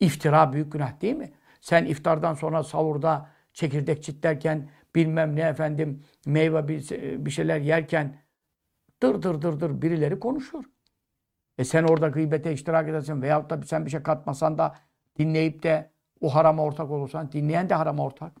İftira 0.00 0.52
büyük 0.52 0.72
günah 0.72 1.00
değil 1.00 1.14
mi? 1.14 1.32
Sen 1.60 1.84
iftardan 1.84 2.34
sonra 2.34 2.64
savurda 2.64 3.30
çekirdek 3.52 4.02
çitlerken 4.02 4.70
bilmem 4.94 5.36
ne 5.36 5.40
efendim 5.40 6.04
meyve 6.26 6.68
bir, 6.68 6.90
bir 7.26 7.30
şeyler 7.30 7.60
yerken 7.60 8.22
dır 9.02 9.22
dır 9.22 9.42
dır 9.42 9.60
dır 9.60 9.82
birileri 9.82 10.20
konuşuyor. 10.20 10.64
E 11.58 11.64
sen 11.64 11.84
orada 11.84 12.08
gıybete 12.08 12.52
iştirak 12.52 12.88
edersin 12.88 13.22
veyahut 13.22 13.50
da 13.50 13.62
sen 13.62 13.86
bir 13.86 13.90
şey 13.90 14.02
katmasan 14.02 14.58
da 14.58 14.74
dinleyip 15.18 15.62
de 15.62 15.90
o 16.20 16.34
harama 16.34 16.62
ortak 16.62 16.90
olursan 16.90 17.32
dinleyen 17.32 17.68
de 17.68 17.74
harama 17.74 18.04
ortak. 18.04 18.32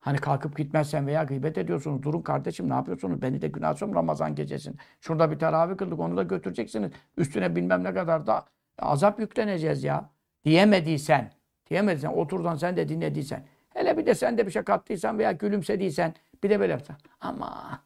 Hani 0.00 0.18
kalkıp 0.18 0.56
gitmezsen 0.56 1.06
veya 1.06 1.24
gıybet 1.24 1.58
ediyorsunuz. 1.58 2.02
Durun 2.02 2.22
kardeşim 2.22 2.70
ne 2.70 2.74
yapıyorsunuz? 2.74 3.22
Beni 3.22 3.42
de 3.42 3.48
günah 3.48 3.76
sokun 3.76 3.94
Ramazan 3.94 4.34
gecesin. 4.34 4.76
Şurada 5.00 5.30
bir 5.30 5.38
teravih 5.38 5.76
kıldık 5.76 6.00
onu 6.00 6.16
da 6.16 6.22
götüreceksiniz. 6.22 6.92
Üstüne 7.16 7.56
bilmem 7.56 7.84
ne 7.84 7.94
kadar 7.94 8.26
da 8.26 8.44
azap 8.78 9.20
yükleneceğiz 9.20 9.84
ya. 9.84 10.10
Diyemediysen, 10.44 11.32
diyemediysen, 11.70 12.08
oturdan 12.08 12.56
sen 12.56 12.76
de 12.76 12.88
dinlediysen. 12.88 13.46
Hele 13.70 13.98
bir 13.98 14.06
de 14.06 14.14
sen 14.14 14.38
de 14.38 14.46
bir 14.46 14.50
şey 14.50 14.62
kattıysan 14.62 15.18
veya 15.18 15.32
gülümsediysen 15.32 16.14
bir 16.42 16.50
de 16.50 16.60
böyle 16.60 16.72
yapsan. 16.72 16.96
Ama 17.20 17.80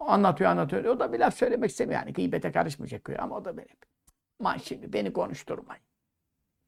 anlatıyor 0.00 0.50
anlatıyor. 0.50 0.84
O 0.84 1.00
da 1.00 1.12
bir 1.12 1.18
laf 1.18 1.34
söylemek 1.34 1.70
istemiyor. 1.70 2.00
Yani 2.00 2.12
gıybete 2.12 2.52
karışmayacak 2.52 3.06
diyor 3.06 3.18
ama 3.18 3.36
o 3.36 3.44
da 3.44 3.56
böyle. 3.56 3.68
Man 4.40 4.56
şimdi 4.56 4.92
beni 4.92 5.12
konuşturmayın. 5.12 5.85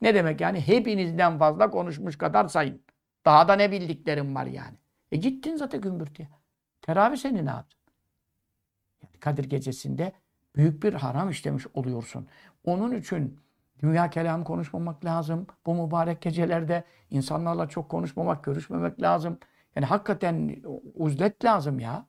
Ne 0.00 0.14
demek 0.14 0.40
yani? 0.40 0.60
Hepinizden 0.60 1.38
fazla 1.38 1.70
konuşmuş 1.70 2.18
kadar 2.18 2.48
sayın. 2.48 2.82
Daha 3.24 3.48
da 3.48 3.56
ne 3.56 3.70
bildiklerim 3.70 4.34
var 4.34 4.46
yani. 4.46 4.76
E 5.12 5.16
gittin 5.16 5.56
zaten 5.56 5.80
gümbürtüye. 5.80 6.28
Teravih 6.82 7.16
seni 7.16 7.46
ne 7.46 7.50
yaptın? 7.50 7.78
Yani 9.02 9.20
Kadir 9.20 9.44
gecesinde 9.44 10.12
büyük 10.56 10.82
bir 10.82 10.92
haram 10.92 11.30
işlemiş 11.30 11.66
oluyorsun. 11.74 12.28
Onun 12.64 12.96
için 12.96 13.40
dünya 13.82 14.10
kelamı 14.10 14.44
konuşmamak 14.44 15.04
lazım. 15.04 15.46
Bu 15.66 15.86
mübarek 15.86 16.22
gecelerde 16.22 16.84
insanlarla 17.10 17.68
çok 17.68 17.88
konuşmamak, 17.88 18.44
görüşmemek 18.44 19.02
lazım. 19.02 19.38
Yani 19.76 19.86
hakikaten 19.86 20.62
uzlet 20.94 21.44
lazım 21.44 21.78
ya. 21.80 22.06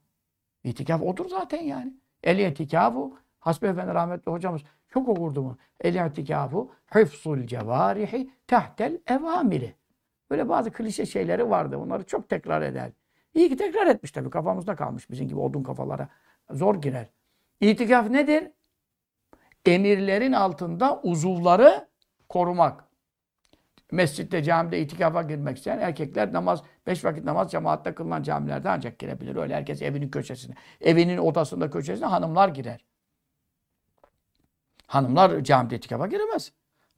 İtikaf 0.64 1.02
odur 1.02 1.30
zaten 1.30 1.62
yani. 1.62 1.94
El 2.24 2.40
itikafu 2.40 3.18
Hasbi 3.40 3.68
Efendi 3.68 3.94
rahmetli 3.94 4.32
hocamız 4.32 4.62
çok 4.90 5.10
okurdu 5.10 5.42
mu? 5.42 5.58
El 5.82 6.06
itikafu 6.08 6.72
hıfzul 6.88 7.48
cevarihi 7.48 8.32
tahtel 8.48 9.00
evamiri. 9.08 9.76
Böyle 10.30 10.50
bazı 10.50 10.72
klişe 10.72 11.06
şeyleri 11.06 11.50
vardı. 11.50 11.78
Onları 11.78 12.04
çok 12.04 12.30
tekrar 12.30 12.62
eder. 12.62 12.92
İyi 13.34 13.50
ki 13.50 13.58
tekrar 13.58 13.88
etmiş 13.88 14.12
tabii. 14.12 14.30
Kafamızda 14.30 14.76
kalmış. 14.76 15.10
Bizim 15.10 15.28
gibi 15.28 15.40
odun 15.40 15.64
kafalara. 15.64 16.10
Zor 16.52 16.76
girer. 16.76 17.08
İtikaf 17.62 18.10
nedir? 18.10 18.52
Emirlerin 19.66 20.34
altında 20.34 21.02
uzuvları 21.04 21.88
korumak. 22.30 22.86
Mescitte, 23.92 24.44
camide 24.44 24.82
itikafa 24.82 25.22
girmek 25.22 25.58
isteyen 25.58 25.80
erkekler 25.80 26.34
namaz, 26.34 26.64
beş 26.88 27.06
vakit 27.06 27.24
namaz 27.24 27.52
cemaatte 27.52 27.96
kılınan 27.96 28.24
camilerde 28.24 28.70
ancak 28.70 29.00
girebilir. 29.00 29.36
Öyle 29.36 29.56
herkes 29.56 29.82
evinin 29.82 30.10
köşesine. 30.10 30.56
Evinin 30.82 31.18
odasında 31.18 31.70
köşesine 31.70 32.06
hanımlar 32.06 32.50
girer. 32.50 32.86
Hanımlar 34.90 35.44
camide 35.44 35.76
itikafa 35.76 36.08
giremez. 36.08 36.52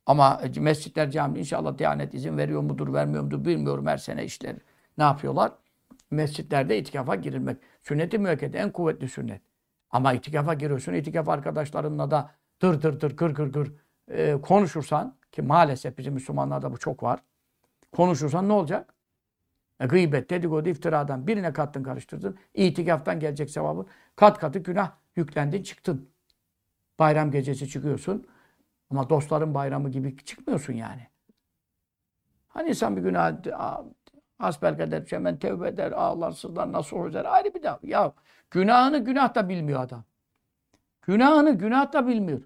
Ama 0.05 0.41
mescitler, 0.57 1.11
cami 1.11 1.39
inşallah 1.39 1.77
Diyanet 1.77 2.13
izin 2.13 2.37
veriyor 2.37 2.61
mudur, 2.61 2.93
vermiyor 2.93 3.23
mudur 3.23 3.45
bilmiyorum 3.45 3.87
her 3.87 3.97
sene 3.97 4.25
işler. 4.25 4.55
Ne 4.97 5.03
yapıyorlar? 5.03 5.51
Mescitlerde 6.11 6.77
itikafa 6.77 7.15
girilmek. 7.15 7.57
Sünnet-i 7.81 8.17
müekkede 8.17 8.57
en 8.57 8.71
kuvvetli 8.71 9.09
sünnet. 9.09 9.41
Ama 9.89 10.13
itikafa 10.13 10.53
giriyorsun, 10.53 10.93
itikaf 10.93 11.29
arkadaşlarınla 11.29 12.11
da 12.11 12.31
dır 12.61 12.81
dır 12.81 13.01
dır 13.01 13.17
gır 13.17 13.29
gır 13.29 13.47
gır 13.47 13.73
e, 14.11 14.41
konuşursan 14.41 15.15
ki 15.31 15.41
maalesef 15.41 15.97
bizim 15.97 16.13
Müslümanlarda 16.13 16.73
bu 16.73 16.77
çok 16.77 17.03
var. 17.03 17.19
Konuşursan 17.91 18.49
ne 18.49 18.53
olacak? 18.53 18.93
E, 19.79 19.85
gıybet, 19.85 20.29
dedikodu, 20.29 20.69
iftiradan 20.69 21.27
birine 21.27 21.53
kattın 21.53 21.83
karıştırdın. 21.83 22.37
İtikaftan 22.53 23.19
gelecek 23.19 23.49
sevabı 23.49 23.85
kat 24.15 24.39
katı 24.39 24.59
günah 24.59 24.91
yüklendin 25.15 25.63
çıktın. 25.63 26.09
Bayram 27.01 27.31
gecesi 27.31 27.69
çıkıyorsun. 27.69 28.27
Ama 28.89 29.09
dostların 29.09 29.53
bayramı 29.53 29.89
gibi 29.89 30.17
çıkmıyorsun 30.17 30.73
yani. 30.73 31.07
Hani 32.47 32.69
insan 32.69 32.97
bir 32.97 33.01
günah 33.01 33.33
asbelkader 34.39 35.03
hemen 35.09 35.39
tevbe 35.39 35.67
eder, 35.67 35.91
ağlar, 35.91 36.31
sızlar, 36.31 36.71
nasıl 36.71 37.09
eder 37.09 37.25
ayrı 37.25 37.53
bir 37.53 37.63
daha. 37.63 37.79
Ya 37.83 38.13
günahını 38.51 38.97
günah 38.97 39.35
da 39.35 39.49
bilmiyor 39.49 39.83
adam. 39.83 40.03
Günahını 41.01 41.51
günah 41.51 41.93
da 41.93 42.07
bilmiyor. 42.07 42.41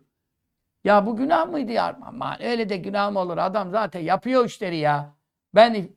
Ya 0.84 1.06
bu 1.06 1.16
günah 1.18 1.48
mıydı 1.48 1.72
ya? 1.72 2.00
Aman 2.02 2.44
öyle 2.44 2.70
de 2.70 2.78
günah 2.78 3.12
mı 3.12 3.20
olur? 3.20 3.38
Adam 3.38 3.72
zaten 3.72 4.00
yapıyor 4.00 4.46
işleri 4.46 4.78
ya. 4.78 5.14
Ben 5.56 5.88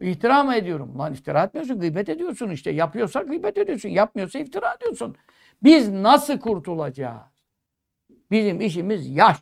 iftira 0.00 0.44
mı 0.44 0.54
ediyorum? 0.54 0.98
Lan 0.98 1.12
iftira 1.12 1.42
etmiyorsun, 1.42 1.80
gıybet 1.80 2.08
ediyorsun 2.08 2.50
işte. 2.50 2.70
Yapıyorsa 2.70 3.22
gıybet 3.22 3.58
ediyorsun, 3.58 3.88
yapmıyorsa 3.88 4.38
iftira 4.38 4.74
ediyorsun. 4.74 5.16
Biz 5.62 5.90
nasıl 5.90 6.38
kurtulacağız? 6.38 7.35
Bizim 8.30 8.60
işimiz 8.60 9.16
yaş. 9.16 9.36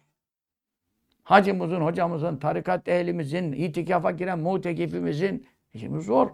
Hacımızın, 1.23 1.81
hocamızın, 1.81 2.37
tarikat 2.37 2.89
ehlimizin, 2.89 3.53
itikafa 3.53 4.11
giren 4.11 4.39
mutekifimizin 4.39 5.47
işimiz 5.75 6.07
zor. 6.07 6.31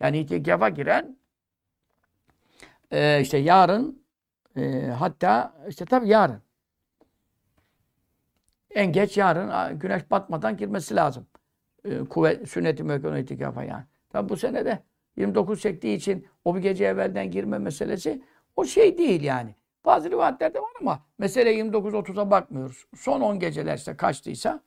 Yani 0.00 0.18
itikafa 0.18 0.68
giren 0.68 1.16
e, 2.90 3.20
işte 3.20 3.38
yarın 3.38 4.02
e, 4.56 4.80
hatta 4.80 5.54
işte 5.68 5.84
tabii 5.84 6.08
yarın 6.08 6.42
en 8.76 8.92
geç 8.92 9.16
yarın 9.16 9.78
güneş 9.78 10.10
batmadan 10.10 10.56
girmesi 10.56 10.96
lazım. 10.96 11.26
E, 11.84 11.98
kuvvet, 11.98 12.48
sünnet-i 12.48 12.82
müekkene 12.82 13.20
itikafa 13.20 13.64
yani. 13.64 13.84
Tabi 14.10 14.28
bu 14.28 14.36
sene 14.36 14.64
de 14.64 14.82
29 15.16 15.60
çektiği 15.60 15.96
için 15.96 16.26
o 16.44 16.56
bir 16.56 16.60
gece 16.60 16.84
evvelden 16.84 17.30
girme 17.30 17.58
meselesi 17.58 18.22
o 18.56 18.64
şey 18.64 18.98
değil 18.98 19.22
yani. 19.22 19.54
Bazı 19.86 20.10
rivayetlerde 20.10 20.60
var 20.60 20.70
ama 20.80 21.00
mesele 21.18 21.54
29-30'a 21.54 22.30
bakmıyoruz. 22.30 22.86
Son 22.96 23.20
10 23.20 23.38
geceler 23.38 23.76
işte 23.76 23.96
kaçtıysa 23.96 24.60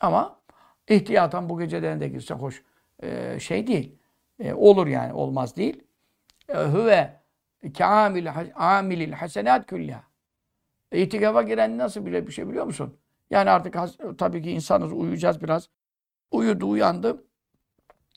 ama 0.00 0.40
ihtiyatan 0.88 1.48
bu 1.48 1.58
geceden 1.58 2.00
de 2.00 2.08
girse 2.08 2.34
hoş 2.34 2.62
e, 3.02 3.40
şey 3.40 3.66
değil. 3.66 3.98
E, 4.38 4.54
olur 4.54 4.86
yani 4.86 5.12
olmaz 5.12 5.56
değil. 5.56 5.82
E, 6.48 6.58
hüve 6.58 7.20
kâmil 7.78 8.28
amilil 8.54 9.12
hasenat 9.12 9.66
külliha. 9.66 10.02
İtikafa 10.92 11.42
giren 11.42 11.78
nasıl 11.78 12.06
bile 12.06 12.26
bir 12.26 12.32
şey 12.32 12.48
biliyor 12.48 12.64
musun? 12.64 12.96
Yani 13.30 13.50
artık 13.50 13.76
tabii 14.18 14.42
ki 14.42 14.50
insanız 14.50 14.92
uyuyacağız 14.92 15.42
biraz. 15.42 15.68
Uyudu 16.30 16.68
uyandı. 16.68 17.24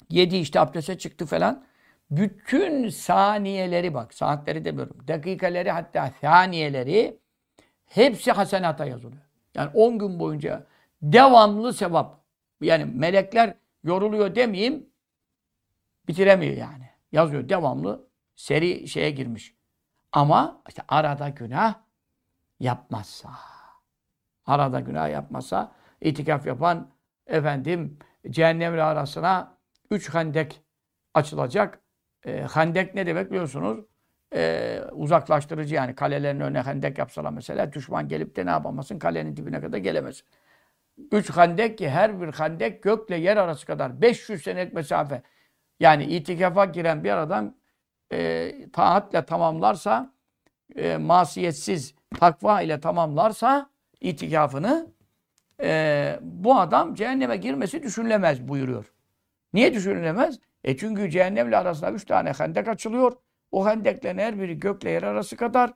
Yedi 0.10 0.38
işte 0.38 0.60
abdeste 0.60 0.98
çıktı 0.98 1.26
falan. 1.26 1.66
Bütün 2.12 2.90
saniyeleri 2.90 3.94
bak, 3.94 4.14
saatleri 4.14 4.66
demiyorum. 4.66 5.08
Dakikaları 5.08 5.70
hatta 5.70 6.12
saniyeleri 6.22 7.20
hepsi 7.86 8.32
hasenata 8.32 8.86
yazılıyor. 8.86 9.22
Yani 9.56 9.72
10 9.74 10.00
gün 10.00 10.20
boyunca 10.20 10.68
devamlı 11.02 11.74
sevap. 11.74 12.26
Yani 12.62 12.86
melekler 12.86 13.54
yoruluyor 13.84 14.36
demeyeyim, 14.36 14.90
bitiremiyor 16.08 16.58
yani. 16.58 16.90
Yazıyor 17.12 17.50
devamlı 17.50 18.08
seri 18.36 18.88
şeye 18.88 19.12
girmiş. 19.12 19.56
Ama 20.12 20.62
işte 20.68 20.84
arada 20.88 21.30
günah 21.30 21.76
yapmazsa 22.60 23.30
arada 24.46 24.80
günah 24.80 25.10
yapmasa 25.10 25.72
itikaf 26.02 26.46
yapan 26.46 26.92
efendim 27.28 28.00
cehennemle 28.30 28.84
arasına 28.84 29.58
üç 29.92 30.14
hendek 30.14 30.62
açılacak. 31.14 31.80
E, 32.26 32.48
hendek 32.54 32.96
ne 32.96 33.06
demek 33.06 33.32
biliyorsunuz? 33.32 33.86
E, 34.36 34.82
uzaklaştırıcı 34.92 35.76
yani 35.76 35.96
kalelerin 35.96 36.40
önüne 36.40 36.62
hendek 36.62 36.98
yapsalar 36.98 37.32
mesela 37.32 37.74
düşman 37.74 38.08
gelip 38.08 38.36
de 38.36 38.46
ne 38.46 38.50
yapamasın? 38.50 39.00
Kalenin 39.00 39.38
dibine 39.38 39.62
kadar 39.62 39.78
gelemez. 39.78 40.24
Üç 41.12 41.30
hendek 41.38 41.78
ki 41.78 41.90
her 41.90 42.22
bir 42.22 42.34
hendek 42.34 42.84
gökle 42.84 43.18
yer 43.18 43.38
arası 43.38 43.66
kadar 43.66 44.02
500 44.02 44.44
senelik 44.44 44.74
mesafe. 44.74 45.22
Yani 45.80 46.04
itikafa 46.04 46.66
giren 46.66 47.04
bir 47.04 47.12
adam 47.12 47.54
e, 48.12 48.52
taatle 48.74 49.26
tamamlarsa, 49.26 50.14
e, 50.76 50.98
masiyetsiz 50.98 51.96
takva 52.20 52.62
ile 52.62 52.80
tamamlarsa 52.80 53.70
itikafını 54.02 54.88
e, 55.62 56.20
bu 56.22 56.60
adam 56.60 56.96
cehenneme 56.96 57.38
girmesi 57.38 57.84
düşünülemez 57.84 58.48
buyuruyor. 58.48 58.94
Niye 59.54 59.74
düşünülemez? 59.74 60.40
E 60.66 60.78
çünkü 60.78 61.10
cehennemle 61.10 61.58
arasında 61.58 61.92
üç 61.92 62.06
tane 62.06 62.32
hendek 62.32 62.68
açılıyor. 62.68 63.12
O 63.52 63.68
hendeklerin 63.68 64.18
her 64.18 64.40
biri 64.40 64.60
gökle 64.60 64.90
yer 64.90 65.04
arası 65.04 65.38
kadar. 65.38 65.74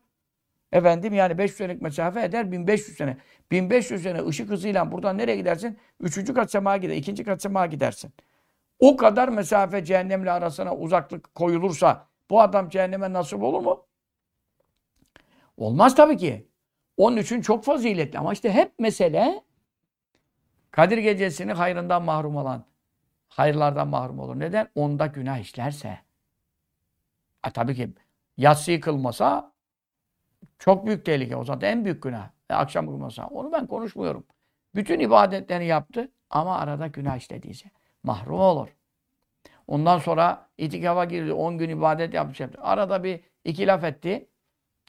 Efendim 0.72 1.14
yani 1.14 1.38
500 1.38 1.58
senelik 1.58 1.82
mesafe 1.82 2.24
eder 2.24 2.52
1500 2.52 2.98
sene. 2.98 3.18
1500 3.52 4.04
sene 4.04 4.26
ışık 4.26 4.50
hızıyla 4.50 4.92
buradan 4.92 5.18
nereye 5.18 5.36
gidersin? 5.36 5.78
Üçüncü 6.00 6.34
kat 6.34 6.52
semaya 6.52 6.78
gider, 6.78 6.96
ikinci 6.96 7.24
kat 7.24 7.42
semaya 7.42 7.66
gidersin. 7.66 8.12
O 8.80 8.98
kadar 8.98 9.30
mesafe 9.30 9.86
cehennemle 9.86 10.32
arasına 10.32 10.76
uzaklık 10.76 11.36
koyulursa 11.36 12.08
bu 12.30 12.42
adam 12.42 12.70
cehenneme 12.70 13.14
nasip 13.14 13.44
olur 13.44 13.62
mu? 13.62 13.86
Olmaz 15.58 15.96
tabii 15.96 16.18
ki. 16.18 16.48
Onun 16.98 17.18
için 17.18 17.42
çok 17.42 17.64
faziletli. 17.64 18.20
Ama 18.20 18.34
işte 18.34 18.52
hep 18.52 18.80
mesele 18.80 19.44
Kadir 20.72 20.98
gecesini 20.98 21.54
hayrından 21.54 22.04
mahrum 22.04 22.36
olan 22.36 22.69
hayırlardan 23.30 23.88
mahrum 23.88 24.20
olur. 24.20 24.40
Neden? 24.40 24.70
Onda 24.76 25.06
günah 25.06 25.38
işlerse. 25.38 26.00
E 27.48 27.52
tabii 27.52 27.76
ki 27.76 27.90
yatsıyı 28.38 28.82
kılmasa 28.82 29.52
çok 30.60 30.86
büyük 30.86 31.06
tehlike. 31.06 31.36
O 31.36 31.44
zaman 31.44 31.62
en 31.62 31.86
büyük 31.86 32.04
günah. 32.04 32.30
E, 32.50 32.54
akşam 32.54 32.86
kılmasa. 32.86 33.28
Onu 33.28 33.52
ben 33.52 33.68
konuşmuyorum. 33.68 34.26
Bütün 34.76 35.00
ibadetlerini 35.00 35.66
yaptı 35.66 36.12
ama 36.30 36.58
arada 36.58 36.88
günah 36.88 37.18
işlediyse 37.18 37.70
mahrum 38.04 38.40
olur. 38.40 38.68
Ondan 39.68 40.00
sonra 40.00 40.50
itikafa 40.58 41.06
girdi. 41.06 41.34
10 41.34 41.58
gün 41.58 41.70
ibadet. 41.70 42.14
Yaptı. 42.14 42.50
Arada 42.58 43.04
bir 43.04 43.20
iki 43.46 43.68
laf 43.68 43.84
etti. 43.84 44.30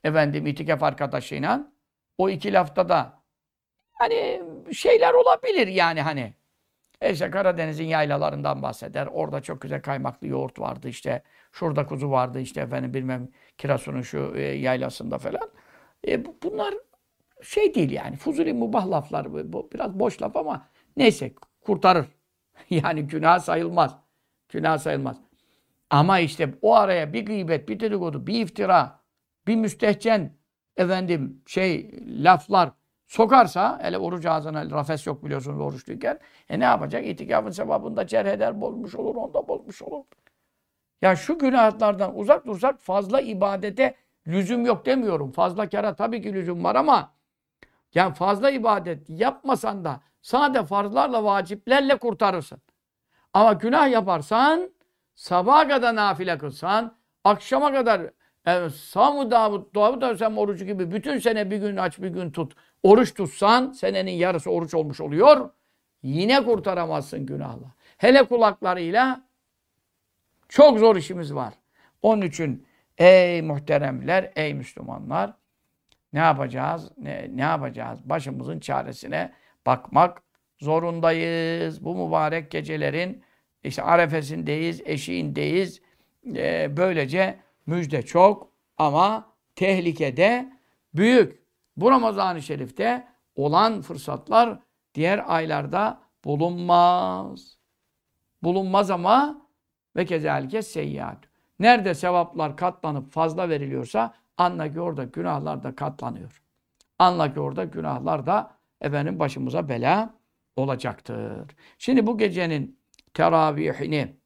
Efendim 0.04 0.46
itikaf 0.46 0.82
arkadaşıyla. 0.82 1.72
O 2.18 2.28
iki 2.28 2.52
lafta 2.52 2.88
da 2.88 3.20
hani 3.92 4.42
şeyler 4.72 5.14
olabilir 5.14 5.66
yani 5.66 6.02
hani. 6.02 6.34
E 7.00 7.12
işte 7.12 7.30
Karadeniz'in 7.30 7.84
yaylalarından 7.84 8.62
bahseder. 8.62 9.06
Orada 9.06 9.40
çok 9.40 9.60
güzel 9.60 9.82
kaymaklı 9.82 10.26
yoğurt 10.26 10.60
vardı 10.60 10.88
işte. 10.88 11.22
Şurada 11.52 11.86
kuzu 11.86 12.10
vardı 12.10 12.40
işte 12.40 12.60
efendim 12.60 12.94
bilmem 12.94 13.28
Kirasun'un 13.58 14.02
şu 14.02 14.32
e, 14.36 14.42
yaylasında 14.42 15.18
falan. 15.18 15.50
E, 16.08 16.24
bunlar 16.42 16.74
şey 17.42 17.74
değil 17.74 17.90
yani. 17.90 18.16
Fuzuli 18.16 18.52
mubah 18.52 18.90
laflar. 18.90 19.52
Bu 19.52 19.70
biraz 19.74 19.98
boş 19.98 20.22
laf 20.22 20.36
ama 20.36 20.68
neyse 20.96 21.34
kurtarır. 21.60 22.06
yani 22.70 23.06
günah 23.06 23.38
sayılmaz. 23.38 23.96
Günah 24.48 24.78
sayılmaz. 24.78 25.16
Ama 25.90 26.18
işte 26.18 26.54
o 26.62 26.74
araya 26.74 27.12
bir 27.12 27.26
gıybet, 27.26 27.68
bir 27.68 27.80
dedikodu, 27.80 28.26
bir 28.26 28.40
iftira, 28.40 29.00
bir 29.46 29.56
müstehcen 29.56 30.32
efendim 30.76 31.42
şey 31.46 31.90
laflar 32.06 32.70
sokarsa 33.10 33.78
hele 33.82 33.98
oruç 33.98 34.26
ağzına 34.26 34.70
rafes 34.70 35.06
yok 35.06 35.24
biliyorsunuz 35.24 35.60
oruçluyken 35.60 36.18
e 36.48 36.60
ne 36.60 36.64
yapacak? 36.64 37.06
İtikafın 37.06 37.50
sevabında 37.50 38.06
cerh 38.06 38.26
eder, 38.26 38.60
bozmuş 38.60 38.94
olur, 38.94 39.14
onda 39.14 39.48
bozmuş 39.48 39.82
olur. 39.82 40.04
Ya 41.02 41.16
şu 41.16 41.38
günahlardan 41.38 42.18
uzak 42.18 42.46
dursak 42.46 42.80
fazla 42.80 43.20
ibadete 43.20 43.94
lüzum 44.26 44.66
yok 44.66 44.86
demiyorum. 44.86 45.32
Fazla 45.32 45.68
kara 45.68 45.94
tabii 45.94 46.22
ki 46.22 46.32
lüzum 46.34 46.64
var 46.64 46.74
ama 46.74 47.12
yani 47.94 48.14
fazla 48.14 48.50
ibadet 48.50 49.10
yapmasan 49.10 49.84
da 49.84 50.00
sade 50.22 50.64
farzlarla, 50.64 51.24
vaciplerle 51.24 51.96
kurtarırsın. 51.96 52.62
Ama 53.32 53.52
günah 53.52 53.90
yaparsan, 53.90 54.70
sabaha 55.14 55.68
kadar 55.68 55.94
nafile 55.94 56.38
kılsan, 56.38 56.96
akşama 57.24 57.72
kadar 57.72 58.10
e, 58.46 58.70
Samu 58.70 59.30
Davud, 59.30 59.74
Davud 59.74 60.02
Aleyhisselam 60.02 60.38
orucu 60.38 60.64
gibi 60.64 60.92
bütün 60.92 61.18
sene 61.18 61.50
bir 61.50 61.56
gün 61.56 61.76
aç 61.76 61.98
bir 61.98 62.08
gün 62.08 62.30
tut. 62.30 62.54
Oruç 62.82 63.14
tutsan 63.14 63.72
senenin 63.72 64.12
yarısı 64.12 64.50
oruç 64.50 64.74
olmuş 64.74 65.00
oluyor. 65.00 65.50
Yine 66.02 66.44
kurtaramazsın 66.44 67.26
günahla. 67.26 67.74
Hele 67.98 68.24
kulaklarıyla 68.24 69.24
çok 70.48 70.78
zor 70.78 70.96
işimiz 70.96 71.34
var. 71.34 71.54
Onun 72.02 72.22
için 72.22 72.66
ey 72.98 73.42
muhteremler, 73.42 74.32
ey 74.36 74.54
Müslümanlar 74.54 75.32
ne 76.12 76.18
yapacağız? 76.18 76.90
Ne, 76.98 77.30
ne 77.34 77.42
yapacağız? 77.42 78.00
Başımızın 78.04 78.60
çaresine 78.60 79.32
bakmak 79.66 80.22
zorundayız. 80.60 81.84
Bu 81.84 82.06
mübarek 82.06 82.50
gecelerin 82.50 83.22
işte 83.64 83.82
arefesindeyiz, 83.82 84.80
eşiğindeyiz. 84.84 85.80
Ee, 86.36 86.76
böylece 86.76 87.38
müjde 87.66 88.02
çok 88.02 88.52
ama 88.78 89.32
tehlikede 89.56 90.52
büyük. 90.94 91.39
Bu 91.80 91.90
Ramazan-ı 91.90 92.42
Şerif'te 92.42 93.06
olan 93.34 93.80
fırsatlar 93.80 94.58
diğer 94.94 95.24
aylarda 95.26 96.00
bulunmaz. 96.24 97.58
Bulunmaz 98.42 98.90
ama 98.90 99.46
ve 99.96 100.04
kezalike 100.04 100.62
seyyat. 100.62 101.18
Nerede 101.58 101.94
sevaplar 101.94 102.56
katlanıp 102.56 103.12
fazla 103.12 103.48
veriliyorsa 103.48 104.14
anla 104.36 104.72
ki 104.72 104.80
orada 104.80 105.04
günahlar 105.04 105.62
da 105.62 105.74
katlanıyor. 105.74 106.42
Anla 106.98 107.34
ki 107.34 107.40
orada 107.40 107.64
günahlar 107.64 108.26
da 108.26 108.56
efendim 108.80 109.18
başımıza 109.18 109.68
bela 109.68 110.14
olacaktır. 110.56 111.50
Şimdi 111.78 112.06
bu 112.06 112.18
gecenin 112.18 112.80
teravihini 113.14 114.16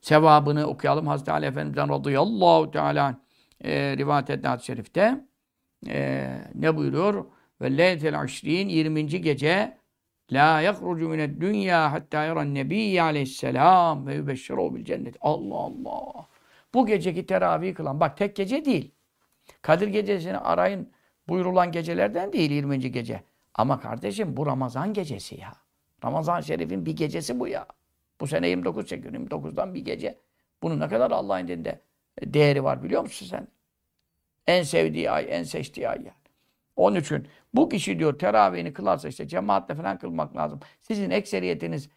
sevabını 0.00 0.66
okuyalım. 0.66 1.06
Hazreti 1.06 1.32
Ali 1.32 1.46
Efendimiz'den 1.46 1.88
radıyallahu 1.88 2.70
teala 2.70 3.20
e, 3.64 3.96
rivayet 3.96 4.46
hadis-i 4.46 4.66
şerifte 4.66 5.29
e, 5.88 6.28
ne 6.54 6.76
buyuruyor? 6.76 7.24
Ve 7.60 7.78
leyletel 7.78 8.20
aşrin 8.20 8.68
20. 8.68 9.06
gece 9.06 9.78
la 10.32 10.60
yahrucu 10.60 11.08
mined 11.08 11.40
dünya 11.40 11.92
hatta 11.92 12.24
yaran 12.24 12.54
nebiyye 12.54 13.02
aleyhisselam 13.02 14.06
ve 14.06 14.14
yübeşşiru 14.14 14.74
bil 14.74 14.84
cennet. 14.84 15.16
Allah 15.20 15.54
Allah. 15.54 16.26
Bu 16.74 16.86
geceki 16.86 17.26
teravih 17.26 17.74
kılan 17.74 18.00
bak 18.00 18.16
tek 18.16 18.36
gece 18.36 18.64
değil. 18.64 18.94
Kadir 19.62 19.88
gecesini 19.88 20.38
arayın 20.38 20.92
buyurulan 21.28 21.72
gecelerden 21.72 22.32
değil 22.32 22.50
20. 22.50 22.90
gece. 22.92 23.22
Ama 23.54 23.80
kardeşim 23.80 24.36
bu 24.36 24.46
Ramazan 24.46 24.92
gecesi 24.92 25.40
ya. 25.40 25.52
Ramazan 26.04 26.40
Şerif'in 26.40 26.86
bir 26.86 26.96
gecesi 26.96 27.40
bu 27.40 27.48
ya. 27.48 27.66
Bu 28.20 28.26
sene 28.26 28.48
29 28.48 28.86
çekiyor. 28.86 29.14
29'dan 29.14 29.74
bir 29.74 29.84
gece. 29.84 30.18
Bunun 30.62 30.80
ne 30.80 30.88
kadar 30.88 31.10
Allah'ın 31.10 31.48
dinde 31.48 31.80
değeri 32.22 32.64
var 32.64 32.82
biliyor 32.82 33.02
musun 33.02 33.26
sen? 33.26 33.48
En 34.50 34.62
sevdiği 34.62 35.10
ay, 35.10 35.26
en 35.28 35.42
seçtiği 35.42 35.88
ay 35.88 35.96
yani. 35.96 36.12
Onun 36.76 36.96
için 36.96 37.28
bu 37.54 37.68
kişi 37.68 37.98
diyor 37.98 38.18
teravihini 38.18 38.72
kılarsa 38.72 39.08
işte 39.08 39.28
cemaatle 39.28 39.74
falan 39.74 39.98
kılmak 39.98 40.36
lazım. 40.36 40.60
Sizin 40.82 41.10
ekseriyetiniz 41.10 41.88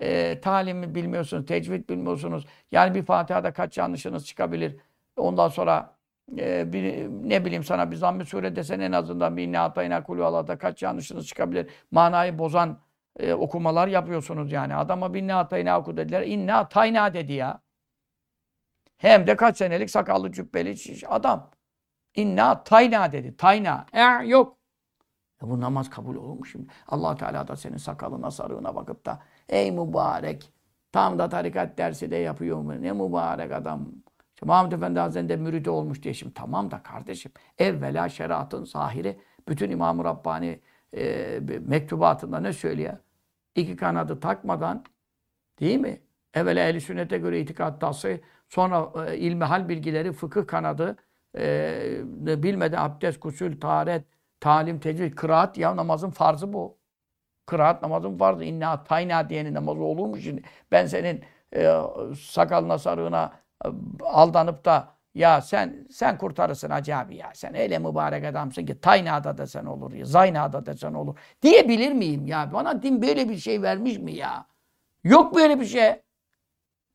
e, 0.00 0.40
talimi 0.40 0.94
bilmiyorsunuz, 0.94 1.46
tecvid 1.46 1.88
bilmiyorsunuz. 1.88 2.46
Yani 2.72 2.94
bir 2.94 3.02
Fatiha'da 3.02 3.52
kaç 3.52 3.78
yanlışınız 3.78 4.26
çıkabilir. 4.26 4.76
Ondan 5.16 5.48
sonra 5.48 5.94
e, 6.38 6.72
bir, 6.72 7.08
ne 7.28 7.44
bileyim 7.44 7.64
sana 7.64 7.90
bir 7.90 7.96
zamm-ı 7.96 8.24
sure 8.24 8.56
desen 8.56 8.80
en 8.80 8.92
azından 8.92 9.36
bir 9.36 9.42
inna 9.42 9.64
atayna 9.64 10.02
kulü 10.02 10.24
Allah'ta 10.24 10.58
kaç 10.58 10.82
yanlışınız 10.82 11.26
çıkabilir. 11.26 11.70
Manayı 11.90 12.38
bozan 12.38 12.78
e, 13.18 13.34
okumalar 13.34 13.88
yapıyorsunuz 13.88 14.52
yani. 14.52 14.74
Adama 14.74 15.14
bir 15.14 15.22
inna 15.22 15.38
atayna 15.38 15.80
oku 15.80 15.96
dediler. 15.96 16.22
İnna 16.22 16.58
atayna 16.58 17.14
dedi 17.14 17.32
ya. 17.32 17.60
Hem 18.98 19.26
de 19.26 19.36
kaç 19.36 19.56
senelik 19.56 19.90
sakallı 19.90 20.32
cübbeli 20.32 20.76
adam. 21.08 21.50
İnna 22.14 22.64
tayna 22.64 23.12
dedi. 23.12 23.36
Tayna. 23.36 23.86
E, 23.92 24.00
yok. 24.26 24.58
E 25.42 25.48
bu 25.48 25.60
namaz 25.60 25.90
kabul 25.90 26.16
olur 26.16 26.38
mu 26.38 26.46
şimdi? 26.46 26.66
allah 26.88 27.16
Teala 27.16 27.48
da 27.48 27.56
senin 27.56 27.76
sakalına 27.76 28.30
sarığına 28.30 28.74
bakıp 28.74 29.06
da 29.06 29.22
ey 29.48 29.70
mübarek 29.70 30.52
tam 30.92 31.18
da 31.18 31.28
tarikat 31.28 31.78
dersi 31.78 32.10
de 32.10 32.16
yapıyor 32.16 32.58
mu? 32.58 32.82
Ne 32.82 32.92
mübarek 32.92 33.52
adam. 33.52 33.88
İşte 34.34 34.46
Muhammed 34.46 34.72
Efendi 34.72 35.00
Hazretleri 35.00 35.40
müridi 35.40 35.70
olmuş 35.70 36.02
diye 36.02 36.14
şimdi 36.14 36.34
tamam 36.34 36.70
da 36.70 36.82
kardeşim 36.82 37.32
evvela 37.58 38.08
şeriatın 38.08 38.64
sahiri 38.64 39.20
bütün 39.48 39.70
İmam-ı 39.70 40.04
Rabbani 40.04 40.60
e, 40.96 41.40
mektubatında 41.66 42.40
ne 42.40 42.52
söylüyor? 42.52 42.96
İki 43.54 43.76
kanadı 43.76 44.20
takmadan 44.20 44.84
değil 45.60 45.78
mi? 45.78 46.00
Evvela 46.34 46.68
ehli 46.68 46.80
sünnete 46.80 47.18
göre 47.18 47.40
itikat 47.40 47.80
tası, 47.80 48.20
sonra 48.48 49.06
e, 49.06 49.18
ilmi 49.18 49.44
hal 49.44 49.68
bilgileri, 49.68 50.12
fıkıh 50.12 50.46
kanadı, 50.46 50.96
e, 51.38 52.42
bilmeden 52.42 52.78
abdest, 52.78 53.20
kusül, 53.20 53.60
taharet, 53.60 54.04
talim, 54.40 54.80
tecvid, 54.80 55.14
kıraat 55.14 55.58
ya 55.58 55.76
namazın 55.76 56.10
farzı 56.10 56.52
bu. 56.52 56.78
Kıraat 57.46 57.82
namazın 57.82 58.18
farzı. 58.18 58.44
İnna 58.44 58.84
tayna 58.84 59.28
diyenin 59.28 59.54
namazı 59.54 59.82
olur 59.82 60.06
mu 60.06 60.18
şimdi? 60.18 60.42
Ben 60.72 60.86
senin 60.86 61.24
e, 61.56 61.72
sakalına, 62.20 62.78
sarığına 62.78 63.32
e, 63.64 63.68
aldanıp 64.04 64.64
da 64.64 64.92
Ya 65.14 65.40
sen 65.40 65.86
sen 65.90 66.18
kurtarırsın 66.18 66.70
Hacı 66.70 66.90
ya. 66.90 67.30
Sen 67.34 67.54
öyle 67.56 67.78
mübarek 67.78 68.24
adamsın 68.24 68.66
ki 68.66 68.80
Tayna'da 68.80 69.38
desen 69.38 69.64
olur 69.66 69.92
ya. 69.92 70.04
Zayna'da 70.04 70.66
desen 70.66 70.94
olur. 70.94 71.18
Diyebilir 71.42 71.92
miyim 71.92 72.26
ya? 72.26 72.52
Bana 72.52 72.82
din 72.82 73.02
böyle 73.02 73.28
bir 73.28 73.36
şey 73.38 73.62
vermiş 73.62 73.98
mi 73.98 74.12
ya? 74.12 74.46
Yok 75.04 75.34
böyle 75.34 75.60
bir 75.60 75.66
şey. 75.66 76.02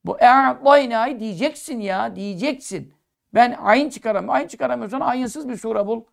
Bu 0.05 0.17
e'dayna'yı 0.19 1.19
diyeceksin 1.19 1.79
ya. 1.79 2.15
Diyeceksin. 2.15 2.93
Ben 3.37 3.57
ayın 3.61 3.89
çıkaramıyorum. 3.89 4.35
Ayın 4.35 4.47
çıkaramıyorsan 4.47 4.99
ayınsız 4.99 5.49
bir 5.49 5.57
sure 5.57 5.87
bul. 5.87 6.03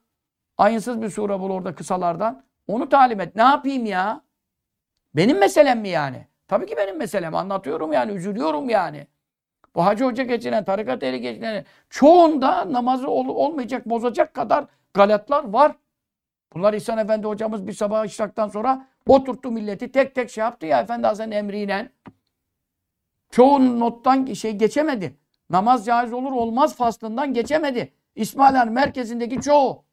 Ayınsız 0.59 1.03
bir 1.03 1.11
sure 1.11 1.41
bul 1.41 1.51
orada 1.51 1.75
kısalardan. 1.75 2.45
Onu 2.67 2.89
talim 2.89 3.21
et. 3.21 3.37
Ne 3.37 3.43
yapayım 3.43 3.87
ya? 3.87 4.21
Benim 5.17 5.39
meselem 5.39 5.81
mi 5.81 5.89
yani? 5.89 6.27
Tabii 6.49 6.67
ki 6.67 6.77
benim 6.77 6.99
meselem. 6.99 7.35
Anlatıyorum 7.35 7.93
yani. 7.93 8.13
Üzülüyorum 8.13 8.71
yani. 8.71 9.07
Bu 9.75 9.85
hacı 9.85 10.05
hoca 10.05 10.25
geçinen, 10.25 10.65
tarikat 10.65 11.03
ehli 11.03 11.21
geçinen 11.21 11.65
çoğunda 11.91 12.73
namazı 12.73 13.11
ol, 13.11 13.29
olmayacak, 13.29 13.87
bozacak 13.87 14.35
kadar 14.35 14.65
galatlar 14.95 15.45
var. 15.53 15.73
Bunlar 16.55 16.75
İhsan 16.75 16.99
Efendi 16.99 17.27
hocamız 17.27 17.67
bir 17.67 17.73
sabah 17.73 18.07
işraktan 18.07 18.49
sonra 18.49 18.87
oturttu 19.07 19.51
milleti 19.51 19.93
tek 19.93 20.15
tek 20.15 20.31
şey 20.31 20.43
yaptı 20.43 20.67
ya 20.67 20.81
Efendi 20.81 21.07
Hazretleri'nin 21.07 21.37
emriyle. 21.37 21.93
Çoğu 23.31 23.81
nottan 23.81 24.27
şey 24.27 24.53
geçemedi. 24.53 25.24
Namaz 25.51 25.87
caiz 25.87 26.13
olur 26.13 26.33
olmaz 26.33 26.77
faslından 26.77 27.35
geçemedi. 27.35 27.93
İsmailhan 28.15 28.73
merkezindeki 28.73 29.41
çoğu. 29.41 29.85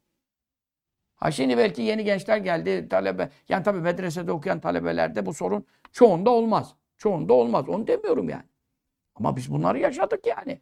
Ha 1.14 1.30
şimdi 1.30 1.58
belki 1.58 1.82
yeni 1.82 2.04
gençler 2.04 2.36
geldi 2.36 2.88
talebe. 2.88 3.30
Yani 3.48 3.62
tabii 3.62 3.80
medresede 3.80 4.32
okuyan 4.32 4.60
talebelerde 4.60 5.26
bu 5.26 5.34
sorun 5.34 5.66
çoğunda 5.92 6.30
olmaz. 6.30 6.74
Çoğunda 6.96 7.32
olmaz. 7.32 7.68
Onu 7.68 7.86
demiyorum 7.86 8.28
yani. 8.28 8.44
Ama 9.14 9.36
biz 9.36 9.52
bunları 9.52 9.78
yaşadık 9.78 10.26
yani. 10.26 10.60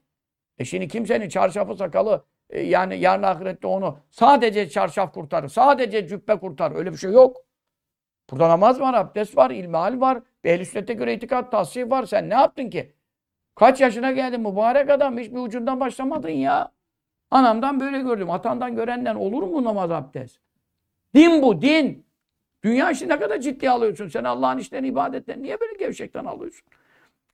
E 0.58 0.64
şimdi 0.64 0.88
kimsenin 0.88 1.28
çarşafı 1.28 1.74
sakalı 1.74 2.24
e, 2.50 2.60
yani 2.60 2.98
yarın 2.98 3.22
ahirette 3.22 3.66
onu 3.66 3.98
sadece 4.10 4.68
çarşaf 4.68 5.14
kurtarır. 5.14 5.48
Sadece 5.48 6.08
cübbe 6.08 6.36
kurtarır. 6.38 6.76
Öyle 6.76 6.92
bir 6.92 6.96
şey 6.96 7.12
yok. 7.12 7.36
Burada 8.30 8.48
namaz 8.48 8.80
var, 8.80 8.94
abdest 8.94 9.36
var, 9.36 9.50
ilmihal 9.50 10.00
var. 10.00 10.22
Ehl-i 10.44 10.66
sünnete 10.66 10.94
göre 10.94 11.14
itikat, 11.14 11.50
tahsih 11.50 11.90
var. 11.90 12.06
Sen 12.06 12.30
ne 12.30 12.34
yaptın 12.34 12.70
ki? 12.70 12.92
Kaç 13.54 13.80
yaşına 13.80 14.12
geldin 14.12 14.40
mübarek 14.40 14.90
adam? 14.90 15.18
Hiçbir 15.18 15.38
ucundan 15.38 15.80
başlamadın 15.80 16.28
ya. 16.28 16.72
Anamdan 17.30 17.80
böyle 17.80 18.00
gördüm. 18.00 18.30
Atandan 18.30 18.76
görenden 18.76 19.14
olur 19.14 19.42
mu 19.42 19.64
namaz 19.64 19.90
abdest? 19.90 20.38
Din 21.14 21.42
bu, 21.42 21.62
din. 21.62 22.06
Dünya 22.64 22.90
işi 22.90 23.08
ne 23.08 23.18
kadar 23.18 23.38
ciddi 23.40 23.70
alıyorsun. 23.70 24.08
Sen 24.08 24.24
Allah'ın 24.24 24.58
işlerini, 24.58 24.88
ibadetlerini 24.88 25.42
niye 25.42 25.60
böyle 25.60 25.72
gevşekten 25.78 26.24
alıyorsun? 26.24 26.66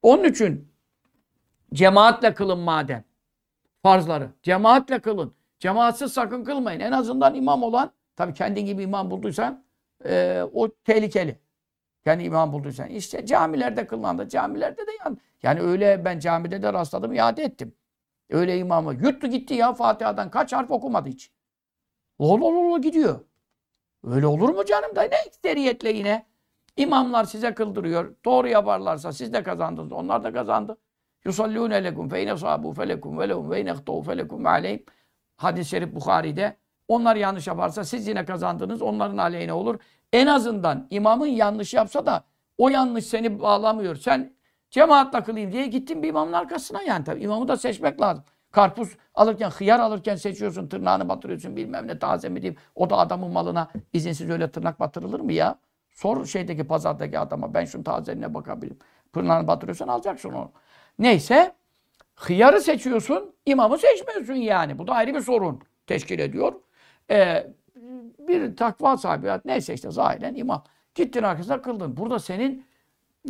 Onun 0.02 0.24
için 0.24 0.68
cemaatle 1.74 2.34
kılın 2.34 2.58
madem. 2.58 3.04
Farzları. 3.82 4.30
Cemaatle 4.42 4.98
kılın. 4.98 5.34
Cemaatsiz 5.58 6.12
sakın 6.12 6.44
kılmayın. 6.44 6.80
En 6.80 6.92
azından 6.92 7.34
imam 7.34 7.62
olan, 7.62 7.90
tabii 8.16 8.34
kendin 8.34 8.66
gibi 8.66 8.82
imam 8.82 9.10
bulduysan 9.10 9.64
e, 10.04 10.42
o 10.54 10.68
tehlikeli. 10.84 11.38
Yani 12.07 12.24
imam 12.24 12.52
bulduysan. 12.52 12.88
İşte 12.88 13.26
camilerde 13.26 13.86
kılınan 13.86 14.18
da 14.18 14.28
camilerde 14.28 14.86
de 14.86 14.90
yan. 15.04 15.18
Yani 15.42 15.61
öyle 15.61 16.04
ben 16.04 16.18
camide 16.18 16.62
de 16.62 16.72
rastladım, 16.72 17.12
iade 17.12 17.42
ettim. 17.42 17.74
Öyle 18.30 18.59
imamı. 18.59 18.94
Yuttu 18.94 19.26
gitti 19.26 19.54
ya 19.54 19.72
Fatiha'dan. 19.72 20.30
Kaç 20.30 20.52
harf 20.52 20.70
okumadı 20.70 21.09
hiç. 21.09 21.30
Lol 22.20 22.40
lol 22.40 22.72
lol 22.72 22.82
gidiyor. 22.82 23.20
Öyle 24.04 24.26
olur 24.26 24.48
mu 24.48 24.64
canım 24.64 24.96
da 24.96 25.02
ne 25.02 25.16
ekseriyetle 25.26 25.90
yine. 25.90 26.26
İmamlar 26.76 27.24
size 27.24 27.54
kıldırıyor. 27.54 28.14
Doğru 28.24 28.48
yaparlarsa 28.48 29.12
siz 29.12 29.32
de 29.32 29.42
kazandınız. 29.42 29.92
Onlar 29.92 30.24
da 30.24 30.32
kazandı. 30.32 30.76
Yusallûne 31.24 31.84
lekum 31.84 32.09
fe 32.09 32.22
ine 32.22 32.36
sahabu 32.36 32.72
felekum 32.72 33.18
ve 33.18 33.28
lehum 33.28 33.50
ve 33.50 33.62
inehtû 33.62 34.04
felekum 34.04 34.46
aleyhim. 34.46 34.84
Hadis-i 35.36 35.70
şerif 35.70 35.94
Bukhari'de. 35.94 36.57
Onlar 36.88 37.16
yanlış 37.16 37.46
yaparsa 37.46 37.84
siz 37.84 38.09
yine 38.09 38.24
kazandınız. 38.24 38.82
Onların 38.82 39.16
aleyhine 39.16 39.52
olur. 39.52 39.78
En 40.12 40.26
azından 40.26 40.86
imamın 40.90 41.26
yanlış 41.26 41.74
yapsa 41.74 42.07
da 42.07 42.24
o 42.59 42.68
yanlış 42.68 43.07
seni 43.07 43.40
bağlamıyor. 43.40 43.96
Sen 43.96 44.36
cemaatle 44.70 45.22
kılayım 45.22 45.52
diye 45.52 45.66
gittin 45.66 46.02
bir 46.02 46.09
imamın 46.09 46.32
arkasına 46.32 46.82
yani. 46.82 47.04
Tabii 47.04 47.22
imamı 47.22 47.48
da 47.48 47.57
seçmek 47.57 48.00
lazım. 48.00 48.24
Karpuz 48.52 48.96
alırken, 49.14 49.50
hıyar 49.50 49.80
alırken 49.80 50.16
seçiyorsun, 50.16 50.68
tırnağını 50.68 51.09
batırıyorsun 51.09 51.57
bilmem 51.57 51.86
ne 51.86 51.98
taze 51.98 52.28
mi 52.28 52.42
diyeyim. 52.42 52.61
O 52.74 52.90
da 52.90 52.96
adamın 52.98 53.32
malına 53.32 53.68
izinsiz 53.92 54.30
öyle 54.30 54.50
tırnak 54.50 54.80
batırılır 54.80 55.20
mı 55.20 55.32
ya? 55.32 55.59
Sor 55.90 56.26
şeydeki 56.26 56.64
pazardaki 56.64 57.18
adama 57.18 57.54
ben 57.54 57.64
şunun 57.64 57.82
tazeline 57.82 58.34
bakabilirim. 58.34 58.78
Tırnağını 59.12 59.48
batırıyorsan 59.48 59.88
alacaksın 59.88 60.32
onu. 60.32 60.52
Neyse 60.98 61.54
hıyarı 62.16 62.61
seçiyorsun, 62.61 63.34
imamı 63.46 63.78
seçmiyorsun 63.78 64.34
yani. 64.34 64.78
Bu 64.78 64.86
da 64.86 64.94
ayrı 64.94 65.14
bir 65.14 65.20
sorun 65.20 65.61
teşkil 65.86 66.18
ediyor. 66.18 66.52
Ee, 67.11 67.46
bir 68.29 68.57
takva 68.57 68.97
sahibi, 68.97 69.29
neyse 69.45 69.74
işte 69.74 69.91
zahiren 69.91 70.35
imam. 70.35 70.64
Gittin 70.95 71.22
arkasına 71.22 71.62
kıldın. 71.62 71.97
Burada 71.97 72.18
senin 72.18 72.66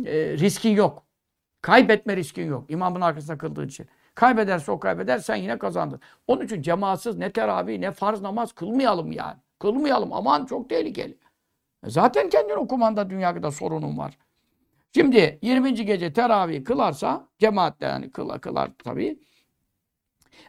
e, 0.05 0.13
riskin 0.13 0.71
yok. 0.71 1.03
Kaybetme 1.61 2.17
riskin 2.17 2.45
yok. 2.45 2.65
İmamın 2.69 3.01
arkasında 3.01 3.37
kıldığın 3.37 3.67
için. 3.67 3.87
Kaybederse 4.15 4.71
o 4.71 4.79
kaybeder, 4.79 5.17
sen 5.17 5.35
yine 5.35 5.57
kazandın. 5.57 6.01
Onun 6.27 6.45
için 6.45 6.61
cemaatsız 6.61 7.17
ne 7.17 7.31
teravih 7.31 7.79
ne 7.79 7.91
farz 7.91 8.21
namaz 8.21 8.51
kılmayalım 8.51 9.11
yani. 9.11 9.37
Kılmayalım. 9.59 10.13
Aman 10.13 10.45
çok 10.45 10.69
tehlikeli. 10.69 11.17
E 11.85 11.89
zaten 11.89 12.29
kendin 12.29 12.55
okumanda 12.55 13.09
dünyada 13.09 13.51
sorunun 13.51 13.97
var. 13.97 14.17
Şimdi 14.93 15.39
20. 15.41 15.73
gece 15.73 16.13
teravih 16.13 16.65
kılarsa, 16.65 17.27
cemaatle 17.39 17.85
yani 17.85 18.11
kılar, 18.11 18.41
kılar 18.41 18.71
tabii. 18.83 19.19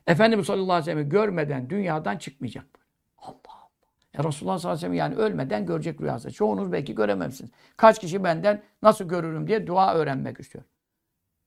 Efendimiz 0.06 0.46
sallallahu 0.46 0.72
aleyhi 0.72 0.80
ve 0.80 0.84
sellem'i 0.92 1.08
görmeden 1.08 1.70
dünyadan 1.70 2.16
çıkmayacak. 2.16 2.77
Ya 4.18 4.24
Resulullah 4.24 4.58
sallallahu 4.58 4.78
aleyhi 4.78 4.92
ve 4.92 4.96
sellem 4.96 5.12
yani 5.12 5.14
ölmeden 5.14 5.66
görecek 5.66 6.00
rüyası. 6.00 6.32
Çoğunuz 6.32 6.72
belki 6.72 6.94
görememsiniz. 6.94 7.50
Kaç 7.76 7.98
kişi 7.98 8.24
benden 8.24 8.62
nasıl 8.82 9.08
görürüm 9.08 9.46
diye 9.46 9.66
dua 9.66 9.94
öğrenmek 9.94 10.40
istiyor. 10.40 10.64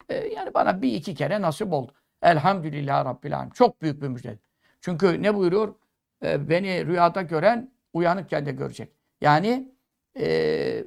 Ee, 0.09 0.15
yani 0.15 0.53
bana 0.53 0.81
bir 0.81 0.93
iki 0.93 1.15
kere 1.15 1.41
nasip 1.41 1.73
oldu. 1.73 1.91
Elhamdülillah 2.21 3.05
Rabbil 3.05 3.37
Alem. 3.37 3.49
Çok 3.49 3.81
büyük 3.81 4.01
bir 4.01 4.07
müjde. 4.07 4.37
Çünkü 4.81 5.23
ne 5.23 5.35
buyuruyor? 5.35 5.75
Ee, 6.23 6.49
beni 6.49 6.85
rüyada 6.85 7.21
gören 7.21 7.71
uyanıkken 7.93 8.45
de 8.45 8.51
görecek. 8.51 8.91
Yani 9.21 9.71
e, 10.19 10.25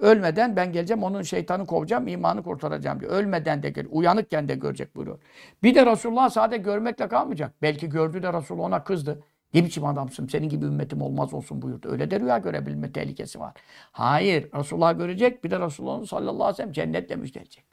ölmeden 0.01 0.57
ben 0.57 0.73
geleceğim 0.73 1.03
onun 1.03 1.23
şeytanı 1.23 1.67
kovacağım, 1.67 2.09
imanı 2.09 2.43
kurtaracağım 2.43 3.01
diyor. 3.01 3.13
Ölmeden 3.13 3.63
de 3.63 3.71
gel, 3.71 3.87
uyanıkken 3.91 4.49
de 4.49 4.55
görecek 4.55 4.97
buyuruyor. 4.97 5.19
Bir 5.63 5.75
de 5.75 5.87
Resulullah 5.87 6.31
sadece 6.31 6.63
görmekle 6.63 7.09
kalmayacak. 7.09 7.55
Belki 7.63 7.89
gördü 7.89 8.23
de 8.23 8.33
Resulullah 8.33 8.65
ona 8.65 8.85
kızdı. 8.85 9.23
Ne 9.55 9.65
biçim 9.65 9.85
adamsın, 9.85 10.27
senin 10.27 10.49
gibi 10.49 10.65
ümmetim 10.65 11.03
olmaz 11.03 11.35
olsun 11.35 11.63
buyurdu. 11.63 11.89
Öyle 11.91 12.11
de 12.11 12.21
rüya 12.21 12.39
görebilme 12.39 12.93
tehlikesi 12.93 13.41
var. 13.41 13.53
Hayır, 13.93 14.53
Resulullah 14.55 14.99
görecek, 14.99 15.45
bir 15.45 15.51
de 15.51 15.61
Resulullah 15.61 16.07
sallallahu 16.07 16.45
aleyhi 16.45 16.53
ve 16.53 16.57
sellem 16.57 16.73
cennetle 16.73 17.17
müjdeleyecek. 17.17 17.65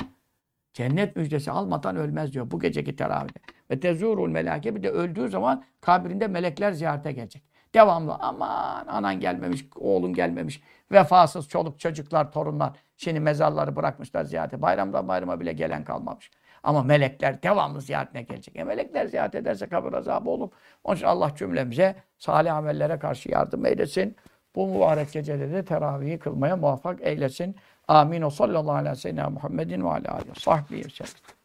Cennet 0.74 1.16
müjdesi 1.16 1.52
almadan 1.52 1.96
ölmez 1.96 2.34
diyor 2.34 2.52
bu 2.52 2.60
geceki 2.60 2.96
teravihde. 2.96 3.40
Ve 3.72 3.80
tezurul 3.80 4.30
melake 4.30 4.76
bir 4.76 4.84
de 4.84 4.90
öldüğü 4.90 5.30
zaman 5.30 5.64
kabrinde 5.82 6.28
melekler 6.28 6.72
ziyarete 6.72 7.12
gelecek. 7.12 7.44
Devamlı 7.74 8.14
aman 8.14 8.88
anan 8.88 9.20
gelmemiş, 9.20 9.66
oğlun 9.76 10.14
gelmemiş. 10.14 10.62
Vefasız 10.92 11.48
çoluk 11.50 11.80
çocuklar, 11.80 12.32
torunlar. 12.32 12.78
Şimdi 12.98 13.20
mezarları 13.20 13.76
bırakmışlar 13.76 14.24
ziyarete. 14.24 14.62
Bayramdan 14.62 15.08
bayrama 15.08 15.40
bile 15.40 15.54
gelen 15.54 15.84
kalmamış. 15.84 16.32
Ama 16.64 16.84
melekler 16.84 17.44
devamlı 17.44 17.82
ziyaretine 17.82 18.22
gelecek. 18.22 18.56
E 18.56 18.64
melekler 18.64 19.06
ziyaret 19.06 19.36
ederse 19.36 19.68
kabir 19.68 19.94
azabı 19.94 20.30
olur. 20.30 20.50
Onun 20.84 20.96
için 20.96 21.06
Allah 21.06 21.36
cümlemize 21.36 21.96
salih 22.18 22.56
amellere 22.56 23.00
karşı 23.00 23.32
yardım 23.32 23.66
eylesin. 23.66 24.16
Bu 24.56 24.68
mübarek 24.68 25.12
gecede 25.12 25.52
de 25.52 25.66
teravihi 25.66 26.20
kılmaya 26.20 26.58
muvaffak 26.58 27.02
eylesin. 27.02 27.56
Amin. 27.88 28.22
O 28.22 28.30
sallallahu 28.30 28.76
aleyhi 28.76 28.96
ve 28.96 29.00
sellem 29.00 29.34
Muhammedin 29.34 29.84
ve 29.84 29.90
aleyhi 29.90 30.30
ve 30.30 30.40
sahbihi 30.40 30.90
sellem. 30.90 31.41